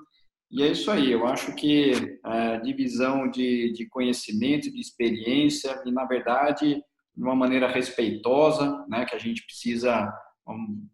E 0.49 0.63
é 0.63 0.67
isso 0.67 0.91
aí, 0.91 1.11
eu 1.11 1.25
acho 1.25 1.55
que 1.55 2.19
a 2.23 2.57
divisão 2.57 3.29
de, 3.29 3.71
de 3.71 3.87
conhecimento, 3.87 4.71
de 4.71 4.81
experiência, 4.81 5.81
e 5.85 5.91
na 5.91 6.05
verdade, 6.05 6.83
de 7.15 7.23
uma 7.23 7.35
maneira 7.35 7.67
respeitosa, 7.67 8.85
né, 8.89 9.05
que 9.05 9.15
a 9.15 9.19
gente 9.19 9.45
precisa 9.45 10.11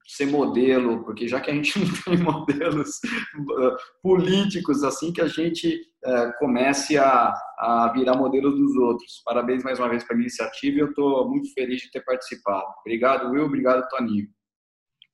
ser 0.05 0.27
modelo, 0.27 1.03
porque 1.03 1.27
já 1.27 1.39
que 1.39 1.51
a 1.51 1.53
gente 1.53 1.77
não 1.79 1.93
tem 2.03 2.23
modelos 2.23 2.99
uh, 3.35 3.75
políticos 4.01 4.83
assim, 4.83 5.11
que 5.11 5.21
a 5.21 5.27
gente 5.27 5.79
uh, 6.05 6.31
comece 6.39 6.97
a, 6.97 7.33
a 7.59 7.91
virar 7.93 8.17
modelo 8.17 8.51
dos 8.51 8.75
outros. 8.75 9.21
Parabéns 9.25 9.63
mais 9.63 9.79
uma 9.79 9.89
vez 9.89 10.03
pela 10.03 10.19
iniciativa 10.19 10.77
e 10.77 10.79
eu 10.79 10.89
estou 10.89 11.29
muito 11.29 11.53
feliz 11.53 11.81
de 11.81 11.91
ter 11.91 12.03
participado. 12.03 12.67
Obrigado, 12.81 13.31
Will, 13.31 13.45
obrigado, 13.45 13.87
Toninho. 13.89 14.27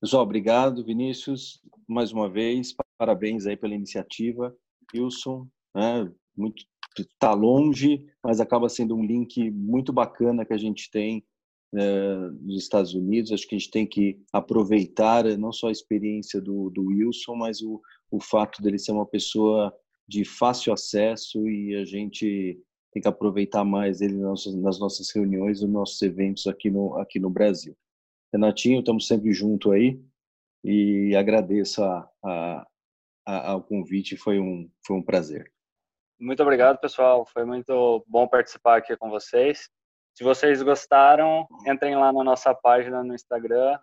Pessoal, 0.01 0.23
obrigado, 0.23 0.83
Vinícius, 0.83 1.61
mais 1.87 2.11
uma 2.11 2.29
vez, 2.29 2.75
parabéns 2.97 3.45
aí 3.45 3.55
pela 3.55 3.73
iniciativa. 3.73 4.53
Wilson, 4.93 5.47
né, 5.75 6.11
muito 6.35 6.63
está 7.01 7.33
longe, 7.33 8.05
mas 8.23 8.39
acaba 8.39 8.69
sendo 8.69 8.95
um 8.95 9.03
link 9.03 9.49
muito 9.49 9.91
bacana 9.91 10.45
que 10.45 10.53
a 10.53 10.57
gente 10.57 10.91
tem 10.91 11.25
eh, 11.75 12.29
nos 12.41 12.61
Estados 12.61 12.93
Unidos. 12.93 13.31
Acho 13.31 13.47
que 13.47 13.55
a 13.55 13.57
gente 13.57 13.71
tem 13.71 13.87
que 13.87 14.21
aproveitar 14.31 15.25
eh, 15.25 15.35
não 15.35 15.51
só 15.51 15.69
a 15.69 15.71
experiência 15.71 16.39
do, 16.39 16.69
do 16.69 16.85
Wilson, 16.85 17.35
mas 17.35 17.61
o, 17.61 17.81
o 18.11 18.21
fato 18.21 18.61
dele 18.61 18.77
ser 18.77 18.91
uma 18.91 19.05
pessoa 19.05 19.73
de 20.07 20.23
fácil 20.23 20.73
acesso 20.73 21.47
e 21.49 21.75
a 21.75 21.85
gente 21.85 22.59
tem 22.91 23.01
que 23.01 23.07
aproveitar 23.07 23.63
mais 23.63 24.01
ele 24.01 24.17
nas 24.17 24.79
nossas 24.79 25.09
reuniões, 25.13 25.61
nos 25.61 25.71
nossos 25.71 26.01
eventos 26.01 26.45
aqui 26.45 26.69
no, 26.69 26.95
aqui 26.97 27.19
no 27.19 27.29
Brasil. 27.29 27.75
Renatinho, 28.31 28.79
estamos 28.79 29.07
sempre 29.07 29.31
junto 29.31 29.71
aí 29.71 29.99
e 30.63 31.15
agradeço 31.15 31.83
a, 31.83 32.09
a, 32.23 32.67
a, 33.25 33.51
ao 33.51 33.63
convite, 33.63 34.15
foi 34.15 34.39
um, 34.39 34.69
foi 34.85 34.97
um 34.97 35.03
prazer. 35.03 35.51
Muito 36.19 36.41
obrigado, 36.43 36.79
pessoal. 36.79 37.25
Foi 37.25 37.43
muito 37.43 38.03
bom 38.07 38.27
participar 38.27 38.77
aqui 38.77 38.95
com 38.95 39.09
vocês. 39.09 39.69
Se 40.13 40.23
vocês 40.23 40.61
gostaram, 40.61 41.47
entrem 41.65 41.95
lá 41.95 42.13
na 42.13 42.23
nossa 42.23 42.53
página 42.53 43.03
no 43.03 43.15
Instagram, 43.15 43.79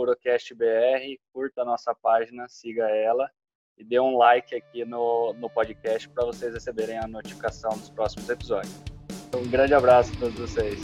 UrocastBR, 0.00 1.20
curta 1.30 1.60
a 1.60 1.64
nossa 1.64 1.94
página, 1.94 2.48
siga 2.48 2.88
ela 2.88 3.30
e 3.76 3.84
dê 3.84 4.00
um 4.00 4.16
like 4.16 4.54
aqui 4.54 4.82
no, 4.86 5.34
no 5.34 5.50
podcast 5.50 6.08
para 6.08 6.24
vocês 6.24 6.54
receberem 6.54 6.98
a 6.98 7.06
notificação 7.06 7.70
dos 7.72 7.90
próximos 7.90 8.30
episódios. 8.30 8.72
Um 9.36 9.50
grande 9.50 9.74
abraço 9.74 10.10
a 10.16 10.20
todos 10.20 10.38
vocês. 10.38 10.80